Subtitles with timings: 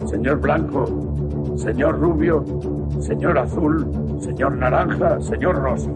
[0.00, 2.44] Señor Blanco, señor Rubio,
[3.00, 5.90] señor Azul, señor Naranja, señor Rosa.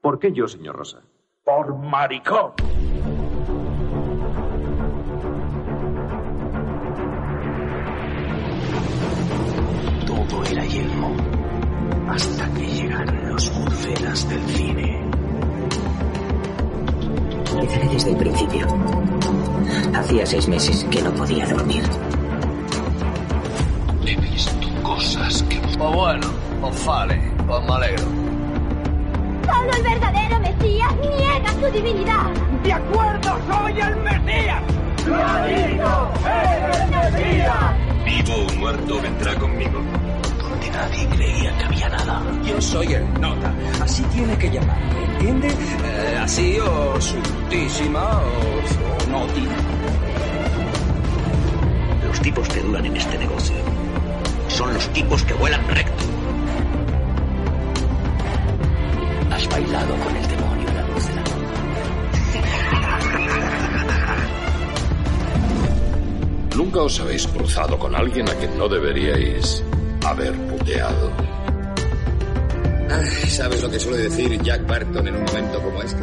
[0.00, 1.02] ¿Por qué yo, señor Rosa?
[1.44, 2.52] Por maricón.
[10.06, 11.14] Todo era yelmo
[12.08, 15.10] hasta que llegaron los buceras del cine.
[17.52, 18.66] Empezaré desde el principio.
[19.94, 21.82] Hacía seis meses que no podía dormir.
[24.06, 25.56] He visto cosas que...
[25.58, 26.28] Pues bueno,
[26.60, 28.04] pues vale, pues me alegro.
[29.44, 32.30] Solo el verdadero Mesías niega su divinidad.
[32.62, 34.62] ¡De acuerdo, soy el Mesías!
[35.06, 35.16] ¡Lo
[35.46, 36.10] digo!
[36.24, 37.74] ¡Eres el Mesías!
[38.04, 39.80] Vivo o muerto vendrá conmigo.
[40.38, 42.22] Donde nadie creía que había nada.
[42.44, 45.48] Yo soy el nota, así tiene que llamarme, ¿entiende?
[45.48, 49.48] Eh, así o sutísima o, o noti.
[52.06, 53.65] Los tipos que duran en este negocio
[54.56, 56.04] son los tipos que vuelan recto.
[59.30, 61.22] Has bailado con el demonio la luz de la
[66.56, 69.62] Nunca os habéis cruzado con alguien a quien no deberíais
[70.06, 71.12] haber puteado.
[72.90, 76.00] Ay, ¿Sabes lo que suele decir Jack Barton en un momento como este?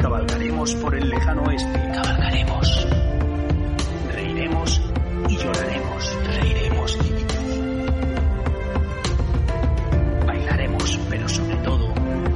[0.00, 1.90] Cabalgaremos por el lejano oeste.
[1.94, 2.86] Cabalgaremos.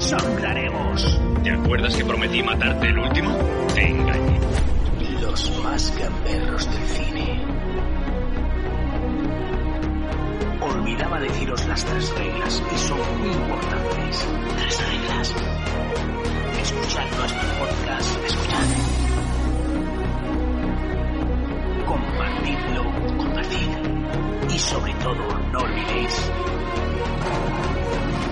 [0.07, 1.21] Sangraremos.
[1.43, 3.37] ¿Te acuerdas que prometí matarte el último?
[3.75, 4.41] Te engañé.
[5.21, 7.44] Los más gamberros del cine.
[10.61, 14.28] Olvidaba deciros las tres reglas que son muy importantes.
[14.56, 15.34] Tres reglas.
[16.62, 18.25] Escuchad nuestro podcast.
[18.27, 18.67] Escuchad.
[21.87, 22.84] Compartidlo.
[23.19, 24.55] Compartid.
[24.55, 26.31] Y sobre todo, no olvidéis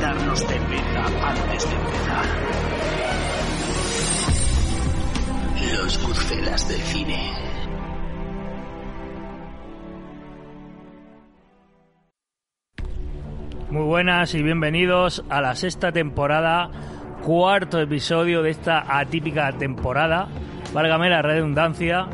[0.04, 2.26] darnos cerveza antes de empezar.
[5.72, 7.32] Los Goodfellas del cine.
[13.70, 16.70] Muy buenas y bienvenidos a la sexta temporada,
[17.22, 20.28] cuarto episodio de esta atípica temporada.
[20.74, 22.08] Válgame la redundancia.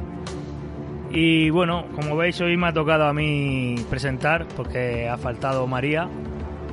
[1.10, 6.08] Y bueno, como veis, hoy me ha tocado a mí presentar porque ha faltado María,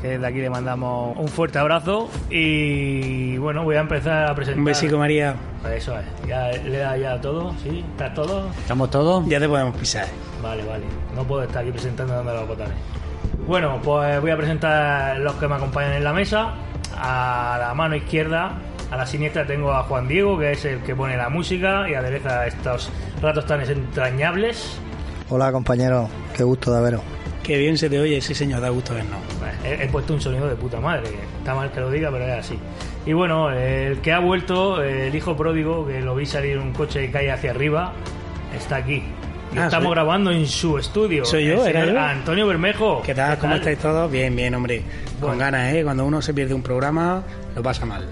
[0.08, 2.10] que desde aquí le mandamos un fuerte abrazo.
[2.30, 4.60] Y bueno, voy a empezar a presentar.
[4.60, 5.36] Un besico, María.
[5.74, 7.84] Eso es, ya le da ya todo, ¿sí?
[7.92, 8.50] ¿Estás todo?
[8.58, 9.28] ¿Estamos todos?
[9.28, 10.08] Ya te podemos pisar.
[10.42, 10.86] Vale, vale.
[11.16, 12.74] No puedo estar aquí presentando dando los botones.
[13.46, 16.54] Bueno, pues voy a presentar los que me acompañan en la mesa.
[17.00, 18.54] A la mano izquierda,
[18.90, 21.94] a la siniestra tengo a Juan Diego, que es el que pone la música y
[21.94, 22.90] adereza estos
[23.22, 24.80] ratos tan entrañables.
[25.30, 27.02] Hola compañeros, qué gusto de veros.
[27.48, 29.20] Qué bien se te oye, sí señor, da gusto vernos.
[29.64, 31.08] He, he puesto un sonido de puta madre,
[31.40, 32.60] está mal que lo diga, pero es así.
[33.06, 36.74] Y bueno, el que ha vuelto, el hijo pródigo, que lo vi salir en un
[36.74, 37.94] coche que cae hacia arriba,
[38.54, 39.02] está aquí.
[39.56, 41.24] Ah, estamos soy- grabando en su estudio.
[41.24, 41.98] Soy yo, era yo.
[41.98, 43.02] Antonio Bermejo.
[43.02, 43.38] ¿Qué tal?
[43.38, 44.12] ¿Cómo estáis todos?
[44.12, 44.82] Bien, bien, hombre.
[45.22, 45.38] Con Bueno.
[45.38, 45.84] ganas, ¿eh?
[45.86, 47.24] Cuando uno se pierde un programa,
[47.56, 48.06] lo pasa mal.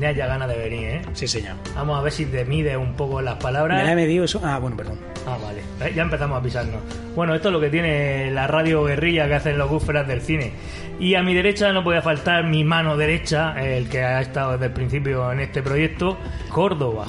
[0.00, 1.02] Tenías ya ganas de venir, ¿eh?
[1.12, 1.56] Sí, señor.
[1.74, 3.76] Vamos a ver si te mide un poco las palabras.
[3.76, 4.40] ¿Me la he medido eso?
[4.42, 4.98] Ah, bueno, perdón.
[5.26, 5.60] Ah, vale.
[5.86, 6.80] Eh, Ya empezamos a pisarnos.
[7.14, 10.52] Bueno, esto es lo que tiene la radio guerrilla que hacen los búferas del cine.
[10.98, 14.66] Y a mi derecha no podía faltar mi mano derecha, el que ha estado desde
[14.66, 16.16] el principio en este proyecto,
[16.48, 17.04] Córdoba.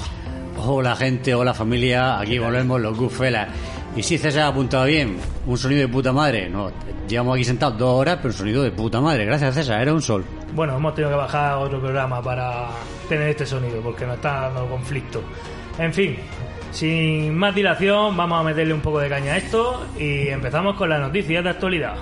[0.57, 3.47] Hola gente, hola familia, aquí volvemos los Goodfellas.
[3.95, 6.49] Y si César ha apuntado bien, un sonido de puta madre.
[6.49, 6.71] No,
[7.07, 9.25] llevamos aquí sentados dos horas, pero un sonido de puta madre.
[9.25, 10.23] Gracias César, era un sol.
[10.53, 12.69] Bueno, hemos tenido que bajar a otro programa para
[13.09, 15.21] tener este sonido, porque nos está dando conflicto.
[15.77, 16.15] En fin,
[16.71, 20.89] sin más dilación, vamos a meterle un poco de caña a esto y empezamos con
[20.89, 21.95] las noticias de actualidad.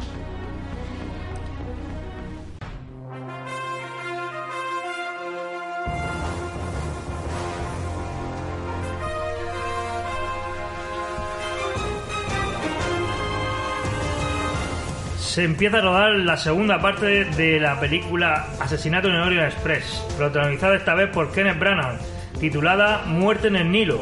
[15.39, 20.03] Se empieza a rodar la segunda parte de la película Asesinato en el Orient Express,
[20.17, 21.97] protagonizada esta vez por Kenneth Branagh,
[22.41, 24.01] titulada Muerte en el Nilo.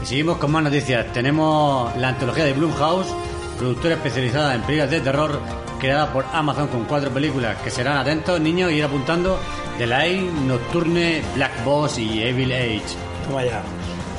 [0.00, 1.12] Y seguimos con más noticias.
[1.12, 3.12] Tenemos la antología de Blumhouse
[3.58, 5.40] productora especializada en películas de terror,
[5.80, 9.40] creada por Amazon con cuatro películas que serán atentos, niños, y ir apuntando
[9.78, 12.94] The Light, Nocturne, Black Boss y Evil Age.
[13.26, 13.60] Toma ya.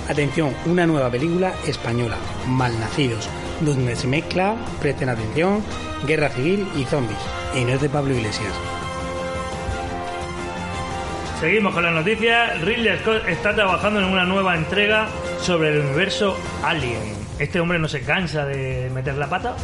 [0.09, 3.29] Atención, una nueva película española, Malnacidos,
[3.61, 5.63] donde se mezcla, presten atención,
[6.05, 7.19] guerra civil y zombies.
[7.55, 8.53] Y no es de Pablo Iglesias.
[11.39, 12.61] Seguimos con las noticias.
[12.61, 15.07] Ridley Scott está trabajando en una nueva entrega
[15.41, 17.01] sobre el universo Alien.
[17.37, 19.55] Este hombre no se cansa de meter la pata.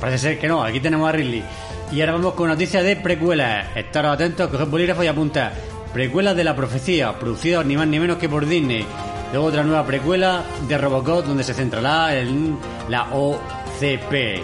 [0.00, 1.44] Parece ser que no, aquí tenemos a Ridley.
[1.92, 3.66] Y ahora vamos con noticias de precuelas.
[3.76, 5.52] Estaros atentos, coger bolígrafo y apuntar.
[5.92, 8.84] Precuelas de la profecía, producidas ni más ni menos que por Disney.
[9.32, 14.42] Luego otra nueva precuela de Robocop donde se centrará en la OCP.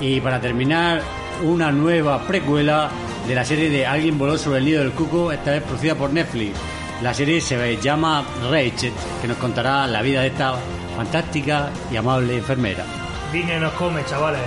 [0.00, 1.02] Y para terminar,
[1.42, 2.90] una nueva precuela
[3.26, 6.12] de la serie de Alguien voló sobre el nido del cuco, esta vez producida por
[6.12, 6.58] Netflix.
[7.02, 10.54] La serie se llama Rachel, que nos contará la vida de esta
[10.96, 12.84] fantástica y amable enfermera.
[13.32, 14.42] Disney nos come, chavales.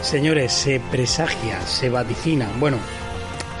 [0.00, 2.48] Señores, se presagia, se vaticina.
[2.58, 2.78] Bueno,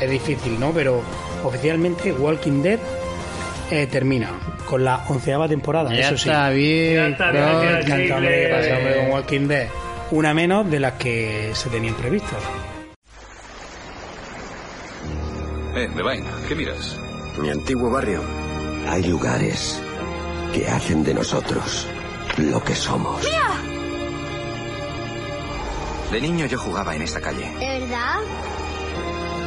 [0.00, 0.70] es difícil, ¿no?
[0.70, 1.02] Pero
[1.44, 2.78] oficialmente Walking Dead
[3.70, 4.30] eh, termina
[4.66, 5.90] con la onceava temporada.
[5.92, 6.28] Ya eso sí.
[6.28, 8.12] está bien, Ya está bien, ya Me encanta, Chile.
[8.14, 9.68] hombre, ¿qué pasa, hombre, con Walking Dead.
[10.12, 12.38] Una menos de las que se tenían previstas.
[15.74, 16.96] Eh, Devine, ¿qué miras?
[17.38, 18.22] Mi antiguo barrio.
[18.88, 19.82] Hay lugares
[20.54, 21.86] que hacen de nosotros
[22.38, 23.20] lo que somos.
[26.10, 27.50] De niño yo jugaba en esta calle.
[27.58, 28.14] ¿De verdad?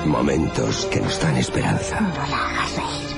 [0.05, 1.99] Momentos que nos dan esperanza.
[2.01, 3.09] No la hagas reír.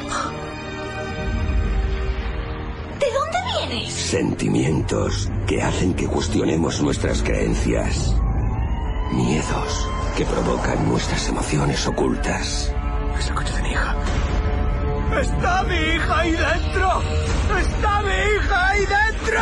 [3.88, 8.14] Sentimientos que hacen que cuestionemos nuestras creencias.
[9.14, 9.88] Miedos
[10.18, 12.74] que provocan nuestras emociones ocultas.
[13.18, 13.96] Es el coche de mi hija.
[15.22, 17.02] ¡Está mi hija ahí dentro!
[17.60, 19.42] ¡Está mi hija ahí dentro!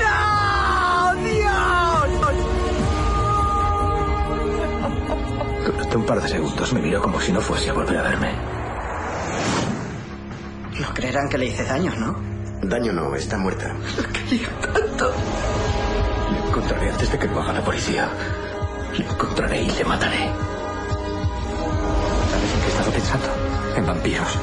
[0.00, 1.14] ¡No!
[1.22, 1.72] ¡Dios!
[5.66, 8.32] Durante un par de segundos me miró como si no fuese a volver a verme.
[10.80, 12.31] No creerán que le hice daño, ¿no?
[12.62, 13.74] Daño no, está muerta.
[14.12, 15.12] Quería tanto.
[16.30, 18.08] Le encontraré antes de que lo haga la policía.
[18.96, 20.30] Le encontraré y le mataré.
[22.30, 23.28] ¿Sabes en qué he estado pensando?
[23.76, 24.38] En vampiros.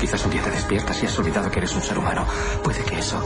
[0.00, 2.26] Quizás un día te despiertas y has olvidado que eres un ser humano.
[2.64, 3.22] Puede que eso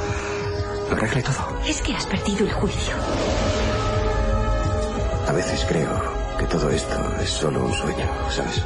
[0.91, 1.61] lo arregle todo.
[1.67, 2.95] Es que has perdido el juicio.
[5.27, 8.63] A veces creo que todo esto es solo un sueño, ¿sabes?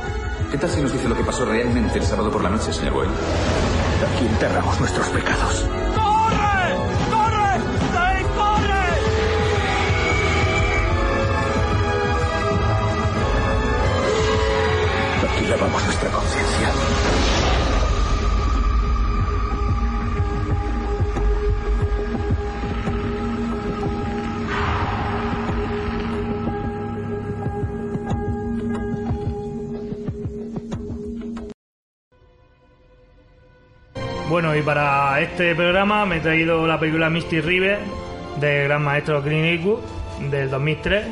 [0.51, 2.95] ¿Qué tal si nos dice lo que pasó realmente el sábado por la noche, señor
[2.95, 3.78] Boyle?
[4.01, 5.67] Aquí enterramos nuestros pecados.
[5.97, 6.77] ¡Corre!
[7.11, 7.59] ¡Corre!
[7.93, 8.89] ¡Dave, corre!
[15.29, 17.38] Aquí lavamos nuestra conciencia.
[34.41, 37.81] Bueno, y para este programa me he traído la película Misty River
[38.39, 39.81] del gran maestro Clint Eastwood
[40.31, 41.07] del 2003.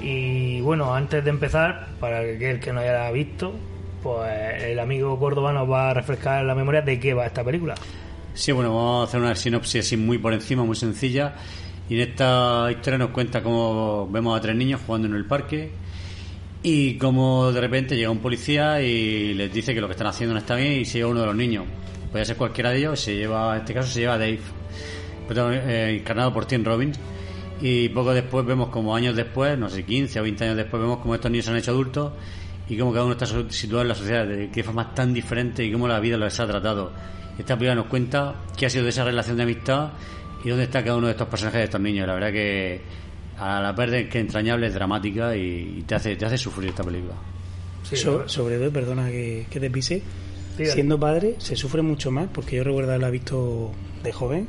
[0.00, 3.52] Y bueno, antes de empezar, para aquel que no haya visto,
[4.02, 7.74] pues el amigo Córdoba nos va a refrescar la memoria de qué va esta película.
[8.32, 11.34] Sí, bueno, vamos a hacer una sinopsis así muy por encima, muy sencilla.
[11.86, 15.70] Y en esta historia nos cuenta cómo vemos a tres niños jugando en el parque
[16.62, 20.32] y cómo de repente llega un policía y les dice que lo que están haciendo
[20.32, 21.66] no está bien y se lleva uno de los niños.
[22.12, 24.38] Puede ser cualquiera de ellos, se lleva, en este caso se lleva a Dave,
[25.30, 26.98] eh, encarnado por Tim Robbins.
[27.60, 30.98] Y poco después vemos como años después, no sé, 15 o 20 años después, vemos
[30.98, 32.12] como estos niños se han hecho adultos
[32.68, 35.64] y cómo cada uno está so- situado en la sociedad, de qué forma tan diferente
[35.64, 36.92] y cómo la vida los ha tratado.
[37.36, 39.90] Esta película nos cuenta qué ha sido de esa relación de amistad
[40.44, 42.06] y dónde está cada uno de estos personajes de estos niños.
[42.06, 42.80] La verdad que
[43.38, 46.84] a la vez que entrañable es dramática y, y te hace te hace sufrir esta
[46.84, 47.14] película.
[47.96, 50.02] So- sobre todo, perdona que, que te pise,
[50.66, 53.70] Siendo padre se sufre mucho más porque yo recuerdo haberla visto
[54.02, 54.48] de joven,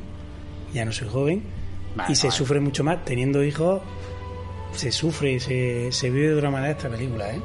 [0.72, 1.42] ya no soy joven,
[1.96, 2.36] Vale, y se vale.
[2.38, 3.80] sufre mucho más teniendo hijos,
[4.72, 7.40] se sufre, se, se vive de otra manera esta película, ¿eh?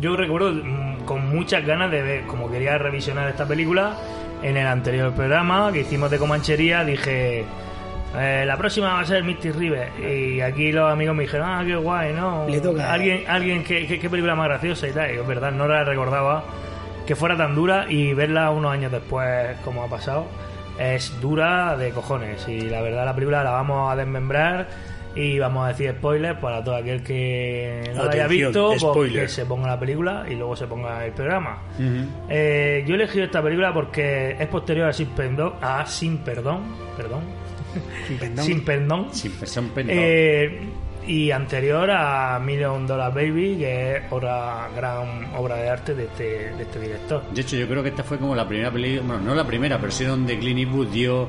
[0.00, 3.96] Yo recuerdo mm, con muchas ganas de ver, como quería revisionar esta película,
[4.42, 7.44] en el anterior programa que hicimos de Comanchería dije,
[8.16, 9.90] eh, la próxima va a ser Misty River.
[10.00, 12.48] Y aquí los amigos me dijeron, ah, qué guay, ¿no?
[12.48, 12.90] Le toca.
[12.90, 15.14] Alguien, alguien qué, qué- qué película más graciosa y tal.
[15.14, 16.44] Y es verdad, no la recordaba
[17.06, 20.26] que fuera tan dura y verla unos años después, como ha pasado,
[20.78, 22.46] es dura de cojones.
[22.48, 24.68] Y la verdad, la película la vamos a desmembrar.
[25.12, 29.22] Y vamos a decir spoilers para todo aquel que no la haya visto, pues spoiler.
[29.22, 31.64] que se ponga la película y luego se ponga el programa.
[32.28, 36.62] Eh, yo he elegido esta película porque es posterior a Sin Perdón, a Sin Perdón,
[36.96, 37.22] perdón
[38.06, 38.44] Sin perdón.
[38.44, 39.08] Sin perdón.
[39.10, 39.90] Sin perdón, perdón.
[39.92, 40.60] Eh,
[41.06, 46.54] y anterior a Million Dollar Baby, que es otra gran obra de arte de este,
[46.54, 47.22] de este director.
[47.32, 49.78] De hecho, yo creo que esta fue como la primera película, bueno, no la primera,
[49.78, 51.22] pero sí donde Clint Eastwood dio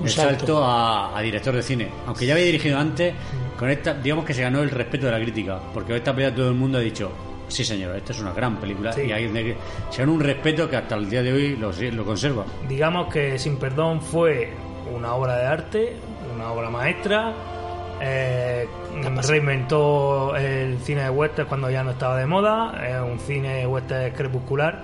[0.00, 0.38] Un el salto.
[0.38, 1.88] salto a, a director de cine.
[2.06, 3.14] Aunque ya había dirigido antes,
[3.58, 6.48] con esta, digamos que se ganó el respeto de la crítica, porque esta película todo
[6.48, 7.10] el mundo ha dicho,
[7.48, 9.02] sí señor, esta es una gran película, Sí.
[9.02, 9.28] y hay
[9.90, 12.44] se ganó un respeto que hasta el día de hoy lo, lo conserva.
[12.68, 14.52] Digamos que Sin Perdón fue
[14.94, 15.96] una obra de arte,
[16.34, 17.34] una obra maestra.
[18.00, 18.66] Eh,
[19.28, 22.72] reinventó el cine de western cuando ya no estaba de moda.
[22.86, 24.82] Es un cine western crepuscular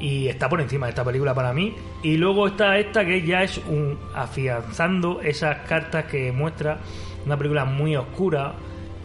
[0.00, 1.74] y está por encima de esta película para mí.
[2.02, 6.78] Y luego está esta que ya es un afianzando esas cartas que muestra
[7.24, 8.54] una película muy oscura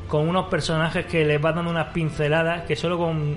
[0.08, 3.36] con unos personajes que les va dando unas pinceladas que solo con,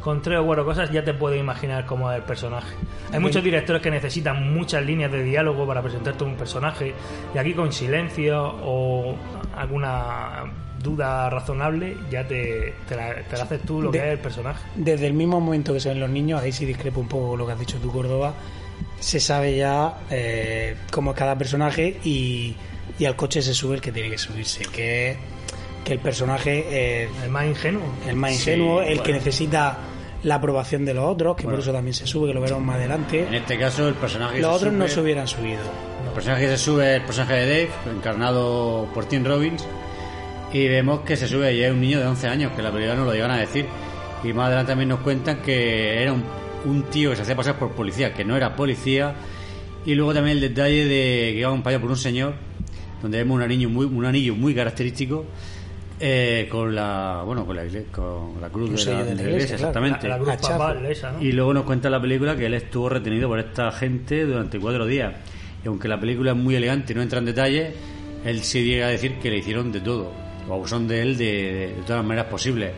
[0.00, 2.74] con tres o cuatro cosas ya te puedes imaginar cómo es el personaje.
[3.08, 3.20] Hay Sí.
[3.20, 6.94] muchos directores que necesitan muchas líneas de diálogo para presentarte un personaje
[7.34, 9.14] y aquí con silencio o
[9.56, 10.44] alguna
[10.82, 14.18] duda razonable ya te, te la, te la haces tú lo De- que es el
[14.18, 14.62] personaje.
[14.74, 17.38] Desde el mismo momento que se ven los niños, ahí sí discrepo un poco con
[17.38, 18.34] lo que has dicho tú, Córdoba,
[19.00, 22.54] se sabe ya eh, cómo es cada personaje y,
[22.98, 25.16] y al coche se sube el que tiene que subirse, que
[25.84, 29.16] que el personaje eh, el más ingenuo, el más Sí, ingenuo, el que bueno.
[29.18, 29.76] necesita
[30.22, 31.56] la aprobación de los otros, que Bueno.
[31.58, 33.26] por eso también se sube, que lo veremos más adelante.
[33.28, 35.60] En este caso, el personaje que Los se otros no sube- se hubieran subido.
[36.14, 39.64] El personaje que se sube es el personaje de Dave, encarnado por Tim Robbins.
[40.52, 42.94] Y vemos que se sube y es un niño de 11 años, que la película
[42.94, 43.66] no lo llegan a decir.
[44.22, 46.22] Y más adelante también nos cuentan que era un,
[46.66, 49.12] un tío que se hacía pasar por policía, que no era policía.
[49.84, 52.34] Y luego también el detalle de que iba acompañado por un señor,
[53.02, 55.26] donde vemos un anillo muy, un anillo muy característico.
[55.98, 59.70] eh, con la bueno con la, con la cruz de la, de iglesia, iglesia, claro.
[59.70, 61.22] exactamente La, la cruz papal esa, ¿no?
[61.22, 64.86] y luego nos cuenta la película que él estuvo retenido por esta gente durante cuatro
[64.86, 65.12] días.
[65.64, 67.72] Y aunque la película es muy elegante y no entra en detalle,
[68.24, 70.12] él sí llega a decir que le hicieron de todo.
[70.48, 72.72] O abusón de él de, todas las maneras posibles.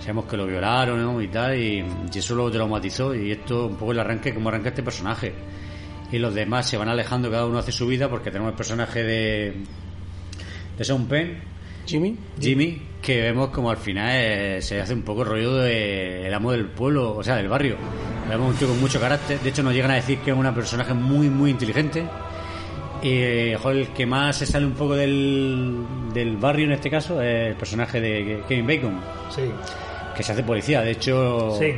[0.00, 3.14] Sabemos que lo violaron y tal, y, y eso luego traumatizó.
[3.14, 5.32] Y esto un poco el arranque, como arranca este personaje.
[6.10, 9.02] Y los demás se van alejando, cada uno hace su vida, porque tenemos el personaje
[9.02, 9.54] de,
[10.76, 11.38] de Sean Penn,
[11.86, 16.26] Jimmy, Jimmy, que vemos como al final eh, se hace un poco el rollo de
[16.26, 17.76] el amo del pueblo, o sea, del barrio.
[18.28, 19.38] Vemos un tío con mucho carácter.
[19.40, 22.04] De hecho, nos llegan a decir que es un personaje muy, muy inteligente.
[23.02, 25.76] Y eh, el que más se sale un poco del,
[26.14, 29.42] del barrio en este caso es el personaje de Kevin Bacon, Sí.
[30.16, 30.80] que se hace policía.
[30.80, 31.72] De hecho, Sí.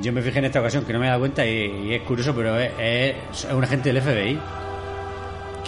[0.00, 2.00] yo me fijé en esta ocasión que no me he dado cuenta y, y es
[2.02, 3.14] curioso, pero es, es,
[3.44, 4.38] es un agente del FBI.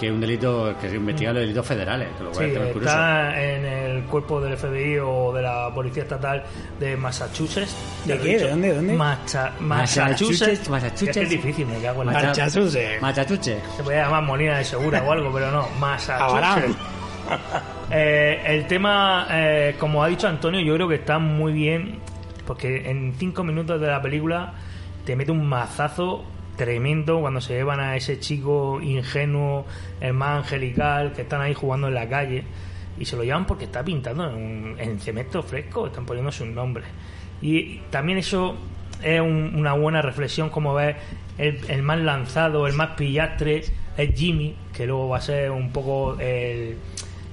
[0.03, 2.75] Que es un delito que se investiga los delitos federales, que lo cual Sí, es
[2.75, 6.43] está en el cuerpo del FBI o de la Policía Estatal
[6.77, 7.73] de Massachusetts.
[8.03, 8.37] ¿De qué?
[8.37, 8.67] ¿De dónde?
[8.67, 8.93] ¿De dónde?
[8.95, 10.69] Macha- Massachusetts, Massachusetts.
[10.69, 11.07] Massachusetts.
[11.07, 13.01] Es que es difícil, me cago en la Massachusetts.
[13.01, 13.57] Machachuche.
[13.77, 16.75] Se podía llamar Molina de Segura o algo, pero no, Massachusetts.
[17.91, 21.99] Eh, el tema, eh, como ha dicho Antonio, yo creo que está muy bien,
[22.45, 24.53] porque en cinco minutos de la película
[25.05, 26.23] te mete un mazazo
[26.55, 29.65] tremendo cuando se llevan a ese chico ingenuo,
[30.01, 32.43] el más angelical, que están ahí jugando en la calle,
[32.99, 36.85] y se lo llevan porque está pintando en, en cemento fresco, están poniendo sus nombres.
[37.41, 38.55] Y también eso
[39.01, 40.95] es un- una buena reflexión, como ves,
[41.37, 43.63] el, el más lanzado, el más pillastre
[43.97, 46.77] es Jimmy, que luego va a ser un poco el,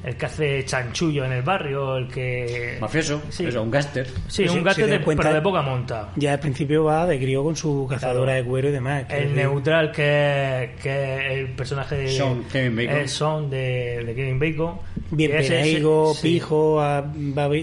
[0.05, 2.79] el que hace chanchullo en el barrio, el que...
[2.81, 3.47] Mafioso, Sí.
[3.47, 4.07] eso, un gáster.
[4.07, 6.11] Sí, Si- un si gato te de, cuenta- pero de poca monta.
[6.17, 9.05] Ya al principio va de crío con su cazadora de cuero y demás.
[9.11, 12.97] El es- neutral que es, que el personaje de Sean Kevin Bacon.
[12.97, 14.79] es Sean de, de Kevin Bacon.
[15.11, 17.05] Bien penaigo, sí, pijo, a-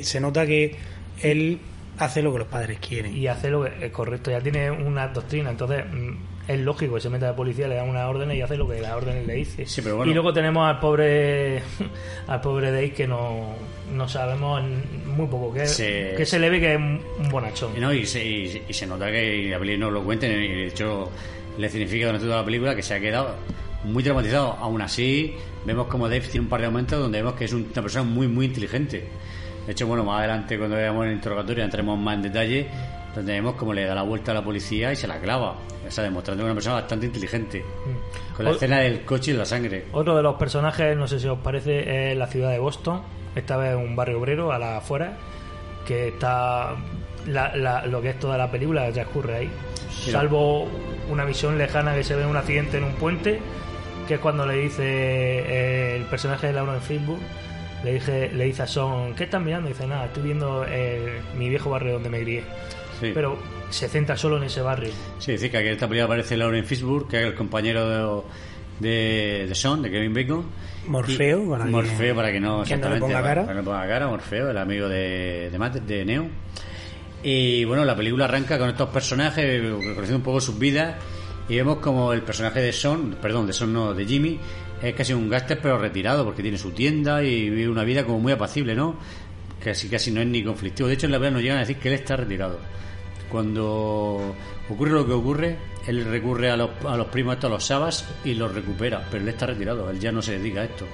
[0.01, 0.75] se nota que
[1.23, 1.59] él
[1.97, 3.15] hace lo que los padres quieren.
[3.17, 6.11] Y hace lo que es correcto, ya tiene una doctrina, entonces mm,
[6.47, 8.79] es lógico que se meta de policía, le dan unas órdenes y hace lo que
[8.81, 9.65] las órdenes le dice.
[9.65, 10.11] Sí, pero bueno.
[10.11, 11.61] Y luego tenemos al pobre
[12.27, 13.53] al pobre Dave que no,
[13.93, 14.61] no sabemos
[15.05, 17.71] muy poco, que, Se- que se le ve que es un bonachón.
[17.75, 20.47] Y, no, y, se, y, y se nota que la película no lo cuenten, y
[20.47, 21.09] de hecho
[21.57, 23.35] le significa durante toda la película que se ha quedado
[23.83, 24.53] muy traumatizado.
[24.53, 25.33] Aún así,
[25.65, 28.03] vemos como Dave tiene un par de momentos donde vemos que es un- una persona
[28.03, 29.03] muy, muy inteligente.
[29.65, 32.67] De hecho, bueno, más adelante cuando veamos el interrogatorio entremos más en detalle,
[33.17, 35.55] donde vemos como le da la vuelta a la policía y se la clava.
[35.87, 37.63] O sea, demostrando que es una persona bastante inteligente.
[38.35, 39.85] Con la O- escena del coche y la sangre.
[39.91, 43.01] Otro de los personajes, no sé si os parece, es la ciudad de Boston.
[43.35, 45.17] Esta vez un barrio obrero a la afuera,
[45.85, 46.75] que está
[47.27, 49.49] la- la- lo que es toda la película transcurre ahí.
[50.05, 50.19] Mira.
[50.19, 50.67] Salvo
[51.09, 53.39] una visión lejana que se ve un accidente en un puente,
[54.07, 57.23] que es cuando le dice eh, el personaje de Lauren Fishburne,
[57.83, 59.69] le dice, le dice a Son, ¿qué estás mirando?
[59.69, 62.43] Y dice, nada, estoy viendo eh, mi viejo barrio donde me crié.
[62.99, 63.11] Sí.
[63.13, 63.37] Pero
[63.69, 64.91] se centra solo en ese barrio.
[65.19, 68.25] Sí, decir que aquí en esta película aparece Lauren Fishburne, que es el compañero
[68.79, 70.45] de, de Son, de Kevin Bacon.
[70.87, 73.41] Morfeo, Y- para que- Morfeo, para que no, que no le ponga cara.
[73.41, 76.27] para que no ponga cara, Morfeo, el amigo de, de, Matt- de Neo.
[77.23, 80.95] Y bueno, la película arranca con estos personajes, reconociendo un poco sus vidas,
[81.49, 84.39] y vemos como el personaje de Son, perdón, de Son no, de Jimmy,
[84.81, 88.19] es casi un gáster pero retirado, porque tiene su tienda y vive una vida como
[88.19, 88.95] muy apacible, ¿no?
[89.63, 90.87] Casi, casi no es ni conflictivo.
[90.87, 92.59] De hecho, en la película nos llegan a decir que él está retirado.
[93.29, 94.35] Cuando
[94.69, 98.07] ocurre lo que ocurre, él recurre a los, a los primos estos, a los Sabas,
[98.23, 100.85] y los recupera, pero él está retirado, él ya no se dedica a esto.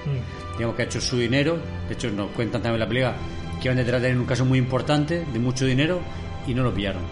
[0.56, 3.14] Digamos que ha hecho su dinero, de hecho nos cuentan también la película
[3.60, 6.00] que iban detrás de él en un caso muy importante, de mucho dinero,
[6.46, 7.02] y no lo pillaron.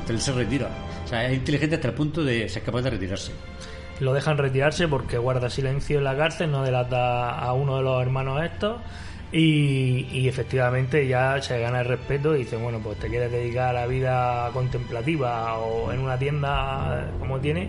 [0.00, 0.68] Entonces él se retira.
[1.04, 3.32] O sea, es inteligente hasta el punto de ser capaz de retirarse.
[4.00, 8.02] Lo dejan retirarse porque guarda silencio en la cárcel, no delata a uno de los
[8.02, 8.80] hermanos estos.
[9.36, 13.70] Y, y efectivamente ya se gana el respeto y dice, bueno, pues te quieres dedicar
[13.70, 17.68] a la vida contemplativa o en una tienda como tiene,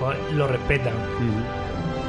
[0.00, 0.94] pues lo respetan.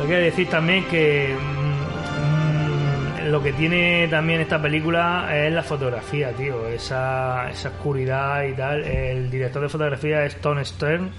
[0.02, 5.64] Hay que decir también que mm, mm, lo que tiene también esta película es la
[5.64, 8.86] fotografía, tío, esa, esa oscuridad y tal.
[8.86, 11.12] El director de fotografía es Tom Stern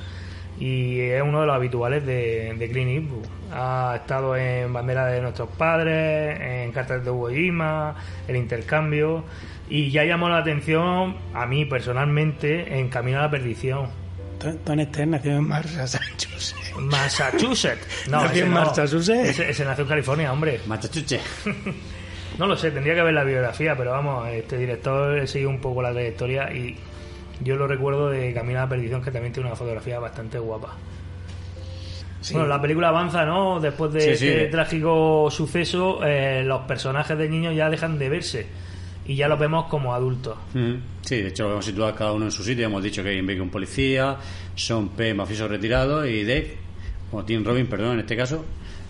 [0.61, 3.27] y es uno de los habituales de, de Clint Eastwood.
[3.53, 7.95] Ha estado en Bandera de nuestros padres, en Cartas de Iwo Jima,
[8.27, 9.25] El Intercambio
[9.71, 13.87] y ya llamó la atención a mí personalmente en Camino a la Perdición.
[14.39, 16.55] Ton- Tony Stern nació en Massachusetts.
[16.79, 18.09] Massachusetts.
[18.09, 18.61] No, Nació ese en no.
[18.61, 19.29] Massachusetts.
[19.31, 20.61] Ese, ese nació en California, hombre.
[20.67, 21.23] Massachusetts.
[22.39, 25.61] No lo sé, tendría que ver la biografía, pero vamos, este director he seguido un
[25.61, 26.77] poco la trayectoria y
[27.41, 30.75] yo lo recuerdo de Camino a la Perdición, que también tiene una fotografía bastante guapa.
[32.33, 33.61] Bueno, la película avanza, ¿no?
[33.61, 34.29] Después de Sí, sí.
[34.29, 38.47] este trágico suceso, eh, los personajes de niños ya dejan de verse
[39.07, 40.37] y ya los vemos como adultos.
[40.53, 42.67] Mm, Sí, de hecho lo vemos situado cada uno en su sitio.
[42.67, 44.17] Hemos dicho que hay un policía,
[44.55, 46.57] Son P, mafioso retirado, y Dave,
[47.13, 48.45] o Tim Robin, perdón, en este caso,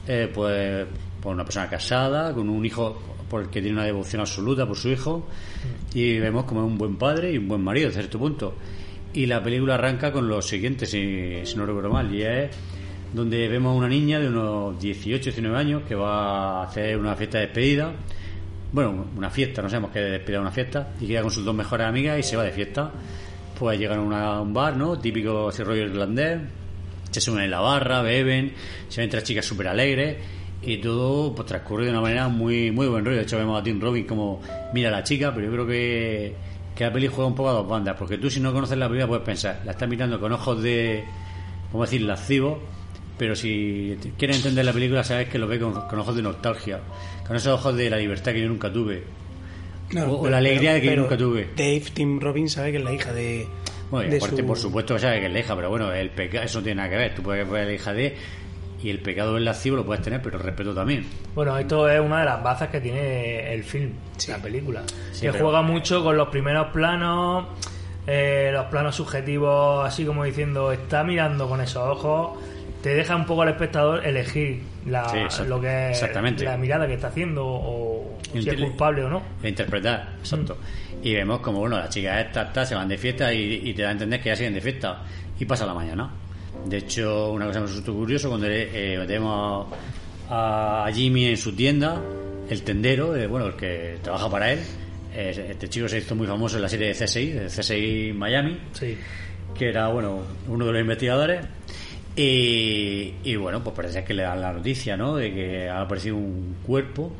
[0.09, 0.87] eh, pues
[1.23, 4.77] por una persona casada, con un hijo por el que tiene una devoción absoluta por
[4.77, 5.27] su hijo,
[5.95, 8.55] y vemos como es un buen padre y un buen marido, a cierto punto.
[9.13, 12.51] Y la película arranca con lo siguiente, si, si no recuerdo mal, y es
[13.13, 17.15] donde vemos a una niña de unos 18, 19 años que va a hacer una
[17.17, 17.93] fiesta de despedida
[18.71, 21.87] bueno, una fiesta, no sabemos qué despedida una fiesta, y queda con sus dos mejores
[21.87, 22.91] amigas y se va de fiesta.
[23.59, 24.99] Pues llegan a una- un bar, ¿no?
[24.99, 26.39] Típico ese rollo irlandés,
[27.11, 28.53] se suben en la barra, beben,
[28.89, 30.17] se ven tres chicas súper alegres
[30.63, 33.17] y todo pues transcurre de una manera muy muy buen rollo.
[33.19, 34.41] De hecho vemos a Tim Robin como
[34.75, 36.35] mira a la chica, pero yo creo que,
[36.75, 38.87] que la peli juega un poco a dos bandas, porque tú si no conoces la
[38.89, 41.05] película puedes pensar, la estás mirando con ojos de,
[41.73, 42.59] vamos a decir, lascivos,
[43.17, 46.81] pero si quieres entender la película sabes que lo ve con, con ojos de nostalgia,
[47.27, 49.03] con esos ojos de la libertad que yo nunca tuve.
[49.91, 51.49] No, o, pero- la alegría de que yo nunca tuve.
[51.57, 53.47] Dave Tim Robin sabe que es la hija de.
[53.91, 55.93] Bueno, y de aparte, su- por supuesto, que sabe que es la hija, pero bueno,
[55.93, 57.15] el pecado, eso no tiene nada que ver.
[57.15, 58.17] Tú puedes ver la hija de.
[58.83, 61.05] Y el pecado del lascivo lo puedes tener, pero el respeto también.
[61.35, 63.93] Bueno, esto es una de las bazas que tiene el film,
[64.29, 64.83] la película.
[65.11, 67.47] Sí, que pero- juega mucho con los primeros planos,
[68.07, 72.39] eh, los planos subjetivos, así como diciendo, está mirando con esos ojos,
[72.83, 76.87] te deja un poco al espectador elegir la, Sí, exact- lo que es la mirada
[76.87, 79.23] que está haciendo o si es culpable o no.
[79.43, 80.59] Interpretar, exacto.
[81.03, 83.83] Y vemos como, bueno, las chicas estas estas se van de fiesta y, y te
[83.83, 85.03] da a entender que ya siguen de fiesta.
[85.39, 86.11] Y pasa la mañana.
[86.67, 89.67] De hecho, una cosa me resultó curioso, cuando eh, vemos
[90.29, 92.01] a, Jimmy en su tienda,
[92.49, 94.59] el tendero, eh, bueno, el que trabaja para él,
[95.15, 98.59] eh, este chico se hizo muy famoso en la serie de CSI, de CSI Miami,
[99.57, 101.47] que era, bueno, uno de los investigadores.
[102.17, 105.17] Y, y bueno, pues parece que le dan la noticia, ¿no?
[105.17, 107.13] De que ha aparecido un cuerpo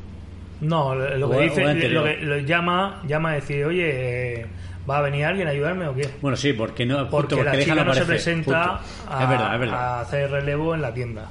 [0.61, 4.47] No, lo que dice, lo que lo llama, llama a decir, oye,
[4.89, 6.09] ¿va a venir alguien a ayudarme o qué?
[6.21, 9.61] Bueno, sí, porque no, justo Porque la chica no se presenta a, es verdad, es
[9.61, 9.79] verdad.
[9.79, 11.29] a hacer relevo en la tienda.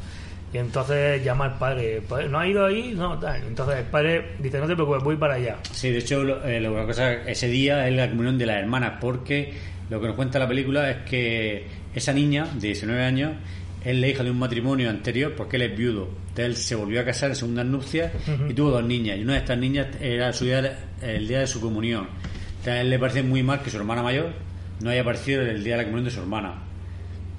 [0.53, 2.93] Y entonces llama al padre, "Padre, ¿no ha ido ahí?
[2.95, 3.41] No, tal.
[3.45, 5.57] Entonces el padre dice, no te preocupes, voy para allá.
[5.73, 8.57] Sí, de hecho, lo, eh, lo que pasa ese día es la comunión de las
[8.61, 9.53] hermanas, porque
[9.89, 13.33] lo que nos cuenta la película es que esa niña de 19 años
[13.89, 16.09] es la hija de un matrimonio anterior, porque él es viudo.
[16.29, 18.49] Entonces él se volvió a casar en segundas nupcias Ujú.
[18.49, 19.17] y tuvo dos niñas.
[19.17, 22.07] Y una de estas niñas era su día, el día de su comunión.
[22.49, 24.33] Entonces a él le parece muy mal que su hermana mayor
[24.81, 26.63] no haya aparecido el día de la comunión de su hermana.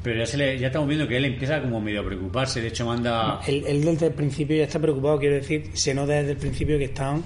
[0.03, 2.61] Pero ya, se le, ya estamos viendo que él empieza como medio a preocuparse.
[2.63, 3.41] De hecho, manda.
[3.47, 6.79] Él, él desde el principio ya está preocupado, quiero decir, se nota desde el principio
[6.79, 7.23] que están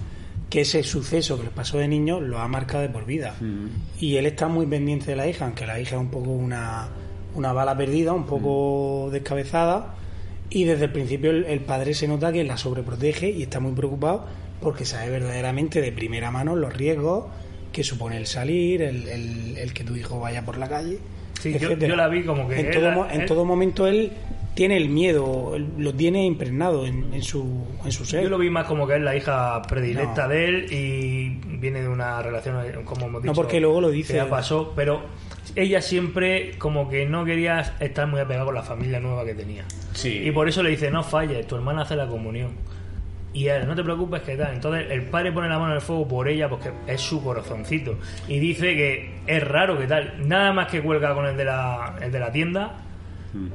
[0.50, 3.34] que ese suceso que les pasó de niño lo ha marcado de por vida.
[3.98, 6.88] Y él está muy pendiente de la hija, aunque la hija es un poco una,
[7.34, 9.94] una bala perdida, un poco descabezada.
[10.50, 13.72] Y desde el principio el, el padre se nota que la sobreprotege y está muy
[13.72, 14.26] preocupado
[14.60, 17.24] porque sabe verdaderamente de primera mano los riesgos
[17.72, 20.98] que supone el salir, el, el- el que tu hijo vaya por la calle.
[21.40, 24.12] Sí, yo- yo la vi como que En todo, en todo momento él
[24.54, 28.22] tiene el miedo, lo tiene impregnado en, en su, en su ser.
[28.24, 30.28] Yo lo vi más como que es la hija predilecta No.
[30.28, 33.32] de él y viene de una relación, como hemos dicho.
[33.32, 34.12] No, porque luego lo dice.
[34.12, 35.00] que ya pasó, pero
[35.56, 39.64] ella siempre como que no quería estar muy apegada con la familia nueva que tenía.
[39.92, 40.22] Sí.
[40.24, 42.50] Y por eso le dice, no falles, tu hermana hace la comunión.
[43.34, 44.52] Y él, no te preocupes, que tal.
[44.54, 47.98] Entonces el padre pone la mano en el fuego por ella porque es su corazoncito.
[48.28, 50.28] Y dice que es raro que tal.
[50.28, 52.76] Nada más que cuelga con el de la, el de la tienda,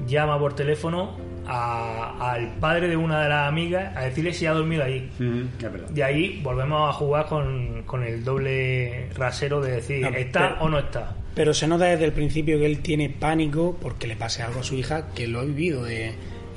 [0.07, 4.53] llama por teléfono a- al padre de una de las amigas a decirle si ha
[4.53, 5.11] dormido ahí.
[5.19, 5.89] Mm, verdad.
[5.89, 10.61] De ahí volvemos a jugar con, con el doble rasero de decir, No, ¿está pero-
[10.65, 11.15] o no está?
[11.37, 14.63] Pero se nota desde el principio que él tiene pánico porque le pase algo a
[14.63, 16.11] su hija que lo ha vivido de,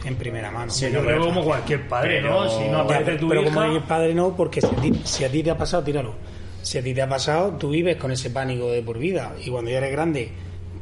[0.06, 0.70] en primera mano.
[0.70, 2.48] Sí, yo creo como cualquier padre, ¿no?
[2.48, 3.52] Si no aparece pero, tu pero hija...
[3.52, 6.14] como el padre no, porque si a, ti, si a ti te ha pasado, tíralo.
[6.62, 9.34] Si a ti te ha pasado, tú vives con ese pánico de por vida.
[9.44, 10.30] Y cuando ya eres grande,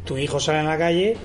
[0.04, 1.16] tu hijo sale en la calle,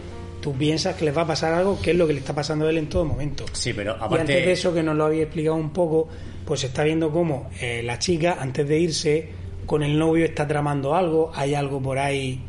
[0.42, 2.66] tú piensas que les va a pasar algo, que es lo que le está pasando
[2.66, 3.46] a él en todo momento.
[3.52, 4.52] Sí, pero Y antes de aparte.
[4.52, 6.08] eso, que nos lo había explicado un poco,
[6.44, 9.30] pues se está viendo cómo eh, la chica, antes de irse,
[9.68, 12.42] con el novio está tramando algo, hay algo por ahí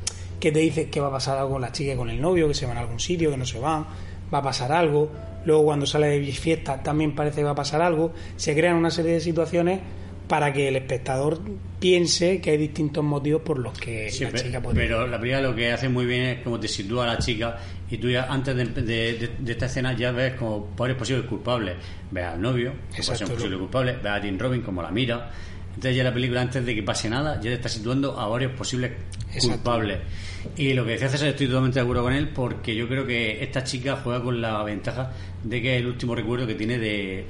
[0.45, 2.47] que te dice que va a pasar algo con la chica y con el novio,
[2.49, 3.87] que se van a algún sitio, que no se van,
[4.33, 5.11] va a pasar algo.
[5.47, 8.13] Luego cuando sale de fiesta también parece que va a pasar algo.
[8.37, 9.81] Se crean una serie de situaciones
[10.29, 11.41] para que el espectador
[11.79, 14.77] piense que hay distintos motivos por los que Sí, la chica puede...
[14.77, 17.59] pero la película lo que hace muy bien es como te sitúa a la chica
[17.91, 18.83] y tú ya antes de, de-
[19.19, 21.75] de- de esta escena ya ves como varios posibles culpables.
[22.11, 25.31] Ves al novio, Exacto, un posible culpable, ves a Tim Robin como la mira.
[25.69, 28.53] Entonces ya la película antes de que pase nada ya te está situando a varios
[28.53, 28.93] posibles
[29.35, 29.49] Exacto.
[29.57, 29.99] culpables.
[30.57, 33.43] Y lo que decía César estoy totalmente de acuerdo con él porque yo creo que
[33.43, 35.11] esta chica juega con la ventaja
[35.43, 37.27] de que es el último recuerdo que tiene de...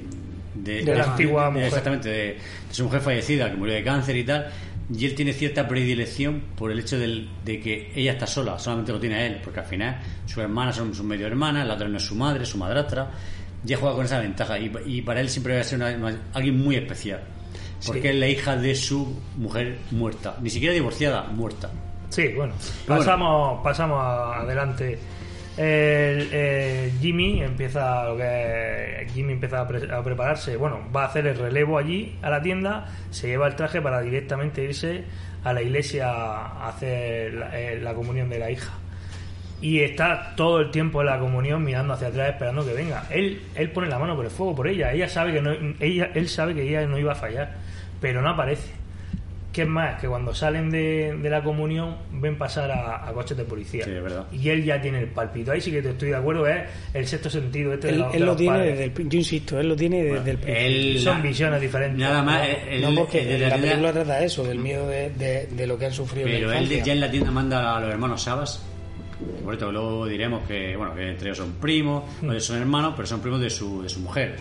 [0.55, 1.67] De la antigua mujer.
[1.67, 2.37] Exactamente, de, de
[2.71, 4.47] su mujer fallecida, que murió de cáncer y tal.
[4.95, 8.91] Y él tiene cierta predilección por el hecho del- de que ella está sola, solamente
[8.93, 11.87] lo tiene a él, porque al final sus hermanas son sus medio hermanas, la otra
[11.89, 13.11] no es su madre, su madrastra.
[13.63, 16.21] Ya juega con esa ventaja y, y para él siempre va a ser una- una-
[16.33, 17.21] alguien muy especial.
[17.85, 18.07] Porque Sí.
[18.07, 21.69] es la hija de su mujer muerta, ni siquiera divorciada, muerta.
[22.09, 22.53] Sí, bueno,
[22.85, 24.97] Pero pasamos, pasamos adelante.
[25.57, 30.57] El, eh, Jimmy empieza lo que es- Jimmy empieza a, pre- a prepararse.
[30.57, 34.01] Bueno, va a hacer el relevo allí a la tienda, se lleva el traje para
[34.01, 35.05] directamente irse
[35.43, 38.73] a la iglesia a hacer la, eh, la comunión de la hija.
[39.61, 43.05] Y está todo el tiempo en la comunión mirando hacia atrás esperando que venga.
[43.09, 44.91] Él, él pone la mano por el fuego por ella.
[44.91, 47.53] Ella sabe que no, ella, él sabe que ella no iba a fallar,
[48.01, 48.73] pero no aparece.
[49.55, 50.01] ¿Qué es más?
[50.01, 53.85] Que cuando salen de, de la comunión ven pasar a, a coches de policía.
[53.85, 54.25] Sí, es verdad.
[54.33, 55.53] Y él ya tiene el palpito.
[55.53, 56.63] Ahí sí que te estoy de acuerdo, es
[56.93, 58.77] el sexto sentido este de Él, de él lo tiene padres.
[58.77, 61.01] desde el, yo insisto, él lo tiene desde el principio.
[61.01, 61.97] Son visiones diferentes.
[61.99, 62.43] Nada más, ¿no?
[62.53, 65.67] él- él- no, porque él de la película trata eso, del miedo de, de- de
[65.67, 67.89] lo que han sufrido en Pero la él ya en la tienda manda a los
[67.91, 68.61] hermanos Sabas.
[69.17, 72.29] que Por esto luego diremos que, bueno, que entre ellos son primos, Mm.
[72.29, 74.35] o son hermanos, pero son primos de su, de su mujer.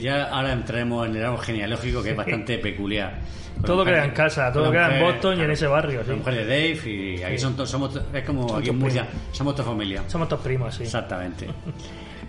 [0.00, 3.18] Ya ahora entraremos en el árbol genealógico que es bastante peculiar.
[3.56, 6.02] Con Todo queda en casa, todo queda en Boston y en ese barrio.
[6.02, 6.10] sí.
[6.10, 9.06] La mujer de Dave y aquí son todos, somos, es como Son aquí en Murcia,
[9.32, 10.04] somos toda familia.
[10.06, 10.84] Somos todos primos, sí.
[10.84, 11.46] Exactamente.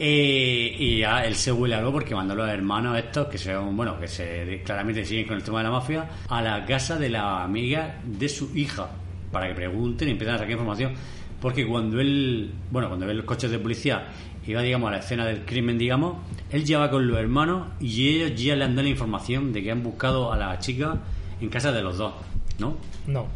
[0.02, 3.76] Eh, y ya él se huele algo porque mandó a los hermanos estos, que son,
[3.76, 7.10] bueno, que se claramente siguen con el tema de la mafia, a la casa de
[7.10, 8.88] la amiga de su hija,
[9.30, 10.94] para que pregunten y empiecen a sacar información.
[11.42, 14.08] Porque cuando él, bueno, cuando ve los coches de policía
[14.56, 16.18] va, digamos, a la escena del crimen, digamos,
[16.52, 19.64] él ya va con los hermanos y ellos ya le han dado la información de
[19.64, 20.98] que han buscado a la chica
[21.42, 22.14] en casa de los dos,
[22.60, 22.76] ¿no?
[23.08, 23.28] No.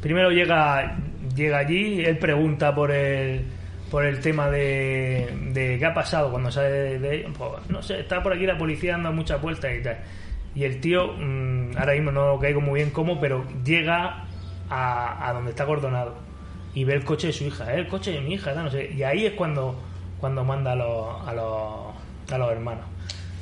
[0.00, 0.96] Primero llega,
[1.36, 3.42] llega allí, él pregunta por el,
[3.90, 8.00] por el tema de, de qué ha pasado cuando sale de, de- pues, no sé,
[8.00, 9.98] está por aquí la policía dando muchas vueltas y tal.
[10.54, 14.24] Y el tío, mm, ahora mismo no caigo muy bien cómo, pero llega
[14.70, 16.14] a, donde está acordonado
[16.74, 18.90] y ve el coche de su hija, "Eh, el coche de mi hija, no sé.
[18.96, 19.78] Y ahí es cuando,
[20.18, 21.89] cuando manda a los, a los,
[22.36, 22.84] a los hermanos.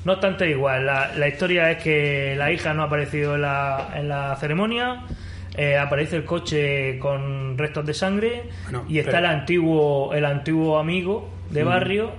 [0.05, 3.91] No obstante, igual, la, la historia es que la hija no ha aparecido en la,
[3.97, 5.03] en la ceremonia,
[5.57, 10.25] eh, aparece el coche con restos de sangre Bueno, y está pero- el antiguo el
[10.25, 11.69] antiguo amigo de Mm.
[11.69, 12.13] barrio,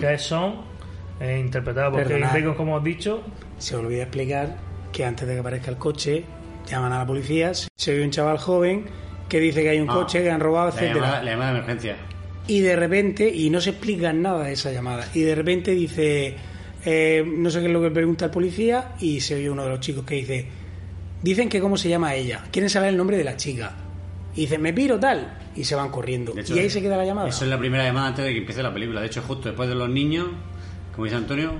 [0.00, 0.62] que es Son,
[1.20, 2.24] eh, interpretado por Kevin.
[2.32, 3.22] Bacon, como hemos dicho.
[3.58, 4.56] Se olvida explicar
[4.92, 6.24] que antes de que aparezca el coche,
[6.66, 8.86] llaman a la policía, se ve un chaval joven
[9.28, 10.94] que dice que hay un Ah, coche que han robado, La etcétera.
[10.94, 11.96] llamada, la llamada de emergencia.
[12.50, 16.34] Y de repente, y no se explica nada de esa llamada, y de repente dice,
[16.84, 19.68] eh, no sé qué es lo que pregunta el policía, y se oye uno de
[19.68, 20.46] los chicos que dice,
[21.22, 23.76] dicen que cómo se llama ella, quieren saber el nombre de la chica.
[24.34, 26.36] Y dice, me piro tal, y se van corriendo.
[26.36, 27.28] Hecho, y ahí se queda la llamada.
[27.28, 29.00] Eso es la primera llamada antes de que empiece la película.
[29.00, 30.26] De hecho, justo después de los niños,
[30.92, 31.52] como dice Antonio,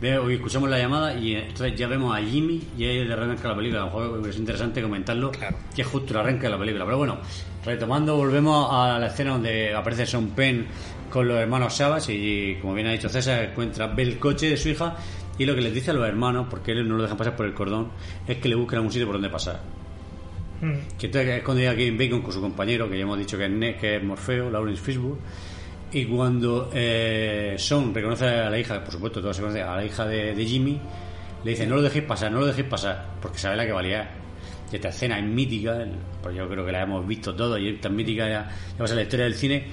[0.00, 3.56] veo escuchamos la llamada y entonces ya vemos a Jimmy y ahí le arranca la
[3.56, 3.82] película.
[3.82, 5.32] A lo mejor es interesante comentarlo,
[5.74, 6.84] que es justo el arranque de la película.
[6.84, 7.18] Pero bueno,
[7.64, 10.66] retomando, volvemos a la escena donde aparece Sean Penn
[11.10, 14.56] con los hermanos Sabas y, como bien ha dicho César, encuentra, ve el coche de
[14.56, 14.96] su hija
[15.38, 17.46] y lo que les dice a los hermanos, porque él no lo dejan pasar por
[17.46, 17.88] el cordón,
[18.26, 19.60] es que le busquen algún sitio por donde pasar.
[20.60, 20.96] Mm.
[20.98, 23.76] Que está escondido aquí en Bacon con su compañero, que ya hemos dicho que es,
[23.76, 25.18] que es Morfeo, Lawrence Fishburne.
[25.96, 29.82] Y cuando eh, Son reconoce a la hija, por supuesto, todos se conocen, a la
[29.82, 30.78] hija de, Jimmy,
[31.42, 34.10] le dice: No lo dejéis pasar, no lo dejéis pasar, porque sabe la que valía.
[34.70, 35.86] Y esta escena es mítica,
[36.22, 38.84] pues yo creo que la hemos visto todos, y es tan mítica ya, ya va
[38.84, 39.64] a ser la historia del cine.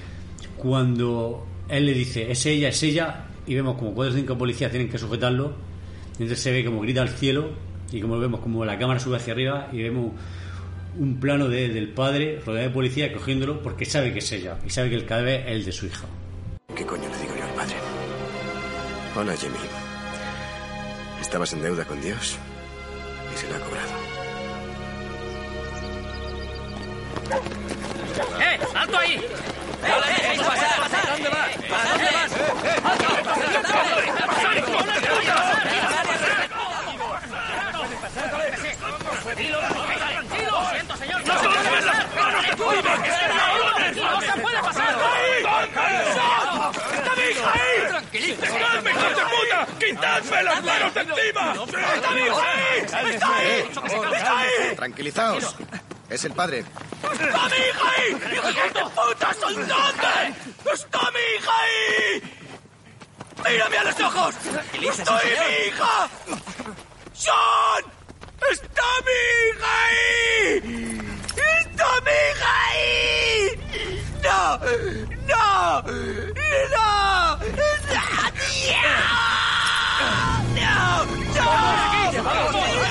[0.56, 4.70] Cuando él le dice: Es ella, es ella, y vemos como cuatro o cinco policías
[4.70, 5.52] tienen que sujetarlo,
[6.12, 7.50] entonces se ve como grita al cielo,
[7.92, 10.12] y como vemos como la cámara sube hacia arriba, y vemos
[10.98, 14.70] un plano de- del padre rodeado de policía cogiéndolo porque sabe que es ella y
[14.70, 16.06] sabe que el cadáver es el de su hija.
[16.74, 17.74] ¿Qué coño le digo yo al padre?
[19.16, 19.54] Hola, Jimmy.
[21.20, 22.36] Estabas en deuda con Dios
[23.34, 23.93] y se la ha cobrado.
[49.78, 51.54] ¡Quitadme las manos de encima!
[51.94, 52.78] ¡Está mi hija ahí!
[52.80, 53.70] ¡Está ahí!
[54.14, 54.76] ¡Está ahí!
[54.76, 55.56] Tranquilizaos.
[56.08, 56.64] Es el padre.
[57.02, 58.10] ¡Está mi hija ahí!
[58.34, 59.34] ¡Hijos de puta!
[59.40, 60.34] ¿Soy dónde?
[60.72, 62.22] ¡Está mi hija ahí!
[63.50, 64.34] ¡Mírame a los ojos!
[64.72, 66.08] ¡Estoy mi hija!
[67.24, 67.84] ¡John!
[68.50, 70.50] ¡Está mi hija ahí!
[71.60, 72.90] ¡Está mi hija ahí!
[74.22, 74.58] ¡No!
[75.26, 75.82] ¡No!
[76.70, 76.93] ¡No!
[81.54, 82.22] ¡No!
[82.22, 82.50] ¡No!
[82.52, 82.83] ¡No!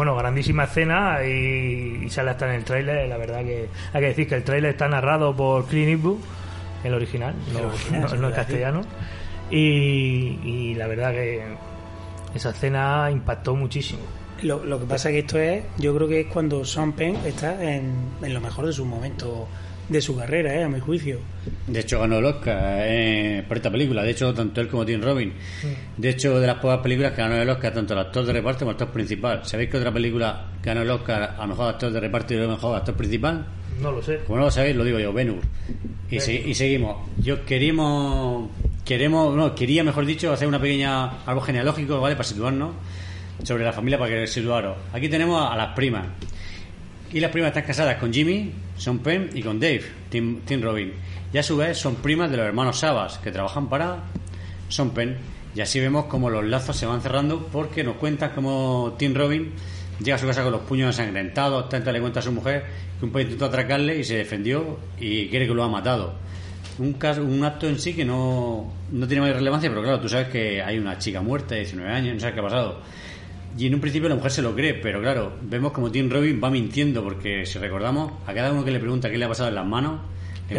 [0.00, 3.06] Bueno, grandísima escena y, y sale hasta en el tráiler.
[3.06, 6.16] La verdad que hay que decir que el tráiler está narrado por Clint Eastwood,
[6.84, 8.34] el original, no, El original, no- no sí.
[8.34, 8.80] castellano.
[9.50, 11.42] Y, y la verdad que
[12.34, 14.00] esa escena impactó muchísimo.
[14.40, 17.16] Lo, lo que pasa es que esto es, yo creo que es cuando Sean Penn
[17.26, 19.30] está en, en lo mejor de sus momentos
[19.90, 20.64] de su carrera, ¿eh?
[20.64, 21.18] a mi juicio.
[21.66, 24.02] De hecho, ganó el Oscar eh, por esta película.
[24.02, 25.32] De hecho, tanto él como Tim Robin.
[25.96, 28.60] De hecho, de las pocas películas que ganó el Oscar, tanto el actor de reparto
[28.60, 29.40] como el actor principal.
[29.44, 32.76] ¿Sabéis que otra película ganó el Oscar a mejor actor de reparto y a mejor
[32.76, 33.44] actor principal?
[33.82, 34.18] No lo sé.
[34.26, 35.42] Como no lo sabéis, lo digo yo, Ben Hur.
[36.10, 37.08] Y, se- y seguimos.
[37.18, 38.48] Yo queríamos,
[38.84, 42.14] queremos, no, quería, mejor dicho, hacer una pequeña algo genealógico, ¿vale?
[42.14, 42.70] Para situarnos
[43.42, 44.76] sobre la familia, para que situaros.
[44.92, 46.06] Aquí tenemos a las primas.
[47.12, 50.92] Y las primas están casadas con Jimmy, Sean Penn y con Dave, Tim, Tim Robin.
[51.32, 54.04] Y a su vez son primas de los hermanos Sabas, que trabajan para
[54.70, 55.18] Sean Penn.
[55.54, 59.52] Y así vemos como los lazos se van cerrando porque nos cuentan como Tim Robin
[60.02, 62.64] llega a su casa con los puños ensangrentados, tanto le cuenta a su mujer
[62.98, 66.14] que un país intentó atracarle y se defendió y quiere que lo ha matado.
[66.78, 70.08] Un, caso, un acto en sí que no, no tiene mayor relevancia, pero claro, tú
[70.08, 72.80] sabes que hay una chica muerta de 19 años, no sabes qué ha pasado.
[73.58, 76.40] Y en un principio la mujer se lo cree, pero claro, vemos como Tim Robin
[76.42, 79.48] va mintiendo, porque si recordamos, a cada uno que le pregunta qué le ha pasado
[79.48, 80.00] en las manos,
[80.48, 80.56] Le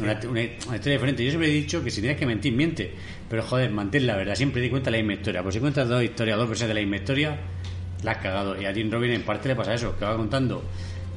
[0.00, 1.22] una, una- una historia diferente.
[1.24, 2.94] Yo siempre he dicho que si tienes que mentir, miente.
[3.28, 5.42] Pero joder, mantén la verdad, siempre di cuenta la misma historia.
[5.42, 7.36] Pues si cuentas dos historias, dos versiones de la misma historia,
[8.02, 8.60] la has cagado.
[8.60, 10.62] Y a Tim Robin en parte le pasa eso, que va contando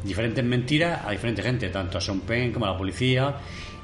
[0.04, 3.36] diferentes mentiras a diferente gente, tanto a Sean Penn como a la policía.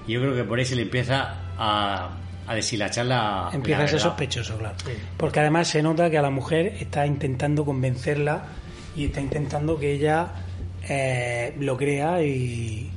[0.05, 2.09] Y yo creo que por ahí se le empieza a,
[2.49, 3.49] a deshilachar la.
[3.53, 4.09] Empieza la a ser verdad.
[4.09, 4.75] sospechoso, claro.
[5.17, 8.43] Porque además se nota que a la mujer está intentando convencerla
[8.95, 10.27] y está intentando que ella
[10.87, 12.89] eh, lo crea y,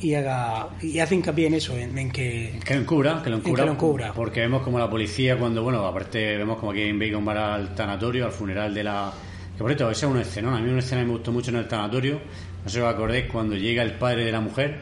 [0.00, 3.36] y haga y hace hincapié en eso, en, en que, Que lo encubra, que lo
[3.36, 3.62] en encubra.
[3.62, 4.12] que lo encubra.
[4.12, 7.74] Porque vemos como la policía, cuando, bueno, aparte vemos como aquí en Bacon va al
[7.74, 9.12] tanatorio, al funeral de la.
[9.54, 10.56] Que por cierto, esa es una escena.
[10.56, 12.14] A mí una escena que me gustó mucho en el tanatorio.
[12.62, 14.78] No sé si os acordáis cuando llega el padre de la mujer,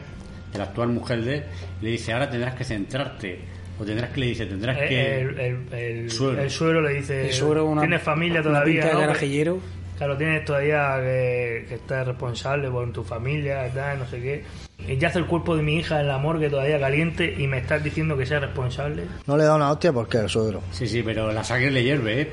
[0.51, 1.43] de la actual mujer de él,
[1.81, 3.39] le dice: Ahora tendrás que centrarte.
[3.79, 5.21] O tendrás que, le dice, tendrás Eh, que.
[5.21, 6.41] El, el, el- Suegro.
[6.41, 8.73] el suegro le dice: El una- Tienes familia una todavía.
[8.81, 8.99] pinta de ¿no?
[8.99, 9.59] garajillero.
[9.97, 14.43] Claro, tienes todavía que, que estar responsable por tu familia, tal, no sé qué.
[14.87, 17.57] Y ya hace el cuerpo de mi hija en la morgue todavía caliente y me
[17.57, 19.03] estás diciendo que sea responsable.
[19.27, 20.61] No le da una hostia porque el suegro.
[20.71, 22.29] Sí, sí, pero la sangre le hierve, ¿eh?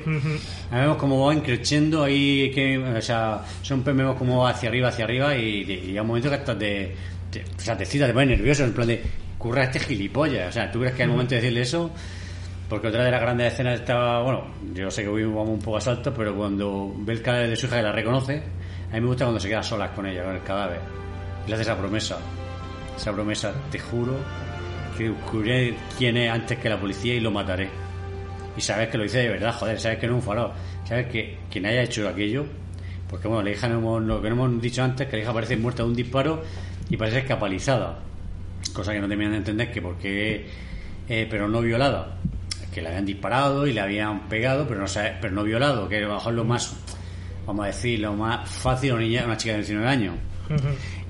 [0.71, 4.87] Ahí vemos cómo va increciendo ahí, que, o sea, son vemos cómo va hacia arriba,
[4.87, 6.95] hacia arriba y, y un momento que hasta te,
[7.45, 9.01] te, o sea, te excita, te pone nervioso, en plan de,
[9.37, 10.49] curra este gilipollas.
[10.49, 11.91] O sea, ¿tú crees que al momento de decirle eso?
[12.69, 15.77] Porque otra de las grandes escenas estaba, bueno, yo sé que hoy vamos un poco
[15.77, 18.43] a salto, pero cuando ve el cadáver de su hija y la reconoce,
[18.91, 20.79] a mí me gusta cuando se queda solas con ella, con el cadáver.
[21.45, 22.17] Y le hace esa promesa.
[22.97, 24.15] Esa promesa, te juro
[24.97, 27.69] que descubriré quién es antes que la policía y lo mataré.
[28.57, 30.51] Y sabes que lo dice de verdad, joder, sabes que no es un farol.
[30.83, 32.45] Sabes que quien haya hecho aquello,
[33.07, 35.33] porque bueno, la hija no hemos, lo que no hemos dicho antes, que la hija
[35.33, 36.41] parece muerta de un disparo
[36.89, 37.99] y parece escapalizada.
[38.73, 40.47] Cosa que no terminan de entender que porque,
[41.07, 42.17] eh, pero no violada.
[42.73, 44.85] Que le habían disparado y le habían pegado, pero no,
[45.21, 46.75] pero no violado, que a lo mejor lo más,
[47.45, 50.15] vamos a decir, lo más fácil una, niña, una chica de 19 años.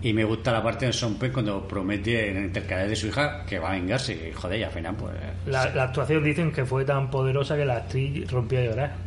[0.01, 3.07] Y me gusta la parte de Son Penn cuando promete en el intercalé de su
[3.07, 4.29] hija que va a vengarse.
[4.29, 5.13] Y joder, y al final, pues.
[5.45, 9.06] La, la actuación dicen que fue tan poderosa que la actriz rompió a llorar.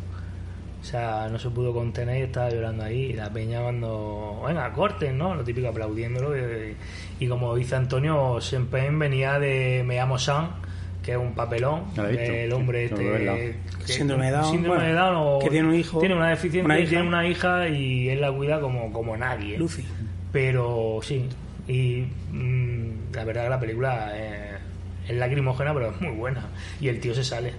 [0.81, 3.11] O sea, no se pudo contener y estaba llorando ahí.
[3.11, 5.35] Y la peña cuando, venga, corten, ¿no?
[5.35, 6.35] Lo típico aplaudiéndolo.
[6.35, 6.75] Y,
[7.19, 10.49] y como dice Antonio, siempre venía de Me llamo Sam,
[11.03, 11.83] que es un papelón.
[11.97, 12.95] El hombre este...
[12.95, 16.29] que- Síndrome de Down, síndrome bueno, de Down o- que tiene un hijo, Tiene una
[16.29, 16.89] deficiencia una y hija.
[16.89, 19.57] tiene una hija y él la cuida como, como nadie.
[19.57, 19.83] Lucy.
[20.31, 21.27] Pero sí,
[21.67, 24.57] y mm, la verdad que la película eh,
[25.07, 26.45] es lacrimógena, pero es muy buena.
[26.79, 27.53] Y el tío se sale.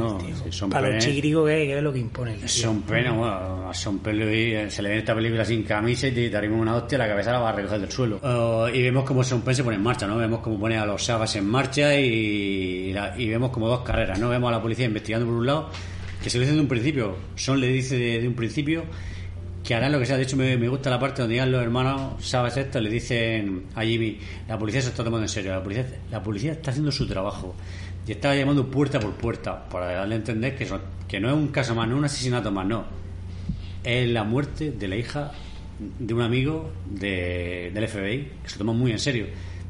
[0.00, 0.18] No,
[0.52, 2.34] Son Para los chiquiricos que, que es lo que impone.
[2.34, 2.48] tío.
[2.48, 6.30] Son bueno, a Son Penn le- se le ve esta película sin camisa y te
[6.30, 8.16] daremos una hostia, la cabeza la va a recoger del suelo.
[8.22, 10.16] Uh, y vemos como Son Penn se pone en marcha, ¿no?
[10.16, 13.80] Vemos cómo pone a los Sagas en marcha y, y la- y vemos como dos
[13.80, 14.28] carreras, ¿no?
[14.28, 15.70] Vemos a la policía investigando por un lado,
[16.22, 17.16] que se lo dice de un principio.
[17.36, 18.84] Son le dice de, de un principio
[19.64, 20.16] que harán lo que sea.
[20.16, 22.80] De hecho, me, me gusta la parte donde llegan los hermanos, ¿sabes esto?
[22.80, 26.52] Le dicen a Jimmy, la policía se está tomando en serio, la policía, la policía
[26.52, 27.54] está haciendo su trabajo.
[28.06, 31.34] Y está llamando puerta por puerta para darle a entender que, son- que no es
[31.34, 32.84] un caso más, no es un asesinato más, no.
[33.84, 35.32] Es la muerte de la hija
[35.98, 39.26] de un amigo de, del FBI, que se toma muy en serio.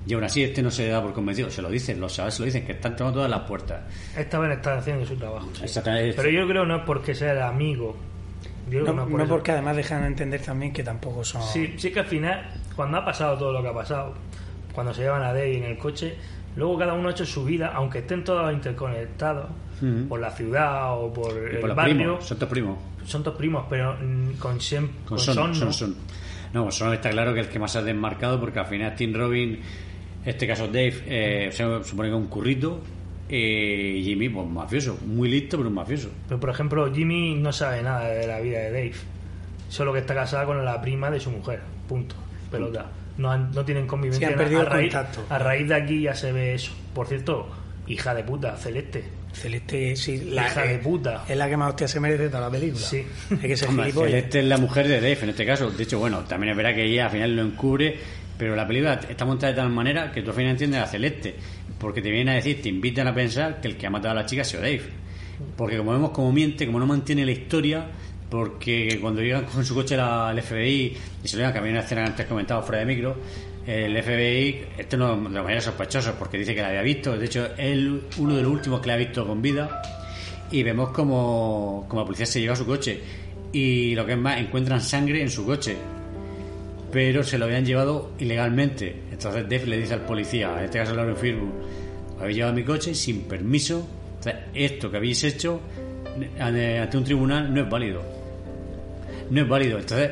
[0.06, 2.40] Y aún así este no se da por convencido, se lo dicen, los chavales se
[2.42, 3.82] lo dicen, que están tomando todas las puertas.
[4.16, 5.48] Esta vez está haciendo su trabajo.
[5.54, 5.62] sí.
[5.64, 6.14] Exactamente.
[6.16, 7.96] Pero yo creo no es porque sea el amigo.
[8.66, 11.22] Yo creo que No, no es por no porque además dejan entender también que tampoco
[11.24, 11.42] son.
[11.42, 14.14] Sí, sí que al final, cuando ha pasado todo lo que ha pasado,
[14.74, 16.16] cuando se llevan a Dave en el coche,
[16.56, 19.46] luego cada uno ha hecho su vida, aunque estén todos interconectados,
[20.08, 22.78] por la ciudad o por Y el por barrio, primos, son tus primos.
[23.04, 25.72] son todos primos, pero mm, con, Shem- Con con Son, Son, no.
[25.72, 25.96] Son.
[26.54, 29.12] No, Son está claro que el que más se ha desmarcado porque al final Tim
[29.14, 29.58] Robin,
[30.24, 32.80] este caso Dave, eh, se supone que es un currito
[33.28, 36.10] eh, Jimmy, pues mafioso, muy listo pero un mafioso.
[36.28, 38.92] Pero por ejemplo, Jimmy no sabe nada de la vida de Dave.
[39.68, 41.60] Solo que está casada con la prima de su mujer.
[41.88, 42.14] Punto.
[42.50, 42.86] Pelota.
[43.18, 44.28] No, han- no tienen convivencia.
[44.28, 45.26] Sí, han perdido a, raíz, contacto.
[45.28, 46.72] a raíz de aquí ya se ve eso.
[46.94, 47.48] Por cierto,
[47.86, 49.04] hija de puta, Celeste.
[49.32, 51.24] Celeste, sí, la Hija de puta.
[51.28, 52.84] Es la que más hostia se merece de toda la película.
[52.84, 53.02] Sí.
[53.30, 54.10] Hay que ser Hombre, gilipollas.
[54.10, 55.70] Celeste es la mujer de Dave en este caso.
[55.70, 57.96] De hecho, bueno, también es verdad que ella al final lo encubre,
[58.36, 61.34] pero la película está montada de tal manera que tú al final entiendes a Celeste.
[61.78, 64.14] Porque te vienen a decir, te invitan a pensar que el que ha matado a
[64.22, 64.82] la chica ha sido Dave.
[65.56, 67.86] Porque como vemos como miente, como no mantiene la historia,
[68.32, 71.80] porque cuando llegan con su coche al FBI y se lo llevan, que había una
[71.80, 73.14] escena antes comentado fuera de micro,
[73.66, 77.48] el FBI, este no de manera sospechosa, porque dice que la había visto, de hecho,
[77.58, 79.82] él uno de los últimos que la ha visto con vida,
[80.50, 83.02] y vemos como, como la policía se lleva su coche,
[83.52, 85.76] y lo que es más, encuentran sangre en su coche,
[86.90, 88.96] pero se lo habían llevado ilegalmente.
[89.12, 91.52] Entonces Dave le dice al policía, en este caso Lauren Firbu,
[92.18, 93.86] habéis llevado mi coche sin permiso,
[94.20, 95.60] Entonces, esto que habéis hecho
[96.40, 98.21] ante un tribunal no es válido.
[99.32, 99.78] No es válido.
[99.78, 100.10] Entonces,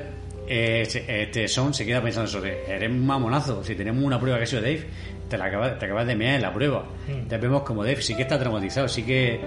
[0.48, 4.38] eh, se- este Son se queda pensando sobre, eres un mamonazo, si tenemos una prueba
[4.38, 4.84] que ha sido Dave,
[5.28, 6.84] te, la acabas, te acabas de mear en la prueba.
[7.06, 7.28] Mm.
[7.28, 9.38] Te vemos como Dave, sí que está traumatizado, sí que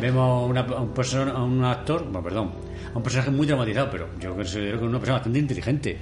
[0.00, 2.52] vemos una- a, un person- a un actor, bueno, perdón,
[2.94, 5.96] a un personaje muy traumatizado, pero yo considero que es una persona bastante inteligente.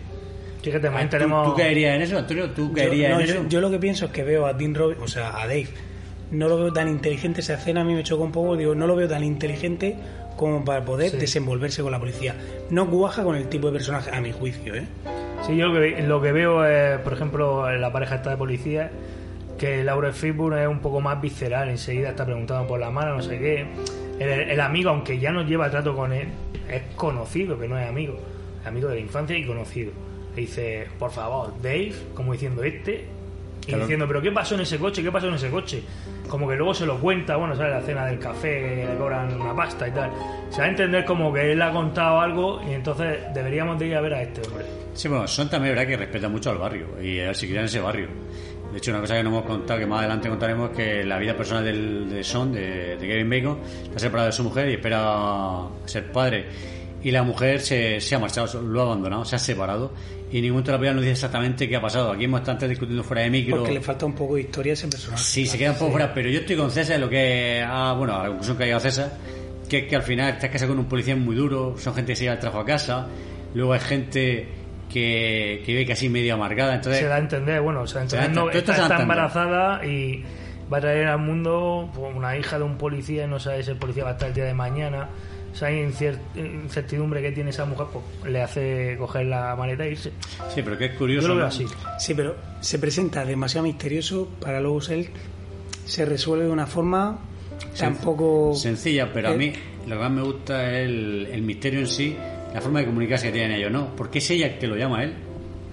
[0.63, 1.49] Fíjate, también ¿Tú, tenemos...
[1.49, 2.51] ¿Tú caerías en eso, Antonio?
[2.51, 3.49] ¿Tú Yo, caerías no, en yo- eso?
[3.49, 5.69] yo lo que pienso es que veo a Dean Robin, o sea, a Dave,
[6.31, 7.41] no lo veo tan inteligente.
[7.41, 8.57] Esa escena a mí me chocó un poco.
[8.57, 9.97] Digo, no lo veo tan inteligente
[10.37, 11.17] como para poder Sí.
[11.19, 12.35] desenvolverse con la policía.
[12.71, 14.85] No cuaja con el tipo de personaje, a mi juicio, ¿eh?
[15.47, 18.91] Sí, yo lo que, lo que veo es, por ejemplo, la pareja esta de policía,
[19.59, 23.23] que Laura Fishburne es un poco más visceral, enseguida está preguntando por la mano, no
[23.23, 23.67] sé qué.
[24.19, 26.29] El, el amigo, aunque ya no lleva trato con él,
[26.71, 28.19] es conocido, que no es amigo,
[28.65, 29.93] amigo de la infancia y conocido.
[30.37, 33.05] Le dice, por favor, Dave, como diciendo este,
[33.71, 33.85] y Claro.
[33.85, 35.03] diciendo, pero ¿qué pasó en ese coche?
[35.03, 35.83] ¿Qué pasó en ese coche?
[36.29, 39.55] Como que luego se lo cuenta, bueno, sale la cena del café, le cobran una
[39.55, 40.11] pasta y tal.
[40.51, 43.97] Se va a entender como que él ha contado algo y entonces deberíamos de ir
[43.97, 44.65] a ver a este hombre.
[44.95, 47.81] Sí, bueno, Son también verdad que respeta mucho al barrio y a si en ese
[47.81, 48.09] barrio.
[48.71, 51.19] De hecho, una cosa que no hemos contado, que más adelante contaremos, es que la
[51.19, 54.75] vida personal del, de Son, de, de Kevin Bacon, está separado de su mujer y
[54.75, 56.47] espera ser padre.
[57.03, 59.93] Y la mujer se, se ha marchado, lo ha abandonado, se ha separado
[60.33, 62.13] y ningún terapeuta nos dice exactamente qué ha pasado.
[62.13, 63.59] Aquí hemos estado antes discutiendo fuera de micro.
[63.59, 65.23] Porque le falta un poco de historia a ese personaje.
[65.23, 67.93] Sí, se queda un poco fuera, pero yo estoy con César en lo que ha,
[67.95, 69.13] bueno, a la conclusión que ha llegado César,
[69.69, 72.17] que es que al final estás casado con un policía muy duro, son gente que
[72.17, 73.09] se lleva el trabajo a casa,
[73.55, 74.49] luego hay gente
[74.89, 78.09] que, que ve casi medio amargada, entonces se da a entender, bueno, se da a
[78.09, 79.03] Se da a entender, no, entender, está entender.
[79.03, 80.25] embarazada y
[80.73, 83.71] va a traer al mundo pues, una hija de un policía y no sabe si
[83.71, 85.09] el policía va a estar el día de mañana.
[85.55, 90.13] Esa incier- incertidumbre que tiene esa mujer pues, le hace coger la maleta e irse.
[90.55, 91.23] Sí, pero que es curioso.
[91.27, 91.49] Yo lo veo ¿no?
[91.49, 91.67] así.
[91.99, 95.07] Sí, pero se presenta demasiado misterioso para luego ser
[95.85, 97.19] se resuelve de una forma
[97.77, 99.53] tampoco Sencilla, pero a mí
[99.87, 102.17] lo que más me gusta es el, el misterio en sí,
[102.55, 103.95] la forma de comunicarse que tienen ellos, ¿no?
[103.97, 105.15] Porque es ella el que lo llama a él.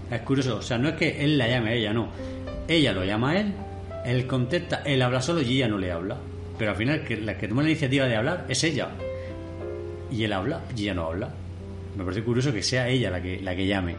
[0.10, 2.10] Es curioso, o sea, no es que él la llame a ella, no.
[2.68, 3.54] Ella lo llama a él,
[4.06, 6.18] él contesta, él habla solo y ella no le habla.
[6.58, 8.90] Pero al final, que la que toma la iniciativa de hablar es ella.
[10.12, 11.30] Y él habla y ella no habla.
[11.98, 13.96] Me parece curioso que sea ella la que, la que llame.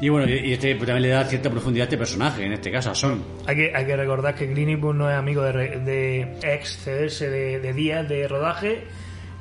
[0.00, 2.70] Y bueno, y este pues, también le da cierta profundidad a este personaje, en este
[2.70, 3.22] caso a Son.
[3.46, 7.58] Hay que, hay que recordar que Clint Eastwood no es amigo de, de excederse de,
[7.58, 8.84] de días de rodaje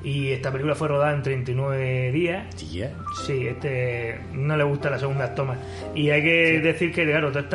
[0.04, 2.72] y esta película fue rodada en 39 días.
[2.72, 2.92] ¿Días?
[3.26, 5.58] Sí, este no le gusta las segundas tomas.
[5.96, 7.46] Y hay que decir que, claro, todos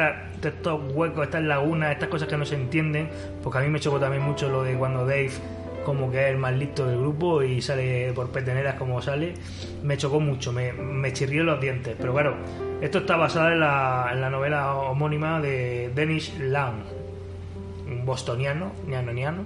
[0.43, 3.09] estos huecos, estas lagunas, estas cosas que no se entienden,
[3.43, 5.31] porque a mí me chocó también mucho lo de cuando Dave
[5.85, 9.35] como que es el más listo del grupo y sale por peteneras como sale,
[9.83, 11.97] me chocó mucho, me, me chirrió los dientes.
[11.99, 12.37] Pero claro,
[12.81, 16.83] esto está basado en la, en la novela homónima de Dennis Lang,
[17.87, 19.43] un bostoniano, ñano ñano.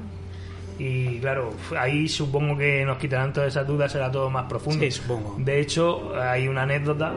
[0.79, 4.85] Y claro, ahí supongo que nos quitarán todas esas dudas, será todo más profundo.
[4.85, 5.37] Sí, supongo.
[5.39, 7.15] De hecho, hay una anécdota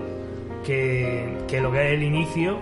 [0.65, 2.59] que, que lo que es el inicio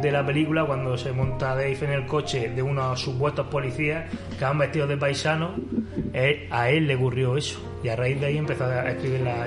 [0.00, 4.04] de la película, cuando se monta Dave en el coche de unos supuestos policías
[4.38, 5.52] que van vestidos de paisanos,
[6.12, 7.60] él- a él le ocurrió eso.
[7.82, 9.46] Y a raíz de ahí empezó a escribir la...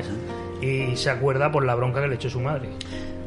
[0.62, 2.70] Y se acuerda por la bronca que le echó su madre.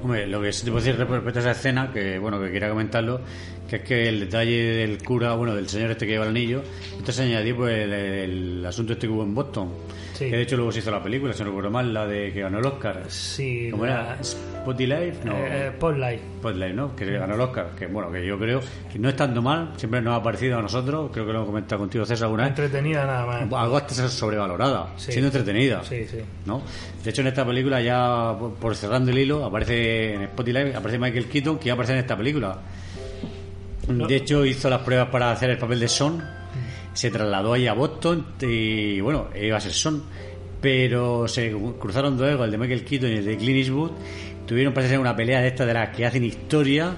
[0.03, 2.69] Hombre, lo que sí te puedo decir respecto a esa escena, que bueno, que quería
[2.69, 3.21] comentarlo,
[3.69, 6.63] que es que el detalle del cura, bueno, del señor este que lleva el anillo,
[6.99, 9.71] esto se añadió pues el, el asunto este que hubo en Boston.
[10.17, 10.31] Sí.
[10.31, 12.41] Que de hecho luego se hizo la película, si no recuerdo mal, la de que
[12.41, 13.03] ganó el Oscar.
[13.09, 14.25] Sí, ¿Cómo la- era?
[14.25, 15.35] Spotlight, no.
[15.37, 16.21] Eh, Spotlight.
[16.39, 16.97] Spotlight, ¿no?
[16.97, 17.71] Que ganó el Oscar.
[17.79, 18.61] Que bueno, que yo creo
[18.93, 21.49] que no es tanto mal, siempre nos ha parecido a nosotros, creo que lo hemos
[21.51, 22.51] comentado contigo César alguna vez.
[22.59, 23.53] Entretenida nada más.
[23.63, 25.13] Algo hasta sobrevalorada, Sí.
[25.13, 25.83] siendo entretenida.
[25.85, 26.19] Sí, sí.
[26.47, 26.63] ¿no?
[27.05, 30.99] De hecho, en esta película, ya por- por cerrando el hilo, aparece en Spotlight, aparece
[30.99, 32.59] Michael Keaton, que ya aparece en esta película.
[33.89, 36.21] De hecho, hizo las pruebas para hacer el papel de Son,
[36.97, 40.03] se trasladó ahí a Boston y, bueno, iba a ser Son.
[40.61, 43.91] Pero se cruzaron dos egos, el de Michael Keaton y el de Clint Eastwood.
[44.47, 46.97] Tuvieron para hacer una pelea de estas de las que hacen historia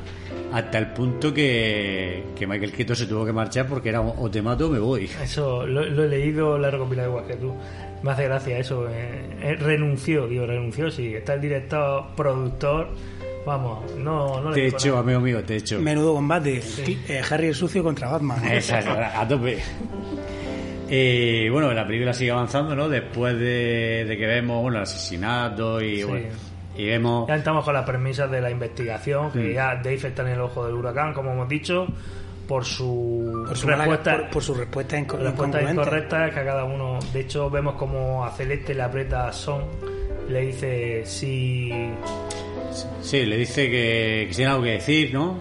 [0.52, 4.40] hasta el punto que, que Michael Keaton se tuvo que marchar porque era o te
[4.40, 5.10] mato o me voy.
[5.22, 7.54] Eso lo, he leído, lo he recopilado igual que tú.
[8.02, 8.88] Me hace gracia eso.
[8.88, 11.14] eh, eh, renunció, digo, renunció, sí.
[11.14, 12.90] Está el director, productor.
[13.48, 15.00] Vamos, no, no le Te nada.
[15.00, 15.80] amigo mío, te hecho.
[15.80, 16.62] menudo combate
[17.08, 19.58] Eh, Harry el sucio contra Batman Exacto, a tope.
[20.90, 22.88] Eh, bueno, la película sigue avanzando, ¿no?
[22.88, 26.04] Después de, de que vemos bueno, el asesinato y, Sí.
[26.04, 26.26] bueno,
[26.76, 27.28] y vemos...
[27.28, 29.52] Ya estamos con las premisas de la investigación, que Mm.
[29.54, 31.86] ya Dave está en el ojo del huracán, como hemos dicho,
[32.46, 36.44] por su, por su, mala- respuesta, por, por su respuesta inco- respuesta incorrecta que a
[36.44, 36.98] cada uno.
[37.12, 39.64] De hecho, vemos como a Celeste le aprieta a Son,
[40.28, 41.90] le dice si.
[43.00, 45.38] Sí, le dice que, que tiene algo que decir, ¿no?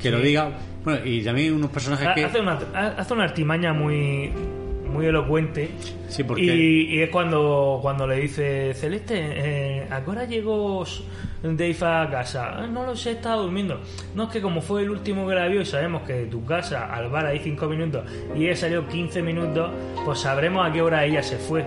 [0.00, 0.50] Que lo diga.
[0.84, 2.24] Bueno, y también unos personajes que...
[2.24, 2.58] Hace una,
[2.96, 4.30] hace una artimaña muy
[4.92, 5.70] muy elocuente
[6.08, 6.42] Sí, porque...
[6.42, 10.84] y, y es cuando cuando le dice Celeste eh, ¿a qué hora llegó
[11.44, 12.56] Dave a casa?
[12.58, 13.80] "Ah, no lo sé, estaba durmiendo
[14.16, 16.44] no es que como fue el último que la vio y sabemos que de tu
[16.44, 18.02] casa al bar hay 5 minutos
[18.34, 19.70] y ella salió 15 minutos
[20.04, 21.64] pues sabremos a qué hora ella se fue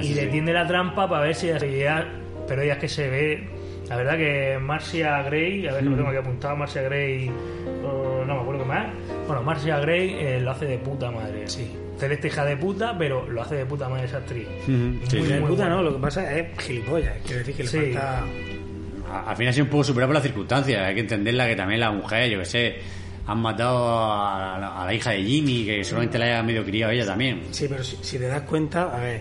[0.00, 0.28] y sí, le sí.
[0.32, 2.08] tiende la trampa para ver si ella seguía
[2.48, 3.48] pero ella es que se ve
[3.88, 5.96] la verdad que Marcia Gray a ver lo Mm.
[5.96, 7.30] tengo aquí apuntado Marcia Gray
[7.84, 8.86] oh, no me acuerdo qué más
[9.26, 13.28] bueno Marcia Gray eh, lo hace de puta madre sí Celeste hija de puta pero
[13.28, 15.32] lo hace de puta madre esa actriz sí, Muy, sí.
[15.34, 17.78] muy puta no lo que pasa es gilipollas quiero decir que le Sí.
[17.78, 18.24] falta
[19.10, 20.82] A- Al final ha sido un poco superado por las circunstancias.
[20.88, 22.76] Hay que entenderla que también la mujer, yo que sé,
[23.26, 26.90] han matado a la, a la hija de Jimmy, que seguramente la haya medio criado
[26.90, 27.42] ella también.
[27.50, 29.20] Sí, pero si, si te das cuenta, a ver,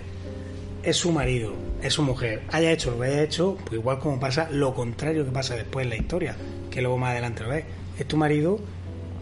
[0.81, 1.53] es su marido,
[1.83, 5.25] es su mujer, haya hecho lo que haya hecho, pues igual como pasa lo contrario
[5.25, 6.35] que pasa después en la historia,
[6.71, 7.65] que luego más adelante lo ves.
[7.99, 8.59] Es tu marido,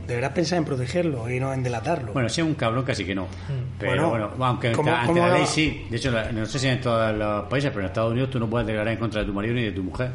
[0.07, 2.13] deberás pensar en protegerlo y no en delatarlo.
[2.13, 3.27] Bueno, si es un cabrón casi que no.
[3.79, 5.85] Pero Bueno, bueno, aunque ¿cómo- ante cómo la ley sí.
[5.89, 8.49] De hecho, no sé si en todos los países, pero en Estados Unidos tú no
[8.49, 10.09] puedes declarar en contra de tu marido ni de tu mujer.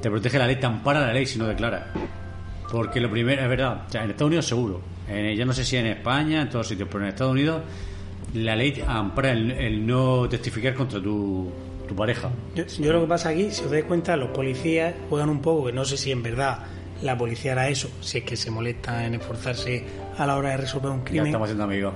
[0.00, 1.84] Te protege la ley, te ampara la ley si no declaras.
[2.70, 4.80] Porque lo primero, es verdad, o sea, en Estados Unidos seguro.
[5.08, 7.62] En- yo no sé si en España, en todos sitios, pero en Estados Unidos
[8.36, 11.50] la ley ampara el, el no testificar contra tu
[11.88, 12.30] tu pareja.
[12.56, 15.66] Yo, yo lo que pasa aquí, si os dais cuenta, los policías juegan un poco,
[15.66, 16.58] que no sé si en verdad
[17.00, 19.84] la policía hará eso, si es que se molesta en esforzarse
[20.18, 21.26] a la hora de resolver un Ya crimen.
[21.28, 21.94] estamos siendo amigos.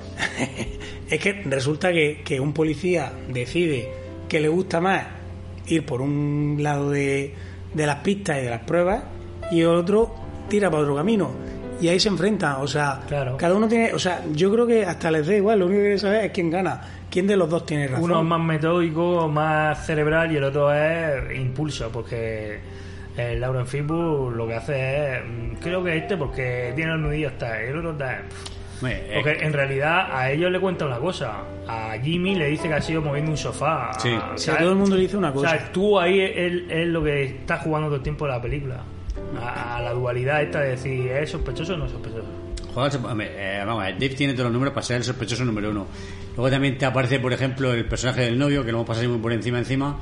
[1.10, 3.88] Es que resulta que, que un policía decide
[4.28, 5.06] que le gusta más
[5.66, 7.34] ir por un lado de,
[7.74, 9.02] de las pistas y de las pruebas
[9.50, 10.14] y el otro
[10.48, 11.32] tira para otro camino.
[11.80, 13.00] Y ahí se enfrentan, o sea,
[13.38, 15.82] cada uno tiene, o sea, yo creo que hasta les da igual, lo único que
[15.82, 18.04] quieren saber es quién gana, quién de los dos tiene razón.
[18.04, 22.60] Uno es más metódico, más cerebral y el otro es impulso, porque
[23.16, 27.32] el Lauren Fishburne lo que hace es, mm, creo que este porque tiene los nudillos
[27.38, 27.90] tal, el otro.
[27.90, 31.42] Hombre, eh, Porque en realidad a ellos le cuenta una cosa.
[31.68, 33.90] A Jimmy le dice que ha sido moviendo un sofá.
[33.98, 34.08] Sí.
[34.08, 35.48] O sea, todo el mundo le dice una cosa.
[35.48, 38.82] O sea, tú ahí es, es lo que está jugando todo el tiempo la película.
[39.40, 42.28] A, a la dualidad esta de decir, ¿es sospechoso o no sospechoso?
[42.74, 45.70] Hombre, eh, vamos a ver, Dave tiene todos los números para ser el sospechoso número
[45.70, 45.86] uno.
[46.36, 49.18] Luego también te aparece, por ejemplo, el personaje del novio, que lo hemos pasado muy
[49.18, 49.98] por encima encima,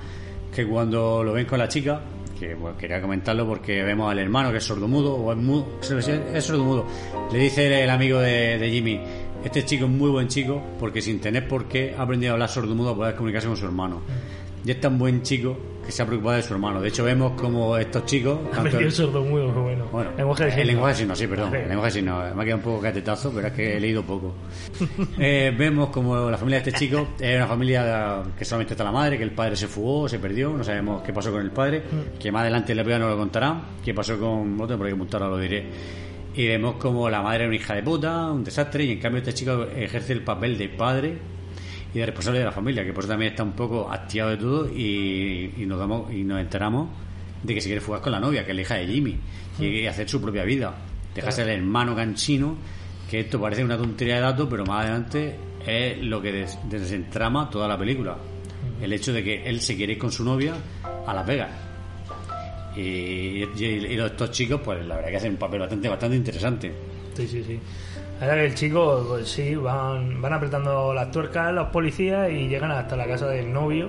[0.55, 2.03] que cuando lo ven con la chica,
[2.39, 6.45] que bueno, quería comentarlo porque vemos al hermano que es sordomudo, o es, mudo, es
[6.45, 6.87] sordomudo,
[7.33, 9.01] le dice el amigo de, de Jimmy,
[9.43, 12.49] este chico es muy buen chico porque sin tener por qué ha aprendido a hablar
[12.51, 14.03] sordomudo poder comunicarse con su hermano.
[14.65, 15.57] Y es tan buen chico
[15.89, 16.83] que se ha preocupado de su hermano.
[16.83, 18.39] De hecho, vemos como estos chicos...
[18.55, 19.87] Tanto el- sordo muy bueno.
[19.91, 21.55] bueno, lenguaje de el lenguaje de signos, sí, perdón.
[21.55, 22.35] El lenguaje de signos.
[22.37, 24.35] Me ha quedado un poco catetazo, pero es que he leído poco.
[25.19, 28.93] Eh, vemos como la familia de este chico es una familia que solamente está la
[28.93, 31.83] madre, que el padre se fugó, se perdió, no sabemos qué pasó con el padre,
[32.21, 34.93] que más adelante la pega nos lo contará, qué pasó con no tengo por qué
[34.93, 35.65] apuntar, ahora lo diré.
[36.35, 39.21] Y vemos como la madre era una hija de puta, un desastre, y en cambio
[39.21, 41.17] este chico ejerce el papel de padre
[41.95, 44.37] y de responsable de la familia, que por eso también está un poco hastiado de
[44.37, 46.89] todo y, y nos damos y nos enteramos
[47.43, 49.17] de que se quiere fugar con la novia, que es la hija de Jimmy,
[49.59, 50.75] y quiere hacer su propia vida,
[51.15, 52.57] dejarse el hermano canchino,
[53.11, 55.37] que esto parece una tontería de datos, pero más adelante
[55.67, 58.17] es lo que des- desentrama toda la película.
[58.83, 60.55] El hecho de que él se quiere ir con su novia
[61.07, 61.51] a Las Vegas.
[62.77, 66.17] Y, y- y los- estos chicos, pues la verdad que hacen un papel bastante, bastante
[66.17, 66.73] interesante.
[67.15, 67.59] Sí, sí, sí.
[68.21, 72.73] Ahora que el chico, pues sí, van, van apretando las tuercas los policías y llegan
[72.73, 73.89] hasta la casa del novio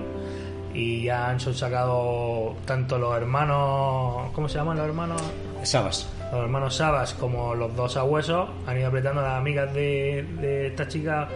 [0.72, 5.20] y ya han sacado tanto los hermanos, ¿cómo se llaman los hermanos?
[5.62, 6.08] Sabas.
[6.30, 10.68] Los hermanos Sabas como los dos abuesos han ido apretando a las amigas de, de
[10.68, 11.28] esta chica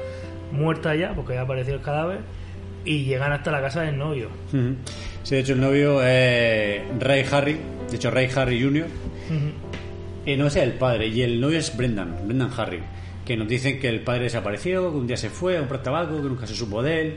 [0.53, 2.21] muerta ya, porque ya apareció el cadáver,
[2.85, 4.29] y llegan hasta la casa del novio.
[5.23, 7.59] Sí, de hecho el novio es Ray Harry,
[7.91, 8.87] de hecho Ray Harry Jr.
[10.27, 12.81] Y no es el padre, y el novio es Brendan, Brendan Harry,
[13.25, 16.16] que nos dicen que el padre desapareció, que un día se fue a comprar tabaco,
[16.16, 17.16] que nunca se supo de él.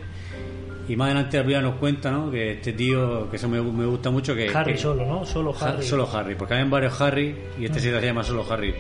[0.89, 2.31] Y más adelante la película nos cuenta, ¿no?
[2.31, 4.49] Que este tío, que eso me, me gusta mucho, que...
[4.53, 5.25] Harry que- solo, ¿no?
[5.25, 5.83] Solo Ha- Harry.
[5.85, 7.81] Solo Harry, porque hay varios Harry y este Mm.
[7.81, 8.73] se llama solo Harry.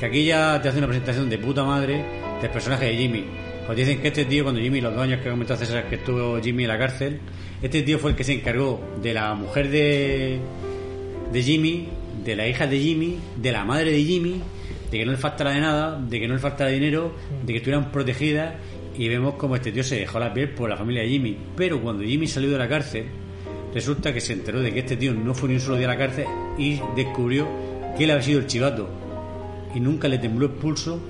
[0.00, 2.04] Que aquí ya te hace una presentación de puta madre
[2.40, 3.24] del personaje de Jimmy.
[3.68, 6.40] Os dicen que este tío, cuando Jimmy, los dos años que comentó César que estuvo
[6.40, 7.20] Jimmy en la cárcel,
[7.62, 10.38] este tío fue el que se encargó de la mujer de,
[11.32, 11.88] de Jimmy,
[12.24, 14.40] de la hija de Jimmy, de la madre de Jimmy,
[14.90, 17.12] de que no le faltara de nada, de que no le faltara dinero,
[17.44, 18.54] de que estuvieran protegidas.
[18.96, 21.36] Y vemos como este tío se dejó la piel por la familia de Jimmy.
[21.56, 23.06] Pero cuando Jimmy salió de la cárcel,
[23.74, 25.92] resulta que se enteró de que este tío no fue ni un solo día a
[25.92, 26.26] la cárcel
[26.58, 27.48] y descubrió
[27.96, 28.88] que él había sido el chivato.
[29.74, 31.00] Y nunca le tembló el pulso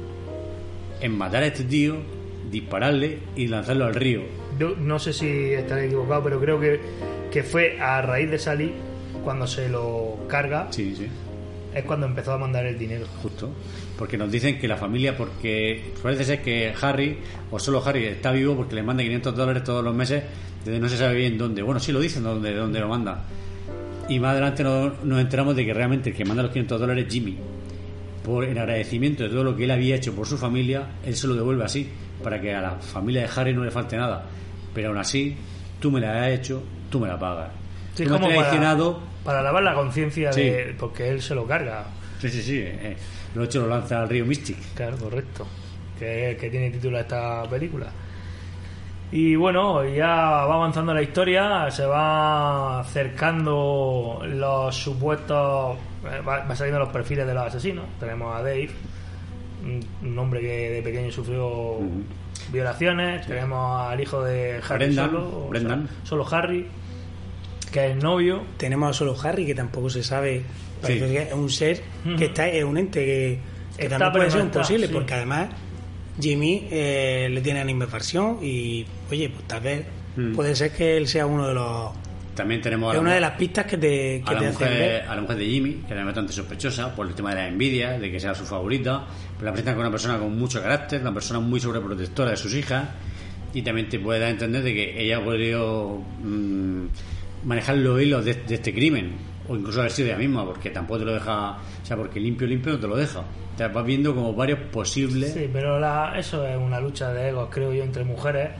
[1.00, 1.96] en matar a este tío,
[2.53, 4.22] dispararle y lanzarlo al río.
[4.78, 6.80] No sé si estaré equivocado, pero creo que,
[7.32, 8.72] que fue a raíz de salir
[9.22, 10.68] cuando se lo carga.
[10.70, 11.06] Sí, sí.
[11.74, 13.06] Es cuando empezó a mandar el dinero.
[13.22, 13.50] Justo.
[13.98, 17.18] Porque nos dicen que la familia, porque parece ser que Harry,
[17.50, 20.22] o solo Harry, está vivo porque le manda 500 dólares todos los meses
[20.64, 21.62] desde no se sabe bien dónde.
[21.62, 23.24] Bueno, sí lo dicen dónde, dónde lo manda.
[24.08, 27.06] Y más adelante nos, nos enteramos de que realmente el que manda los 500 dólares
[27.06, 27.36] es Jimmy.
[28.24, 31.26] Por el agradecimiento de todo lo que él había hecho por su familia, él se
[31.26, 31.88] lo devuelve así,
[32.22, 34.24] para que a la familia de Harry no le falte nada.
[34.72, 35.34] Pero aún así,
[35.80, 37.50] tú me la has hecho, tú me la pagas.
[37.94, 40.42] Sí, tú me has traicionado, para lavar la conciencia Sí.
[40.42, 40.74] de.
[40.78, 41.84] Porque él se lo carga.
[42.20, 42.58] Sí, sí, sí.
[42.62, 42.96] eh,
[43.34, 44.56] lo hecho lo lanza al río Mystic.
[44.74, 45.46] Claro, correcto.
[45.98, 47.86] Que, que tiene título esta película.
[49.10, 55.76] Y bueno, ya va avanzando la historia, se va acercando los supuestos.
[56.04, 57.84] eh, Va, va saliendo los perfiles de los asesinos.
[58.00, 58.70] Tenemos a Dave,
[60.02, 61.76] un- hombre que de pequeño sufrió
[62.50, 63.26] violaciones.
[63.26, 65.88] Tenemos al hijo de Harry Brendan, solo, o sea, Brendan.
[66.04, 66.66] solo Harry,
[67.72, 68.42] que es el novio.
[68.58, 70.42] Tenemos a solo Harry, que tampoco se sabe.
[70.80, 71.12] Parece Sí.
[71.14, 71.80] que es un ser
[72.18, 73.38] que está, es un ente que,
[73.76, 74.92] que Está, también puede ser imposible, sí.
[74.92, 75.48] porque además
[76.20, 80.34] Jimmy eh, le tiene animadversión y, oye, pues tal vez Mm.
[80.34, 81.90] puede ser que él sea uno de los.
[82.34, 84.68] También tenemos a la una mu- de las pistas que te, a la, te hacen
[84.68, 85.02] mujer, ver.
[85.08, 87.98] a la mujer de Jimmy, que era bastante sospechosa por el tema de la envidia,
[87.98, 89.06] de que sea su favorita.
[89.38, 92.54] Pero la presentan como una persona con mucho carácter, una persona muy sobreprotectora de sus
[92.54, 92.88] hijas.
[93.54, 96.86] y también te puede dar a entender de que ella ha podido mm,
[97.45, 99.12] manejar los hilos de, de este crimen
[99.49, 102.47] o incluso haber sido ella misma porque tampoco te lo deja o sea porque limpio
[102.47, 103.22] limpio no te lo deja
[103.57, 107.49] te vas viendo como varios posibles Sí, pero la- eso es una lucha de egos,
[107.51, 108.51] creo yo, entre mujeres.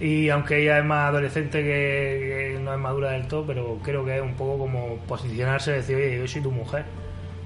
[0.00, 4.04] Y aunque ella es más adolescente que, que no es madura del todo, pero creo
[4.04, 6.84] que es un poco como posicionarse y decir, oye, yo soy tu mujer.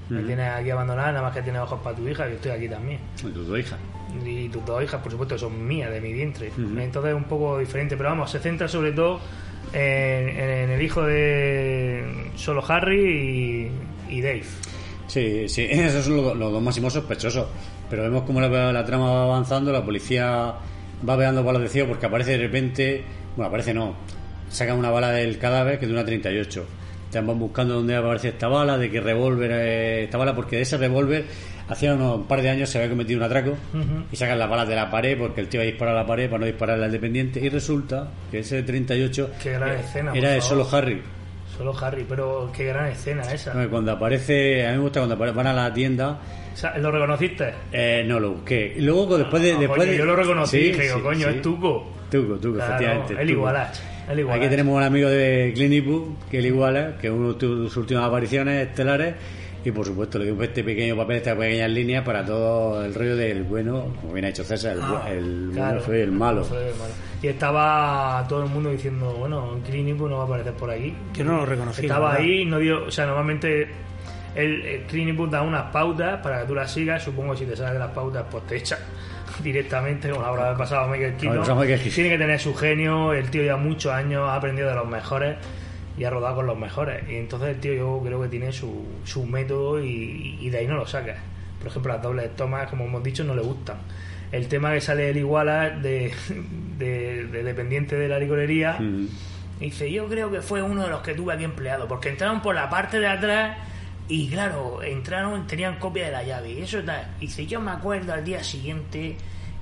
[0.09, 2.67] Me tienes aquí abandonada, nada más que tienes ojos para tu hija, yo estoy aquí
[2.67, 2.99] también.
[3.19, 3.77] Y tus dos hijas
[4.25, 6.51] Y tus dos hijas, por supuesto, son mías, de mi vientre.
[6.57, 7.95] Entonces es un poco diferente.
[7.95, 9.19] Pero vamos, se centra sobre todo
[9.73, 13.71] en, el hijo de solo Harry
[14.09, 14.43] y, y Dave.
[15.07, 17.47] Sí, sí, esos son los, los dos máximos sospechosos.
[17.89, 20.53] Pero vemos cómo la, trama va avanzando, la policía
[21.07, 23.03] va pegando balas de cielo porque aparece de repente,
[23.35, 23.95] bueno, aparece no,
[24.49, 26.65] sacan una bala del cadáver que es una 38.
[27.09, 30.61] Te van buscando dónde aparece esta bala, de qué revólver eh, esta bala, porque de
[30.61, 31.25] ese revólver
[31.69, 33.55] hacía unos un par de años se había cometido un atraco
[34.11, 36.05] y sacan las balas de la pared porque el tío iba a disparar a la
[36.07, 40.11] pared para no dispararle al dependiente y resulta que ese 38 Qué gran eh, escena,
[40.13, 40.65] era de favor.
[40.65, 41.01] solo Harry.
[41.57, 43.51] Solo Harry, pero qué gran escena esa.
[43.69, 46.17] Cuando aparece, a mí me gusta cuando van a la tienda
[46.53, 47.53] O sea, ¿Lo reconociste?
[47.71, 48.75] eh, no lo busqué.
[48.77, 49.51] Y luego después de.
[49.53, 51.35] Ah, después coño, de- yo lo reconocí, Sí, dije, sí, coño, sí.
[51.35, 51.91] es Tuco.
[52.09, 53.21] Tuco, Tuco, Claro, efectivamente.
[53.21, 53.29] el.
[53.29, 53.75] Igualach.
[54.31, 57.77] Aquí tenemos un amigo de Clint Eastwood, que el iguala, que es uno de sus
[57.77, 59.13] últimas apariciones estelares.
[59.65, 63.15] Y por supuesto le dio este pequeño papel, estas pequeñas líneas para todo el rollo
[63.17, 66.43] del bueno, como bien ha hecho César, el, bu- el Claro, bueno fue el malo.
[66.45, 66.93] fue el malo.
[67.21, 70.95] Y estaba todo el mundo diciendo, bueno, Clint Eastwood no va a aparecer por aquí.
[71.13, 72.25] Yo no lo reconocí, Estaba la verdad.
[72.29, 73.67] ahí, no dio, o sea, normalmente
[74.35, 77.03] el, el Clint Eastwood da unas pautas para que tú las sigas.
[77.03, 78.77] Supongo que si te sales de las pautas, pues te echa
[79.43, 81.93] directamente, como habrá pasado a Michael Como pasó a Michael Keaton.
[81.95, 85.35] Tiene que tener su genio, el tío ya muchos años ha aprendido de los mejores
[85.99, 87.03] y ha rodado con los mejores.
[87.09, 90.67] Y entonces el tío yo creo que tiene su, su método y, y de ahí
[90.67, 91.17] no lo saca.
[91.59, 93.77] Por ejemplo, las dobles tomas, como hemos dicho, no le gustan.
[94.31, 96.13] El tema que sale el iguala de,
[96.77, 98.79] de, de dependiente de la licorería.
[99.59, 102.55] Dice, yo creo que fue uno de los que tuve aquí empleado, porque entraron por
[102.55, 103.57] la parte de atrás
[104.07, 106.51] y claro, entraron, tenían copia de la llave.
[106.51, 107.05] Y eso tal.
[107.19, 109.17] Dice, yo me acuerdo al día siguiente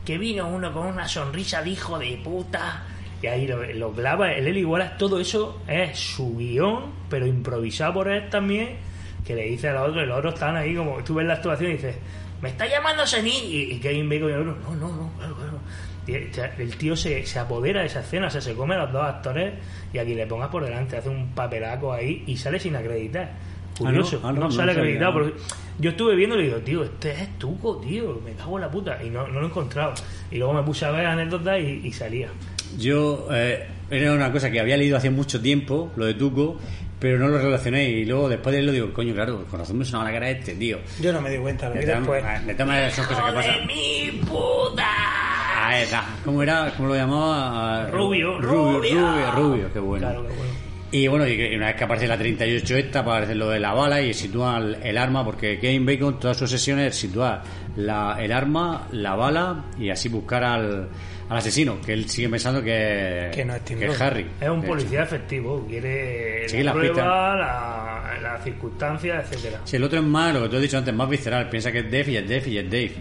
[0.06, 2.84] que vino uno con una sonrisa de hijo de puta.
[3.22, 7.96] Y ahí lo, lo clava, el Eli Wallace, todo eso es su guion, pero improvisado
[7.96, 8.78] por él también,
[9.26, 11.34] que le dice a los otros, y los otros están ahí como, tú ves la
[11.34, 11.96] actuación y dices,
[12.42, 15.36] me está llamando Senil, y, y Kevin Bacon y el otro, no, no, no, claro,
[15.36, 15.60] claro.
[16.06, 18.94] Y el, tío se, se apodera de esa escena, o sea, se come a los
[18.94, 19.56] dos actores
[19.92, 23.30] y aquí le pongas por delante, hace un papelaco ahí y sale sin acreditar.
[23.78, 25.14] Curioso, Ah, no, ah, no, sale acreditado.
[25.14, 25.34] porque
[25.80, 28.72] yo estuve viendo y le digo, tío, este es Tuco, tío, me cago en la
[28.72, 29.04] puta.
[29.04, 29.94] Y no, no lo he encontrado.
[30.32, 32.30] Y luego me puse a ver anécdotas y, y salía.
[32.78, 36.58] Yo, eh, era una cosa que había leído hace mucho tiempo, lo de Tuco,
[37.00, 37.90] pero no lo relacioné.
[37.90, 40.80] Y luego después de él lo digo, coño, claro, conocemos una cara de este tío.
[41.02, 42.24] Yo no me di cuenta, lo De después.
[42.46, 43.68] de todas maneras son cosas que pasan.
[43.68, 45.68] ¡Mi puta!
[45.68, 46.06] Ahí está.
[46.24, 46.72] ¿Cómo era?
[46.76, 47.88] ¿Cómo lo llamaba?
[47.92, 48.92] Rubio, Rubio, rubia.
[48.94, 50.08] Rubio, Rubio, qué bueno.
[50.08, 50.68] Claro, qué bueno.
[50.90, 54.02] Y bueno, y una vez que aparece la 38 esta, aparece lo de la bala
[54.02, 57.44] y sitúa el, el arma, porque Kevin Bacon, todas sus sesiones, situar
[57.76, 60.88] la, el arma, la bala y así buscar al,
[61.30, 64.02] al asesino, que él sigue pensando que, Que no es Tim que es.
[64.02, 64.26] Harry.
[64.40, 69.62] Es un policía efectivo, quiere Sí, la las prueba, la, las circunstancias, etcétera.
[69.66, 71.50] Si el otro es más, lo que tú has dicho antes, más visceral.
[71.50, 72.96] Piensa que es Dave y es Dave y es Dave.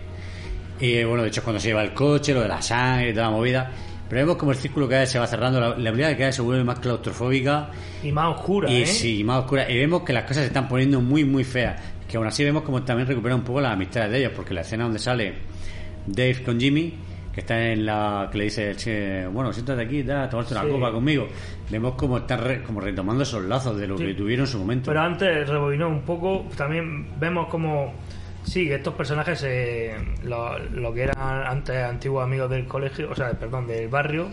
[0.80, 3.10] Y eh, bueno, de hecho, es cuando se lleva el coche, lo de la sangre
[3.10, 3.70] y toda la movida.
[4.08, 6.26] Pero vemos como el círculo cada vez se va cerrando, la, la habilidad de cada
[6.26, 7.70] vez se vuelve más claustrofóbica
[8.04, 8.86] Y más oscura, y ¿eh?
[8.86, 9.68] sí, más oscura.
[9.70, 11.80] Y vemos que las cosas se están poniendo muy, muy feas.
[12.08, 14.60] Que aún así vemos como también recupera un poco las amistades de ellos, porque la
[14.60, 15.34] escena donde sale
[16.06, 16.94] Dave con Jimmy,
[17.36, 18.28] que está en la.
[18.32, 20.70] que le dice, "Che, bueno, siéntate aquí, da, tomarte una Sí.
[20.70, 21.28] copa conmigo.
[21.70, 24.06] Vemos como están re- como retomando esos lazos de lo Sí.
[24.06, 24.90] que tuvieron en su momento.
[24.90, 27.92] Pero antes rebobinó un poco, también vemos como
[28.42, 33.14] sí, que estos personajes, eh, lo, lo que eran antes antiguos amigos del colegio, o
[33.14, 34.28] sea, perdón, del barrio,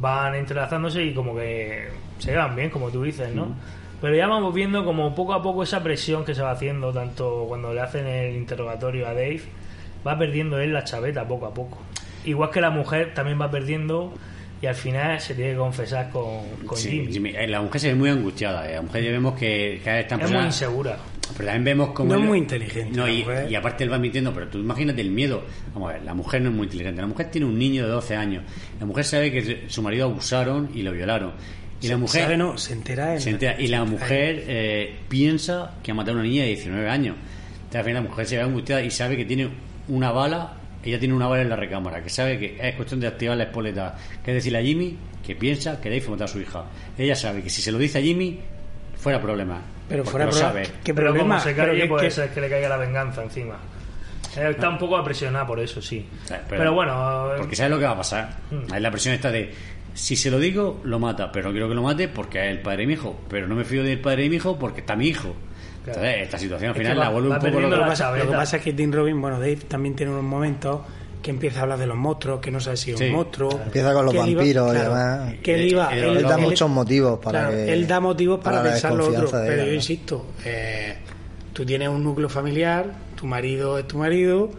[0.00, 1.88] van entrelazándose y como que
[2.18, 3.54] se llevan bien, como tú dices, ¿no?
[4.00, 7.44] Pero ya vamos viendo como poco a poco esa presión que se va haciendo, tanto
[7.48, 9.42] cuando le hacen el interrogatorio a Dave,
[10.06, 11.78] va perdiendo él la chaveta poco a poco.
[12.24, 14.12] Igual que la mujer también va perdiendo
[14.60, 17.12] y al final se tiene que confesar con, con Sí, Jimmy.
[17.12, 17.30] Jimmy.
[17.36, 18.68] Eh, La mujer se ve muy angustiada.
[18.68, 18.74] eh.
[18.74, 20.96] La mujer ya vemos que cada vez está Es muy insegura.
[21.36, 22.08] Pero también vemos como.
[22.08, 25.10] No es él- muy inteligente, No, y, aparte él va mintiendo, pero tú imagínate el
[25.10, 25.44] miedo.
[25.74, 27.00] Vamos a ver, la mujer no es muy inteligente.
[27.02, 28.42] La mujer tiene un niño de 12 años.
[28.80, 31.32] La mujer sabe que su marido abusaron y lo violaron.
[31.80, 32.22] Y la mujer.
[32.24, 32.36] ¿Sabe?
[32.38, 33.60] No, se entera en- se entera.
[33.60, 37.14] Y la mujer eh, piensa que ha matado a una niña de 19 años.
[37.56, 39.48] Entonces, al final la mujer se ve angustiada y sabe que tiene
[39.88, 40.54] una bala.
[40.84, 43.44] Ella tiene una bala en la recámara, que sabe que es cuestión de activar la
[43.44, 43.96] espoleta.
[44.24, 46.64] Que es decirle a Jimmy que piensa que a matar a su hija.
[46.96, 48.38] Ella sabe que si se lo dice a Jimmy,
[48.96, 49.60] fuera problema.
[49.88, 50.52] Pero fuera lo problema.
[50.52, 50.62] sabe.
[50.84, 51.34] ¿Qué Pero problema?
[51.36, 53.56] como se que- puede que- ser que le caiga la venganza encima.
[54.36, 56.06] Eh, Está un poco apresionada por eso, sí.
[56.48, 57.34] Pero, bueno.
[57.34, 58.36] eh, Porque sabes lo que va a pasar.
[58.50, 58.72] Mm.
[58.72, 59.52] Hay la presión esta de.
[59.94, 62.60] Si se lo digo, lo mata, pero no quiero que lo mate porque es el
[62.60, 63.18] padre de mi hijo.
[63.28, 65.34] Pero no me fío del padre de mi hijo porque está mi hijo.
[65.88, 68.16] Entonces, esta situación al Es que final va- la vuelve un poco lo, que pasa,
[68.16, 70.80] lo que pasa es que Tim Robin, bueno, Dave también tiene unos momentos
[71.22, 73.06] que empieza a hablar de los monstruos, que no sabe si es Sí.
[73.06, 73.50] un monstruo.
[73.64, 75.34] Empieza con los que él iba- vampiros y claro, demás.
[75.42, 75.88] Que él iba.
[75.96, 77.72] Él, él da muchos motivos para claro, que.
[77.72, 79.28] él da motivos para, la pensar lo otro.
[79.30, 79.74] Pero ella, yo ¿no?
[79.74, 80.94] insisto, eh,
[81.52, 82.86] tú tienes un núcleo familiar,
[83.16, 84.50] tu marido es tu marido,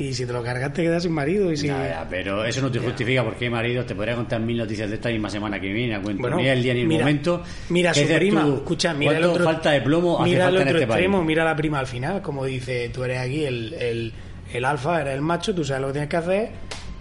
[0.00, 1.52] y si te lo cargas te quedas sin marido.
[1.52, 4.56] Y si, ya, pero eso no te justifica porque hay maridos, te podría contar mil
[4.56, 6.86] noticias de esta misma semana que viene, a cuento Bueno, ni el día ni el
[6.88, 7.42] mira- momento.
[7.68, 8.54] Mira a ¿Qué su prima, tú?
[8.56, 10.84] escucha, mira el ¿Cuánto otro, falta de plomo hace mira el falta otro en este
[10.92, 11.26] extremo, país?
[11.26, 14.12] mira la prima al final, como dice, tú eres aquí el, el,
[14.52, 16.50] el alfa, eres el macho, tú sabes lo que tienes que hacer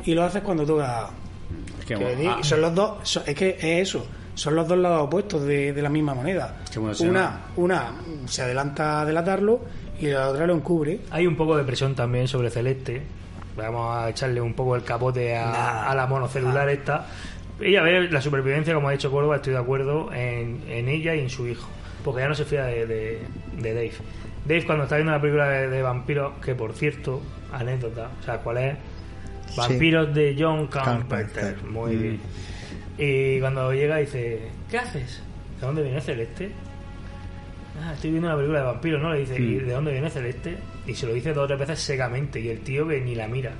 [0.05, 1.09] y lo haces cuando toca.
[1.87, 2.37] que que bueno, di- ah.
[2.41, 5.81] son los dos, son- es que es eso, son los dos lados opuestos de, de
[5.81, 6.57] la misma moneda.
[6.75, 7.91] Bueno, Una, una
[8.25, 9.61] se adelanta a delatarlo
[10.01, 10.99] y la otra lo encubre.
[11.11, 13.01] Hay un poco de presión también sobre Celeste.
[13.57, 15.89] Vamos a echarle un poco el capote a, Nah.
[15.91, 17.07] a la monocelular esta.
[17.59, 21.19] Ella ve la supervivencia, como ha dicho Córdoba, estoy de acuerdo, en, en ella y
[21.19, 21.67] en su hijo.
[22.05, 23.19] Porque ya no se fía de, de-
[23.57, 23.91] de Dave.
[24.45, 27.21] Dave cuando está viendo la película de, de vampiros, que por cierto,
[27.51, 28.77] anécdota, o sea, ¿cuál es?
[29.57, 31.25] Vampiros de John Carpenter.
[31.27, 31.63] Carpenter.
[31.69, 32.01] Muy Mm.
[32.01, 32.19] bien.
[32.97, 35.21] Y cuando llega dice, ¿qué haces?
[35.59, 36.51] ¿De dónde viene Celeste?
[37.81, 39.13] Ah, estoy viendo una película de vampiros, ¿no?
[39.13, 40.57] Le dice, ¿y de dónde viene Celeste?
[40.85, 42.39] Y se lo dice dos o tres veces secamente.
[42.39, 43.51] Y el tío que ni la mira.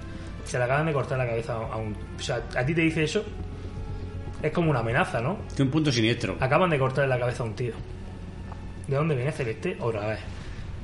[0.45, 1.95] Se le acaban de cortar la cabeza a un...
[2.17, 3.24] O sea, a ti te dice eso.
[4.41, 5.38] Es como una amenaza, ¿no?
[5.55, 6.38] Tiene un punto siniestro.
[6.39, 7.74] Acaban de cortarle la cabeza a un tío.
[8.88, 9.78] ¿De dónde viene Celeste?
[9.80, 10.20] Otra vez.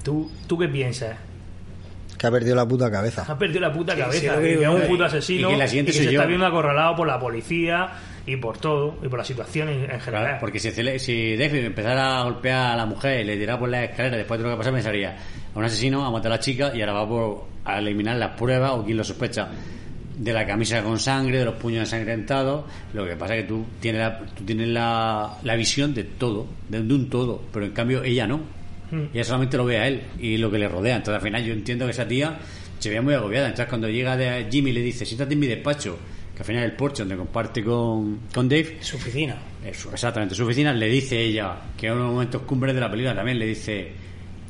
[0.03, 1.17] ¿Tú, ¿Tú qué piensas?
[2.25, 3.25] Que ha perdido la puta cabeza.
[3.27, 4.35] Ha perdido la puta cabeza.
[4.35, 5.49] que que es un puto asesino.
[5.49, 6.19] Y que la siguiente que soy se yo.
[6.19, 7.89] está viendo acorralado por la policía
[8.25, 8.97] y por todo.
[9.03, 10.23] Y por la situación en, en general.
[10.25, 13.69] Claro, porque si, si Dave empezara a golpear a la mujer y le tirara por
[13.69, 15.15] la escalera después de lo que pasó, pensaría
[15.53, 18.37] a un asesino, a matar a la chica y ahora va por a eliminar las
[18.37, 19.49] pruebas o quien lo sospecha
[20.17, 22.65] de la camisa con sangre, de los puños ensangrentados.
[22.93, 26.47] Lo que pasa es que tú tienes la, tú tienes la, la visión de todo,
[26.69, 28.41] de, de un todo, pero en cambio ella no.
[28.91, 29.05] Mm.
[29.13, 30.97] Ella solamente lo ve a él y lo que le rodea.
[30.97, 32.37] Entonces al final yo entiendo que esa tía
[32.79, 33.47] se veía muy agobiada.
[33.47, 35.97] Entonces cuando llega de Jimmy le dice, siéntate en mi despacho,
[36.33, 38.77] que al final es el porche donde comparte con, con Dave.
[38.81, 39.37] Su oficina.
[39.65, 43.15] Eso, exactamente, su oficina le dice ella, que en unos momentos cumbres de la película
[43.15, 43.91] también le dice,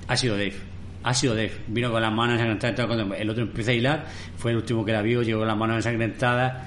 [0.08, 0.56] ha sido Dave,
[1.04, 1.52] ha sido Dave.
[1.68, 4.06] Vino con las manos ensangrentadas, entonces cuando el otro empieza a hilar,
[4.38, 6.64] fue el último que la vio, llegó con las manos ensangrentadas,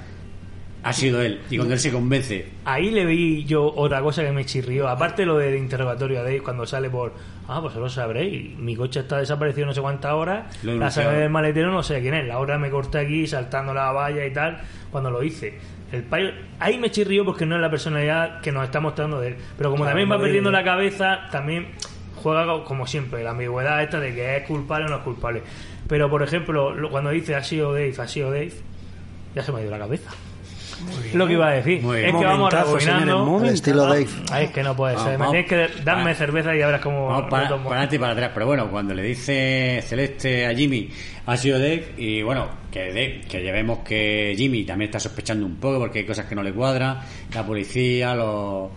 [0.81, 1.41] ha sido él.
[1.49, 4.87] Y cuando él se convence, Ahí le vi yo otra cosa que me chirrió.
[4.87, 7.13] Aparte lo del interrogatorio a Dave cuando sale por.
[7.51, 8.55] Ah, pues lo sabréis.
[8.59, 10.63] Mi coche está desaparecido no sé cuántas horas.
[10.63, 12.27] Lo la sabe del maletero no sé quién es.
[12.27, 14.59] La hora me corté aquí saltando la valla y tal.
[14.91, 15.57] Cuando lo hice.
[15.91, 16.29] El payo,
[16.59, 19.35] ahí me chirrió porque no es la personalidad que nos está mostrando de él.
[19.57, 21.69] Pero como Claro, también va perdiendo la cabeza, también
[22.17, 25.41] juega co- como siempre, la ambigüedad esta de que es culpable o no es culpable.
[25.87, 28.51] Pero por ejemplo, lo- cuando dice ha sido Dave, ha sido Dave,
[29.33, 30.11] ya se me ha ido la cabeza.
[31.13, 31.81] Lo que iba a decir.
[31.81, 33.39] Muy Es que vamos rebobinando.
[33.39, 34.07] Al estilo Dave.
[34.31, 35.17] Ay, es que no puede Vamos, ser.
[35.19, 35.31] Me vamos.
[35.47, 36.15] tienes que darme Vale.
[36.15, 37.07] cerveza y cómo.
[37.07, 38.31] vamos para, adelante y para atrás.
[38.33, 40.89] Pero bueno, cuando le dice Celeste a Jimmy,
[41.25, 45.45] ha sido Dave, y bueno, que, Dave, que ya vemos que Jimmy también está sospechando
[45.45, 46.99] un poco porque hay cosas que no le cuadran,
[47.33, 48.69] la policía, los...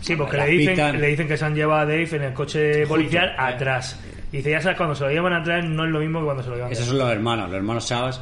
[0.00, 2.86] Sí, porque le dicen, le dicen que se han llevado a Dave en el coche
[2.86, 3.98] policial atrás.
[4.30, 6.50] Dice, ya sabes, cuando se lo llevan atrás no es lo mismo que cuando se
[6.50, 6.96] lo llevan Esos atrás.
[6.98, 8.20] son los hermanos, los hermanos Sabas.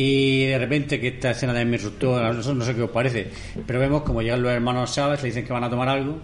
[0.00, 3.26] Y de repente, que esta escena también me asustó, no sé, qué os parece,
[3.66, 6.18] pero vemos como llegan los hermanos Sabas, le dicen que van a tomar algo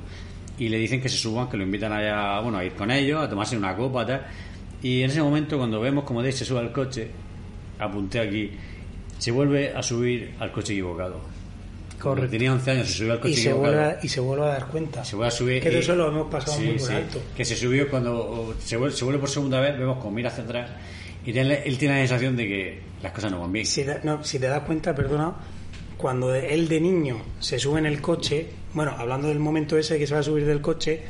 [0.56, 3.20] y le dicen que se suban, que lo invitan allá, bueno, a ir con ellos,
[3.20, 4.22] a tomarse una copa, tal.
[4.80, 7.08] Y en ese momento, cuando vemos como Dave se sube al coche,
[7.80, 8.52] apunté aquí,
[9.18, 11.18] se vuelve a subir al coche equivocado.
[11.98, 12.30] Correcto.
[12.30, 13.74] Tenía 11 años, se subió al coche Y se, equivocado.
[13.74, 15.04] vuelve a, y se vuelve a dar cuenta.
[15.04, 15.60] Se vuelve a subir.
[15.60, 16.92] Que de eso lo hemos pasado Sí, muy por sí.
[16.94, 17.22] alto.
[17.36, 20.44] Que se subió cuando se vuelve, se vuelve por segunda vez, vemos como mira hacia
[20.44, 20.70] atrás
[21.32, 23.66] él tiene la sensación de que las cosas no van bien.
[23.66, 25.34] Si, da- no, si te das cuenta, perdona,
[25.96, 30.06] cuando él de niño se sube en el coche, bueno, hablando del momento ese que
[30.06, 31.00] se va a subir del coche,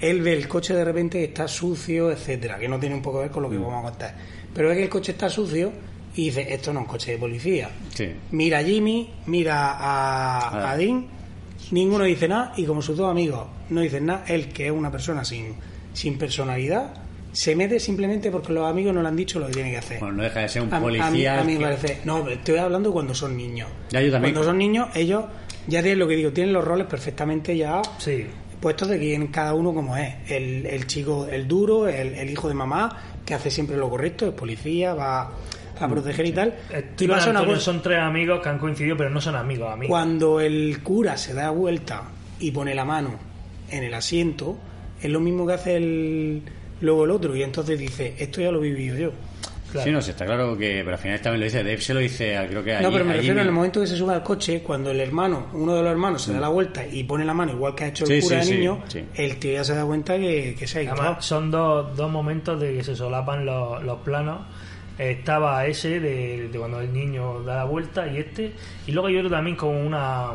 [0.00, 3.18] él ve el coche de repente que está sucio, etcétera, que no tiene un poco
[3.18, 4.14] que ver con lo que vamos a contar.
[4.54, 5.72] Pero ve que el coche está sucio
[6.14, 7.68] y dice, esto no es un coche de policía.
[7.94, 8.08] Sí.
[8.30, 10.70] Mira a Jimmy, mira a, Ah.
[10.72, 11.06] a Dean,
[11.72, 14.90] ninguno dice nada y como sus dos amigos no dicen nada, él que es una
[14.90, 15.54] persona sin,
[15.92, 16.94] sin personalidad,
[17.32, 20.00] se mete simplemente porque los amigos no le han dicho lo que tiene que hacer.
[20.00, 21.40] Bueno, no deja de ser un A- a mí- policía.
[21.40, 22.00] A mí, me parece.
[22.04, 23.68] No, estoy hablando cuando son niños.
[23.90, 24.34] Ya, yo también.
[24.34, 25.24] Cuando son niños, ellos
[25.66, 28.26] ya tienen lo que digo, tienen los roles perfectamente ya Sí.
[28.60, 30.14] puestos de quién cada uno como es.
[30.30, 34.26] El, el chico, el duro, el, el hijo de mamá, que hace siempre lo correcto,
[34.26, 35.30] es policía, va
[35.80, 36.54] a proteger y tal.
[36.72, 39.90] Eh, Y una cosa- son tres amigos que han coincidido, pero no son amigos, amigos.
[39.90, 42.04] cuando el cura se da vuelta
[42.40, 43.10] y pone la mano
[43.70, 44.56] en el asiento,
[45.00, 46.42] es lo mismo que hace el,
[46.80, 47.34] luego el otro.
[47.36, 49.12] Y entonces dice, esto ya lo he vivido yo.
[49.84, 50.78] Sí, no sé, está claro que.
[50.82, 51.58] Pero al final también lo dice.
[51.58, 53.80] Dave se lo dice, a- creo que No, allí- pero me refiero en el momento
[53.82, 56.48] que se sube al coche, cuando el hermano, uno de los hermanos, se da la
[56.48, 58.58] vuelta y pone la mano igual que ha hecho el Sí, cura sí, de sí,
[58.60, 59.04] niño, sí.
[59.14, 61.08] el tío ya se da cuenta que, que se ha equivocado.
[61.08, 64.40] Además, son dos, dos momentos de que se solapan los, los planos.
[64.96, 68.52] Estaba ese de, de cuando el niño da la vuelta y este.
[68.86, 70.30] Y luego hay otro también con una.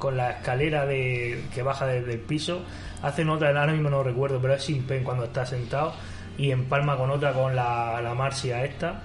[0.00, 2.62] con la escalera de que baja desde el piso.
[3.02, 5.92] Hacen otra, ahora mismo no recuerdo, pero es sin pen cuando está sentado.
[6.36, 9.02] Y empalma con otra con la, la Marcia esta.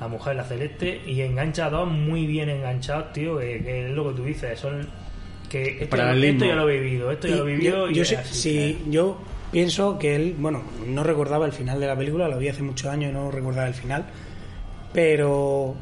[0.00, 1.02] La mujer, la celeste.
[1.06, 3.38] Y engancha a dos muy bien enganchados, tío.
[3.38, 4.58] Que, que es lo que tú dices.
[4.58, 4.88] Son.
[5.48, 7.10] Que esto, esto ya lo he vivido.
[7.12, 7.86] Esto ya lo he vivido.
[7.86, 8.34] yo, y yo sé- así.
[8.34, 9.18] sí, yo
[9.52, 12.90] pienso que él, bueno, no recordaba el final de la película, lo vi hace muchos
[12.90, 14.06] años y no recordaba el final,
[14.92, 15.74] pero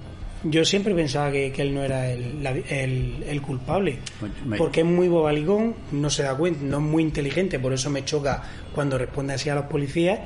[0.45, 3.99] yo siempre pensaba que, que él no era el, la- el- el culpable,
[4.47, 7.91] me- porque es muy bobalicón, no se da cuenta, no es muy inteligente, por eso
[7.91, 8.43] me choca
[8.75, 10.19] cuando responde así a los policías.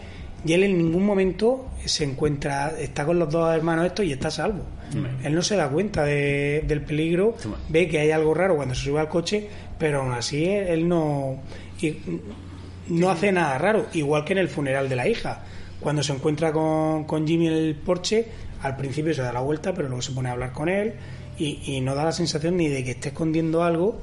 [0.47, 4.29] Y él en ningún momento se encuentra, está con los dos hermanos estos y está
[4.29, 4.63] a salvo.
[5.25, 7.35] Él no se da cuenta de- del peligro,
[7.71, 9.49] ve que hay algo raro cuando se sube al coche,
[9.79, 11.39] pero aún así él, él no,
[11.81, 11.97] y-
[12.89, 13.87] no hace nada raro.
[13.95, 15.43] Igual que en el funeral de la hija.
[15.81, 18.27] Cuando se encuentra con, con Jimmy en el porche,
[18.65, 20.95] al principio se da la vuelta, pero luego se pone a hablar con él
[21.39, 24.01] y, y no da la sensación ni de que esté escondiendo algo,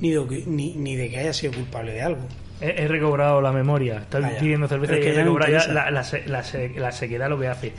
[0.00, 2.20] ni de que, ni, ni de que haya sido culpable de algo.
[2.60, 3.96] He, he recobrado la memoria.
[3.98, 6.44] Está pidiendo cerveza y que he recobrado ya la, la la
[6.76, 7.72] la sequedad lo que hace.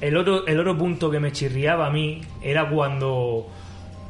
[0.00, 3.48] El otro, el otro punto que me chirriaba a mí era cuando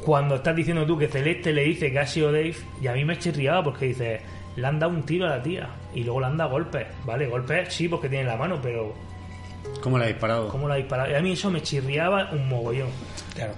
[0.05, 3.07] cuando estás diciendo tú que Celeste le dice que ha sido Dave y a mí
[3.07, 4.21] me chirriaba porque dice
[4.57, 6.87] le han dado un tiro a la tía y luego le han dado golpes.
[7.07, 8.95] Vale, golpes sí porque tiene la mano, pero
[9.81, 10.49] ¿Cómo le ha disparado?
[10.49, 11.11] ¿cómo la ha disparado?
[11.11, 12.89] Y a mí eso me chirriaba un mogollón.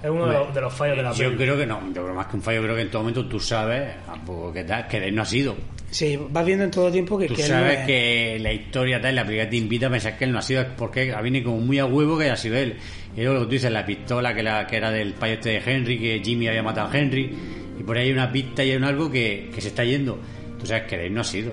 [0.03, 2.15] Es uno de los, de los fallos de la Yo creo que no, yo creo
[2.15, 4.99] más que un fallo, creo que en todo momento tú sabes tampoco que, tal, que
[5.01, 5.55] Dave no ha sido.
[5.91, 8.53] Sí, vas viendo en todo tiempo que, Tú que él no sabes es- que la
[8.53, 11.43] historia tal, la película te invita a pensar que él no ha sido, porque viene
[11.45, 12.77] como muy a huevo que haya sido él.
[13.17, 15.51] Y luego lo que tú dices, la pistola que, la, que era del payo este
[15.51, 17.31] de Henry, que Jimmy había matado a Henry,
[17.79, 20.19] y por ahí hay una pista y hay un algo que, que se está yendo.
[20.59, 21.53] Tú sabes que Dave no ha sido.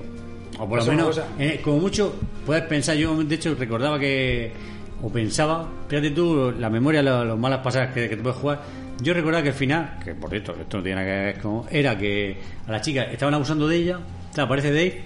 [0.60, 4.51] O por lo menos, eh, como mucho, puedes pensar, yo de hecho recordaba que,
[5.01, 8.62] o pensaba, fíjate tú, la memoria, lo- las malas pasadas que, que te puedes jugar.
[9.01, 11.64] Yo recordaba que al final, que por cierto, esto no tiene nada que ver con.
[11.72, 12.38] Era que
[12.68, 13.99] a la chica estaban abusando de ella,
[14.32, 15.01] o sea, aparece Dave,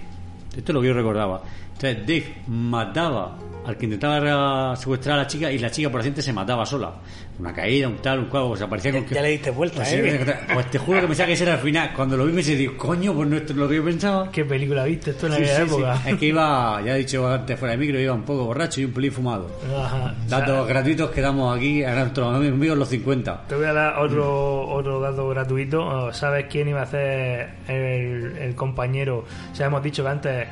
[0.56, 1.42] esto es lo que yo recordaba.
[1.80, 6.22] Entonces Dave mataba al que intentaba secuestrar a la chica y la chica por accidente
[6.22, 6.92] se mataba sola.
[7.38, 9.14] Una caída, un tal, un cuadro, se aparecía con que.
[9.14, 10.36] ya le diste vuelta, Pues, ¿eh?
[10.54, 11.92] pues te juro que pensaba que ese era el final.
[11.94, 14.30] Cuando lo vi me dije, coño, pues no es lo que yo pensaba.
[14.32, 15.96] ¿Qué película viste esto en aquella sí, época?
[16.02, 16.10] sí.
[16.10, 18.86] Es que iba, ya he dicho antes fuera de micro, iba un poco borracho y
[18.86, 19.48] un pelín fumado.
[19.78, 20.14] Ajá.
[20.26, 23.44] Datos gratuitos que damos aquí a nuestros amigos los 50.
[23.48, 26.12] Te voy a dar otro, otro dato gratuito.
[26.12, 29.26] ¿Sabes quién iba a hacer el, el compañero?
[29.52, 30.48] O sea, hemos dicho que antes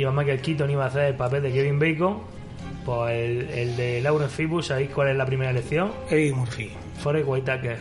[0.00, 2.18] iba Michael Keaton iba a hacer el papel de Kevin Bacon.
[2.84, 5.92] Pues el, el de Lauren Phibus, ¿sabéis cuál es la primera elección?
[6.08, 6.70] Eddie Murphy.
[6.98, 7.78] Forrest Whitaker.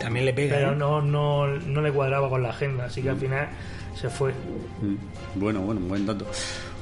[0.00, 0.56] También le pega.
[0.56, 0.76] Pero ¿eh?
[0.76, 3.48] no, no, no le cuadraba con la agenda, así que al final
[3.94, 4.32] se fue.
[4.82, 6.26] Mm, Bueno, bueno, buen dato.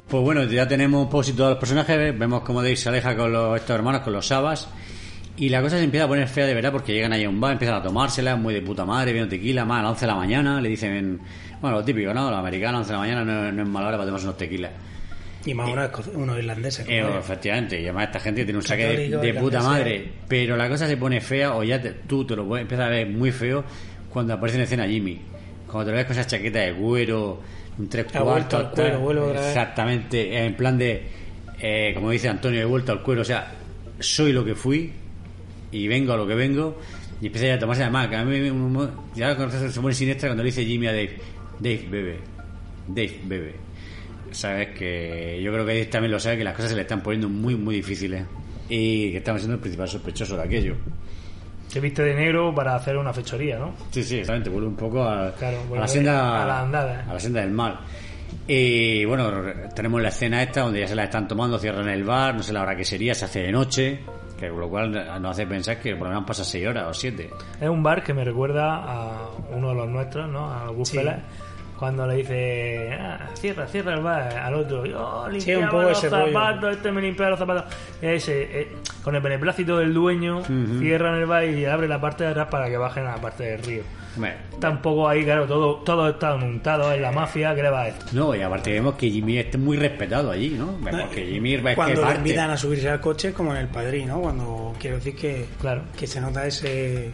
[0.09, 2.18] Pues bueno, ya tenemos un poco todos los personajes.
[2.18, 4.68] Vemos como Dave se aleja con los, estos hermanos, con los Sabas.
[5.37, 7.41] Y la cosa se empieza a poner fea de verdad porque llegan ahí a un
[7.41, 10.07] bar, empiezan a tomársela, muy de puta madre, viendo tequila, más a las 11 de
[10.12, 10.61] la mañana.
[10.61, 11.20] Le dicen,
[11.61, 12.30] bueno, lo típico, ¿no?
[12.30, 14.70] Los americanos, 11 de la mañana no, no es mala hora para tomarse unos tequilas.
[15.45, 16.87] Y más unos, esco- unos irlandeses.
[16.89, 17.07] Eh, él.
[17.18, 20.09] efectivamente, y además esta gente tiene un saque de, puta madre.
[20.28, 22.91] Pero la cosa se pone fea, o ya te- tú te lo puedes empezar a
[22.91, 23.64] ver muy feo
[24.09, 25.20] cuando aparece en escena Jimmy.
[25.66, 27.41] Cuando te lo ves con esa chaqueta de cuero,
[27.76, 28.66] un tres cuartos.
[29.01, 29.35] cuero.
[29.35, 31.03] Exactamente, en plan de,
[31.61, 33.22] eh, como dice Antonio, he vuelto al cuero.
[33.22, 33.53] O sea,
[33.99, 34.93] soy lo que fui
[35.77, 36.79] y vengo a lo que vengo.
[37.20, 39.35] Y empieza ya a tomarse además, que a mí me- ya
[39.70, 41.16] se pone siniestra cuando le dice Jimmy a Dave,
[41.61, 42.18] Dave, bebe,
[42.89, 43.55] Dave, bebe.
[44.33, 47.01] Sabes que yo creo que Dave también lo sabe, que las cosas se le están
[47.03, 48.25] poniendo muy, muy difíciles.
[48.68, 50.75] Y que estamos siendo el principal sospechoso de aquello.
[51.68, 53.75] Se viste de negro para hacer una fechoría, ¿no?
[53.91, 57.05] Sí, sí, exactamente, vuelve un poco a, Claro, a vuelve la senda a la andada.
[57.09, 57.79] a la senda del mal.
[58.47, 59.31] Y bueno,
[59.75, 62.53] tenemos la escena esta donde ya se la están tomando, cierran el bar, no sé
[62.53, 64.01] la hora que sería, se hace de noche,
[64.39, 67.30] que lo cual nos hace pensar que por lo menos pasa 6 horas o 7.
[67.61, 70.51] Es un bar que me recuerda a uno de los nuestros, ¿no?
[70.53, 71.20] A Goodfellas.
[71.78, 74.87] Cuando le dice, ah, cierra, cierra el bar al otro.
[74.87, 76.26] Yo Sí, limpiaba poco los ese rollo.
[76.26, 77.64] zapatos, este me limpiaba los zapatos.
[78.01, 82.30] Ese, eh, con el beneplácito del dueño, cierran el bar y abre la parte de
[82.30, 83.82] atrás para que bajen a la parte del río.
[84.61, 88.03] Tampoco ahí, claro, todo, todo está montado en la mafia, ¿qué le va a decir?
[88.12, 90.79] No, y aparte vemos que Jimmy esté muy respetado allí, ¿no?
[90.81, 93.69] Vemos que Jimmy es que Cuando le invitan a subirse al coche, como en el
[93.69, 95.47] padrino, cuando quiero decir que,
[95.97, 97.11] que se nota ese.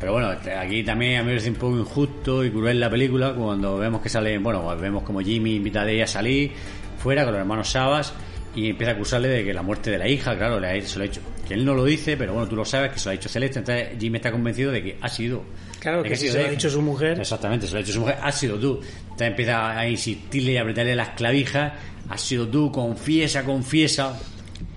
[0.00, 2.88] Pero bueno, este, aquí también a mí me parece un poco injusto y cruel la
[2.88, 6.52] película cuando vemos que sale, bueno, pues vemos como Jimmy invita a ella a salir
[7.00, 8.14] fuera con los hermanos Sabas
[8.54, 10.98] y empieza a acusarle de que la muerte de la hija, claro, le ha, se
[10.98, 11.20] lo ha hecho.
[11.50, 13.28] Que él no lo dice, pero bueno, tú lo sabes, que se lo ha hecho
[13.28, 13.58] Celeste.
[13.58, 15.42] Entonces Jimmy está convencido de que ha sido.
[15.80, 17.18] Claro, que si se lo ha dicho su mujer.
[17.18, 18.80] Exactamente, se lo ha dicho su mujer, ha sido tú.
[19.00, 21.72] Entonces empieza a insistirle y a apretarle las clavijas.
[22.08, 24.16] Ha sido tú, confiesa, confiesa.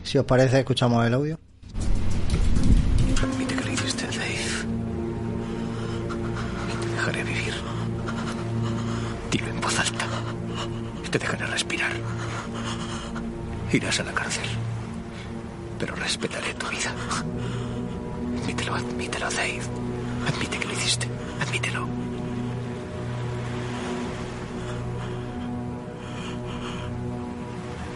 [0.02, 1.40] Si os parece, escuchamos el audio.
[3.22, 4.34] Admite que le hiciste Dave.
[6.74, 7.54] Y te dejaré vivir.
[9.30, 10.08] Dilo en voz alta.
[11.06, 11.92] Y te dejaré respirar.
[13.72, 14.50] Irás a la cárcel.
[15.80, 16.94] Pero respetaré tu vida.
[18.42, 19.62] Admítelo, admítelo, Dave.
[20.28, 21.08] Admite que lo hiciste.
[21.42, 21.88] Admítelo.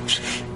[0.08, 0.47] Sí.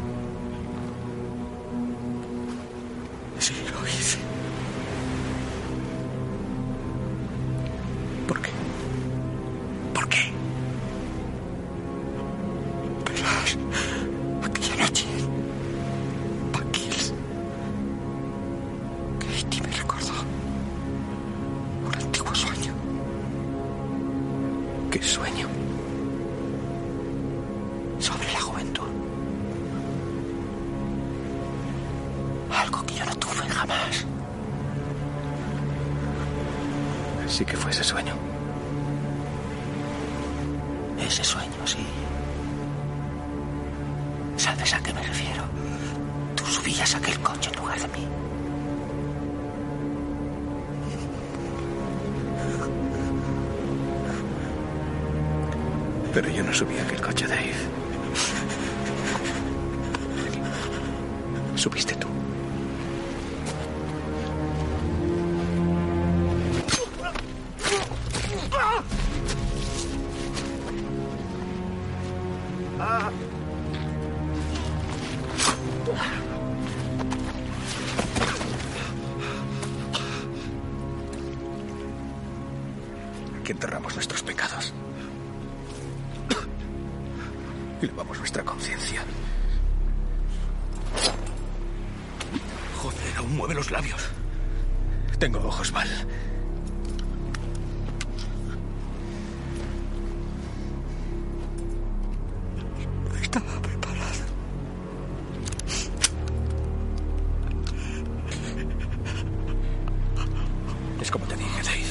[111.01, 111.81] Es como te dije, Dave.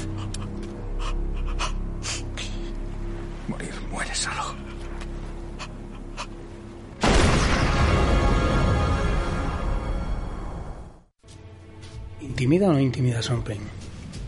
[3.48, 4.54] Morir muere solo.
[12.20, 13.58] ¿Intimida o no intimida Sean Penn?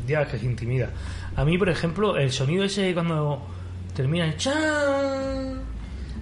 [0.09, 0.91] Ya, que se intimida.
[1.37, 3.41] A mí, por ejemplo, el sonido ese cuando
[3.95, 5.63] termina el chan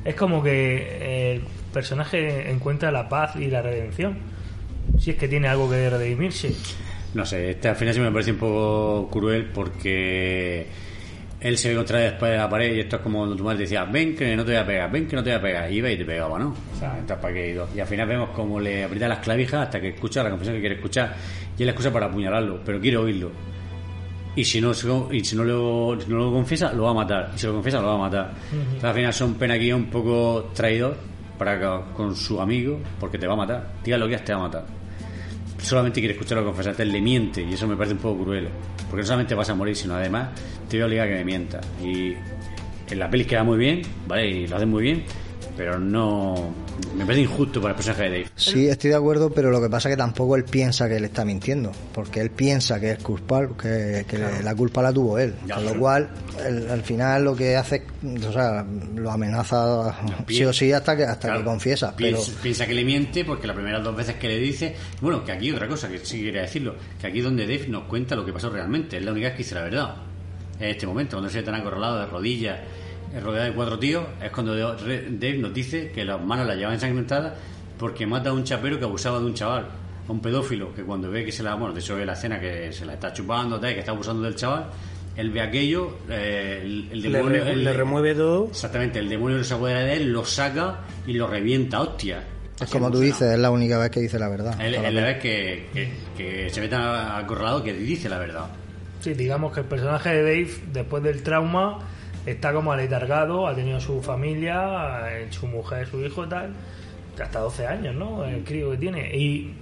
[0.04, 4.18] es como que el personaje encuentra la paz y la redención.
[4.98, 6.54] Si es que tiene algo que redimirse.
[7.14, 10.66] No sé, este al final sí me parece un poco cruel porque
[11.40, 13.60] él se ve otra vez después de la pared y esto es como tu madre
[13.60, 15.72] decía, ven que no te voy a pegar, ven que no te voy a pegar.
[15.72, 16.54] Y iba y te pegaba, ¿no?
[16.74, 17.68] O sea, estás para qué ido.
[17.74, 20.60] Y al final vemos como le aprieta las clavijas hasta que escucha la confesión que
[20.60, 21.16] quiere escuchar.
[21.56, 23.30] Y él la excusa para apuñalarlo, pero quiere oírlo.
[24.36, 24.70] Y si no,
[25.10, 27.30] y si no, lo, si no lo confiesa, lo va a matar.
[27.34, 28.32] Y si lo confiesa, lo va a matar.
[28.52, 30.96] Entonces, al final son pena aquí un poco traidor
[31.36, 33.72] para con su amigo, porque te va a matar.
[33.82, 34.79] Diga lo que es, te va a matar.
[35.62, 38.48] Solamente quiere escucharlo confesar, entonces le miente, y eso me parece un poco cruel.
[38.88, 40.30] Porque no solamente vas a morir, sino además
[40.68, 41.66] te voy a obligar a que me mientas.
[41.82, 42.14] Y
[42.90, 44.26] en la peli queda muy bien, ¿vale?
[44.26, 45.04] Y lo hacen muy bien,
[45.60, 46.54] pero no.
[46.96, 48.26] Me parece injusto para el personaje de Dave.
[48.34, 51.04] Sí, estoy de acuerdo, pero lo que pasa es que tampoco él piensa que él
[51.04, 54.42] está mintiendo, porque él piensa que es culpable, que, que Claro.
[54.42, 55.34] la culpa la tuvo él.
[55.46, 56.08] Ya, con lo pero- cual,
[56.46, 60.72] él- al final lo que hace, es, o sea, lo amenaza sí piensa- o sí
[60.72, 61.94] hasta que hasta Claro, que confiesa.
[61.94, 64.74] Pero Piensa, piensa que le miente porque las primeras dos veces que le dice.
[65.02, 68.16] Bueno, que aquí otra cosa que sí quería decirlo: que aquí donde Dave nos cuenta
[68.16, 68.96] lo que pasó realmente.
[68.96, 69.94] Es la única vez que dice la verdad.
[70.58, 72.58] En este momento, cuando se ve tan acorralado de rodillas,
[73.14, 76.74] eh, rodeado de cuatro tíos, es cuando Dave nos dice que las manos las llevaba
[76.74, 77.32] ensangrentadas
[77.78, 79.66] porque mata a un chapero que abusaba de un chaval.
[80.06, 81.54] A un pedófilo que cuando ve que se la.
[81.54, 84.22] Bueno, de hecho ve la escena que se la está chupando, tal, que está abusando
[84.22, 84.66] del chaval.
[85.16, 87.44] Él ve aquello, eh, el, demonio.
[87.44, 88.48] le remueve todo.
[88.48, 92.22] Exactamente, el demonio que se apodera de él, lo saca y lo revienta, hostia.
[92.60, 94.60] es como tú dices, es la única vez que dice la verdad.
[94.60, 98.46] Él la la vez que, que, que se ve tan acorralado que dice la verdad.
[99.00, 101.78] Sí, digamos que el personaje de Dave, después del trauma,
[102.26, 106.50] está como aletargado, ha tenido su familia, eh, su mujer, su hijo y tal,
[107.20, 108.24] hasta 12 años, ¿no?
[108.24, 109.16] El crío que tiene.
[109.16, 109.54] Y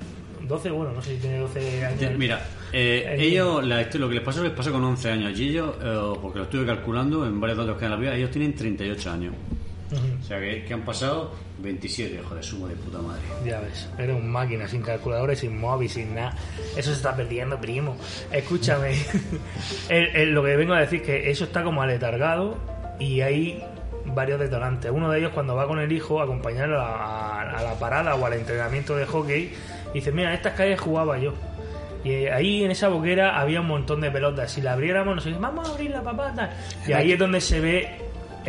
[0.47, 2.13] 12, bueno, no sé si tiene 12 años.
[2.19, 2.41] Mira,
[2.73, 5.39] eh, El- ellos, la- lo que les pasó les pasó con 11 años.
[5.39, 8.31] Y ellos, eh, porque lo estuve calculando en varios datos que en la vida, ellos
[8.31, 9.35] tienen 38 años.
[9.91, 13.23] O sea que, que han pasado 27, joder, sumo de puta madre.
[13.45, 16.35] Ya ves, eres un máquina sin calculadora y sin móvil, sin nada.
[16.77, 17.97] Eso se está perdiendo, primo.
[18.31, 18.95] Escúchame.
[19.89, 22.59] El- el- lo que vengo a decir es que eso está como aletargado
[22.99, 23.63] y hay
[24.07, 24.91] varios detonantes.
[24.91, 28.25] Uno de ellos cuando va con el hijo a acompañarlo a, a la parada o
[28.27, 29.53] al entrenamiento de hockey,
[29.95, 31.33] dice, mira, en estas calles jugaba yo.
[32.05, 34.53] Y ahí en esa boquera había un montón de pelotas.
[34.53, 36.33] Si la abriéramos, nos dice, vamos a abrir la papá.
[36.35, 36.51] tal".
[36.87, 37.89] Y ahí es donde se ve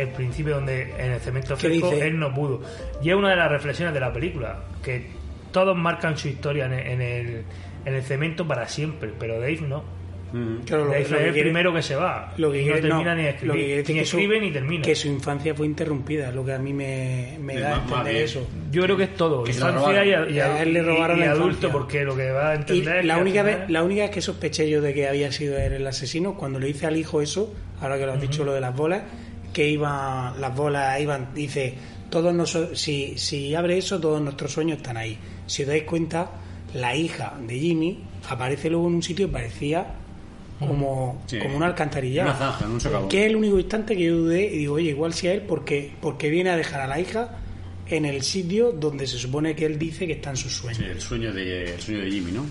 [0.00, 2.60] el principio donde en el cemento ¿Qué fresco él no pudo.
[3.02, 5.06] Y es una de las reflexiones de la película, que
[5.52, 7.42] todos marcan su historia en el, en el,
[7.84, 10.00] en el cemento para siempre, pero Dave no.
[10.64, 12.32] Claro, lo- Dave lo es que el quiere- primero que se va.
[12.36, 14.40] Lo que y quiere- no termina no, ni lo que quiere ni que su- escribe
[14.40, 14.82] ni termina.
[14.84, 18.46] Que su infancia fue interrumpida, lo que a mí me, me da a entender eso.
[18.70, 21.70] Yo creo que es todo, Que infancia y, y- A él le robaron y adulto,
[21.72, 24.20] porque lo que va a Y entender es la única, vez, la única vez que
[24.20, 27.52] sospeché yo de que había sido él el asesino, cuando le dice al hijo eso,
[27.80, 29.02] ahora que lo has dicho lo de las bolas,
[29.52, 31.74] que iban, las bolas iban, dice,
[32.10, 35.18] todos noso- si, si abre eso, todos nuestros sueños están ahí.
[35.46, 36.30] Si os dais cuenta,
[36.74, 39.94] la hija de Jimmy aparece luego en un sitio que parecía
[40.58, 41.38] como, Sí.
[41.38, 42.30] como una alcantarillado.
[42.30, 43.08] Una zanja, en un socavón.
[43.08, 45.42] Que es el único instante que yo dudé y digo, oye, igual si a él,
[45.42, 47.38] porque, porque viene a dejar a la hija
[47.88, 50.78] en el sitio donde se supone que él dice que están sus sueños.
[50.78, 52.44] Sí, el sueño de, el sueño de Jimmy, ¿no?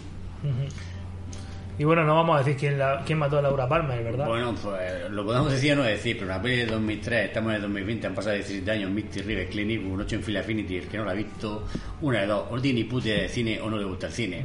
[1.79, 4.27] Y bueno, no vamos a decir quién, la- quién mató a Laura Palmer, ¿verdad?
[4.27, 7.55] Bueno, pues lo podemos decir o no decir, pero una peli de 2003, estamos en
[7.55, 10.87] el 2020, han pasado 17 años, Misty River, Clint Eastwood, Noche en Philly Affinity, el
[10.89, 11.63] que no lo ha visto,
[12.01, 14.43] una de dos, o tiene ni puta de cine o no le gusta el cine.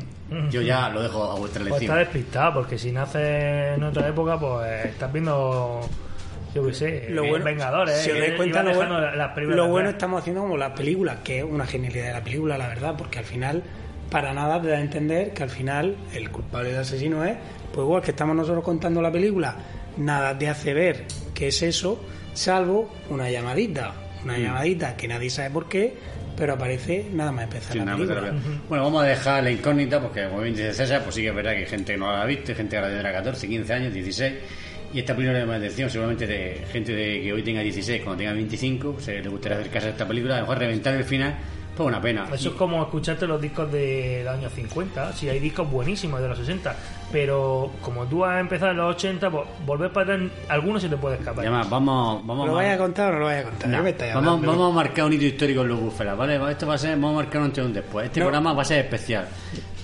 [0.51, 1.99] Yo ya lo dejo a vuestra Pues está elección.
[1.99, 5.81] despistado, porque si nace en otra época, pues estás viendo,
[6.55, 7.97] yo qué sé, lo bueno, Vengadores.
[7.97, 11.39] si os dais cuenta, lo bueno, las lo bueno estamos haciendo como las películas, que
[11.39, 13.63] es una genialidad de la película, la verdad, porque al final,
[14.15, 17.35] para nada te da a entender que al final el culpable del asesino es,
[17.73, 19.57] pues igual que estamos nosotros contando la película,
[19.97, 21.05] nada te hace ver
[21.35, 22.01] que es eso,
[22.33, 23.93] salvo una llamadita,
[24.23, 24.43] una Mm.
[24.43, 25.95] llamadita que nadie sabe por qué,
[26.37, 28.31] pero aparece nada más empezar Sí, la nada más película.
[28.33, 28.39] la.
[28.69, 31.35] Bueno, vamos a dejar la incógnita porque, como bien dice César, pues sí que es
[31.35, 33.49] verdad que hay gente que no la ha visto, hay gente que ahora tendrá 14,
[33.49, 34.33] 15 años, 16.
[34.93, 38.19] Y esta película de más atención, seguramente de gente de que hoy tenga 16, cuando
[38.19, 41.03] tenga 25, pues, eh, le gustaría acercarse a esta película, a lo mejor reventar el
[41.03, 41.35] final,
[41.77, 42.27] pues una pena.
[42.33, 45.13] Eso es como escucharte los discos de los años 50.
[45.13, 46.75] Sí, hay discos buenísimos de los 60.
[47.13, 50.97] Pero como tú has empezado en los 80, pues volver para atrás, algunos se te
[50.97, 51.45] puede escapar.
[51.45, 53.69] Y además, vamos, vamos ¿Lo a- vaya a contar o no lo vaya a contar?
[53.69, 56.41] No, ¿Qué me estáis vamos, vamos a marcar un hito histórico en los buferas, ¿vale?
[56.51, 58.07] Esto va a ser, vamos a marcar un antes y un después.
[58.07, 58.27] Este No.
[58.27, 59.29] programa va a ser especial.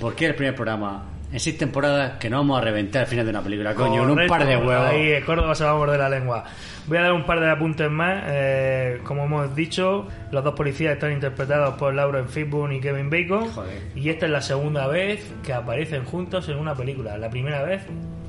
[0.01, 1.05] ¿Por qué el primer programa?
[1.33, 4.15] Existen temporadas que no vamos a reventar al final de una película, coño, en un
[4.15, 4.33] Correcto.
[4.35, 4.89] par de huevos.
[4.89, 6.45] Ahí, el Córdoba se va a morder la lengua.
[6.89, 8.25] Voy a dar un par de apuntes más.
[8.27, 13.49] Eh, como hemos dicho, los dos policías están interpretados por Lauren Fishburne y Kevin Bacon.
[13.95, 17.17] Y esta es la segunda vez que aparecen juntos en una película.
[17.17, 17.83] La primera vez,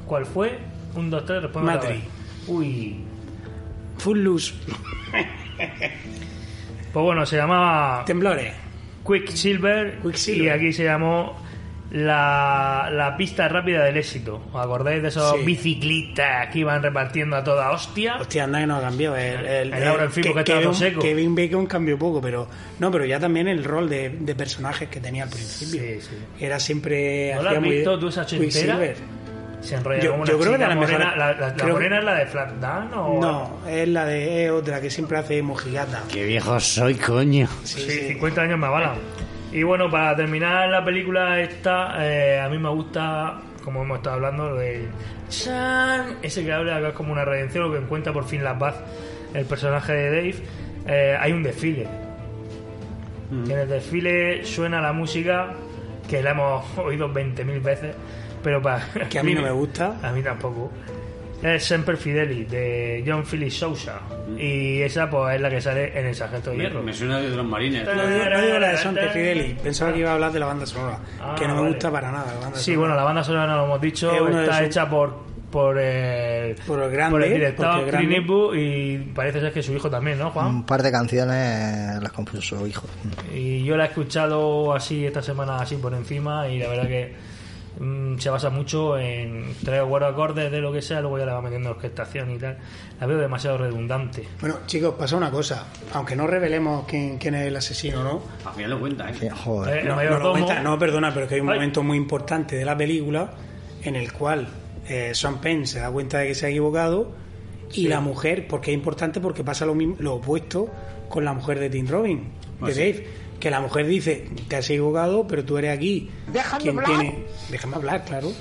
[0.05, 0.59] ¿cuál fue?
[0.93, 2.03] Un, dos, tres, responde Matrix.
[2.47, 2.97] Uy.
[3.97, 4.53] Full loose.
[6.93, 8.53] Pues bueno, se llamaba Temblores.
[9.07, 10.43] Quicksilver, Quicksilver.
[10.45, 11.37] y aquí se llamó
[11.91, 14.41] la, la pista rápida del éxito.
[14.53, 15.45] ¿Os acordáis de esos Sí.
[15.45, 18.15] biciclistas que iban repartiendo a toda hostia?
[18.19, 19.17] Hostia, anda que no ha cambiado.
[19.17, 21.01] El, el, El Fishburne que estaba Kevin, todo seco.
[21.01, 22.47] Kevin Bacon cambió poco, pero
[22.79, 25.81] no, pero ya también el rol de, de personajes que tenía al principio.
[26.39, 27.35] Era siempre.
[27.35, 28.79] ¿No la has muy- visto tú esa ochentera?
[29.61, 30.97] Se enrolla Yo- como yo creo que las morena.
[30.97, 33.21] mejores- ¿La, la- la morena es la de Flatdown o...?
[33.21, 36.01] No, es la de es otra que siempre hace mojigata.
[36.11, 37.47] Qué viejo soy, coño.
[37.63, 38.93] Sí, 50 años me avalan.
[39.51, 44.15] Y bueno, para terminar la película esta, eh, a mí me gusta, como hemos estado
[44.15, 44.87] hablando, lo del
[45.29, 48.75] Chan, ese que habla es como una redención, lo que encuentra por fin la paz
[49.33, 50.35] el personaje de Dave.
[50.87, 51.87] Eh, hay un desfile.
[53.31, 55.53] En el desfile suena la música
[56.09, 57.95] que la hemos oído 20.000 veces,
[58.43, 58.86] pero para...
[59.09, 59.97] Que a mí no me gusta.
[60.01, 60.71] A mí tampoco.
[61.43, 64.00] Es Semper Fideli, de John Philip Sousa.
[64.38, 66.84] Y esa pues es la que sale en El Sargento de Hierro.
[66.84, 67.84] me suena de los marines.
[67.86, 70.46] No digo, no digo la de Son Fideli, pensaba que iba a hablar de la
[70.46, 71.74] banda sonora, Ah, que no me vale.
[71.74, 72.34] gusta para nada.
[72.34, 72.80] La banda Sí, sonora.
[72.80, 76.82] bueno, la banda sonora no lo hemos dicho, Es está hecha por por el, Por
[76.82, 78.24] el grande, por el director grande-
[78.55, 80.47] y parece ser que su hijo también, ¿no, Juan?
[80.47, 82.88] Un par de canciones las compuso su hijo.
[83.36, 87.13] Y yo la he escuchado así esta semana así por encima y la verdad que
[87.79, 91.25] mm, se basa mucho en tres o cuatro acordes de lo que sea, luego ya
[91.25, 92.57] le va metiendo orquestación y tal.
[92.99, 94.27] La veo demasiado redundante.
[94.39, 95.65] Bueno, chicos, pasa una cosa.
[95.93, 98.21] Aunque no revelemos quién, quién es el asesino, ¿no?
[98.45, 99.29] Al final lo cuenta, ¿eh?
[99.29, 99.77] Joder.
[99.79, 101.55] Eh, No, no mayordomo- lo cuenta, no, perdona, pero que hay un Ay.
[101.55, 103.31] momento muy importante de la película
[103.83, 104.47] en el cual
[104.87, 107.11] eh, Sean Penn se da cuenta de que se ha equivocado
[107.71, 107.87] y Sí.
[107.87, 110.69] la mujer, porque es importante porque pasa lo, mismo, lo opuesto
[111.07, 112.31] con la mujer de Tim Robin,
[112.61, 113.03] Ah, de sí.
[113.42, 116.09] Que la mujer dice, te has equivocado, pero tú eres aquí.
[116.32, 117.00] Déjame quien hablar.
[117.00, 117.16] tiene,
[117.50, 118.32] déjame hablar, claro.